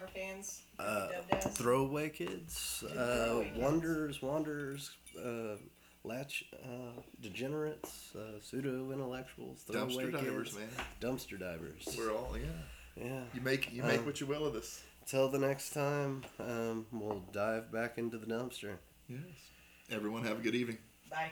are 0.00 0.02
our 0.02 0.08
fans? 0.08 0.62
Uh, 0.78 1.08
Throwaway 1.40 2.08
kids, 2.10 2.84
uh, 2.84 2.92
Throwaway 2.94 3.44
kids. 3.50 3.58
wonders, 3.58 4.22
wanderers, 4.22 4.90
uh, 5.22 5.56
latch 6.04 6.44
uh, 6.62 7.00
degenerates, 7.20 8.14
uh, 8.14 8.38
pseudo 8.42 8.90
intellectuals, 8.92 9.62
throwaway 9.62 10.04
Dumpster 10.06 10.12
divers, 10.12 10.48
kids, 10.54 10.58
man. 10.58 10.86
dumpster 11.00 11.38
divers. 11.40 11.96
We're 11.98 12.12
all 12.12 12.36
yeah. 12.36 13.02
Yeah. 13.04 13.20
You 13.34 13.40
make 13.42 13.72
you 13.72 13.82
make 13.82 14.00
Um, 14.00 14.06
what 14.06 14.20
you 14.20 14.26
will 14.26 14.46
of 14.46 14.52
this. 14.54 14.82
Till 15.06 15.28
the 15.28 15.38
next 15.38 15.70
time, 15.70 16.24
um, 16.40 16.86
we'll 16.92 17.22
dive 17.32 17.70
back 17.70 17.96
into 17.98 18.18
the 18.18 18.26
dumpster. 18.26 18.76
Yes. 19.08 19.20
Everyone 19.90 20.24
have 20.24 20.38
a 20.40 20.42
good 20.42 20.54
evening. 20.56 20.78
Bye. 21.10 21.30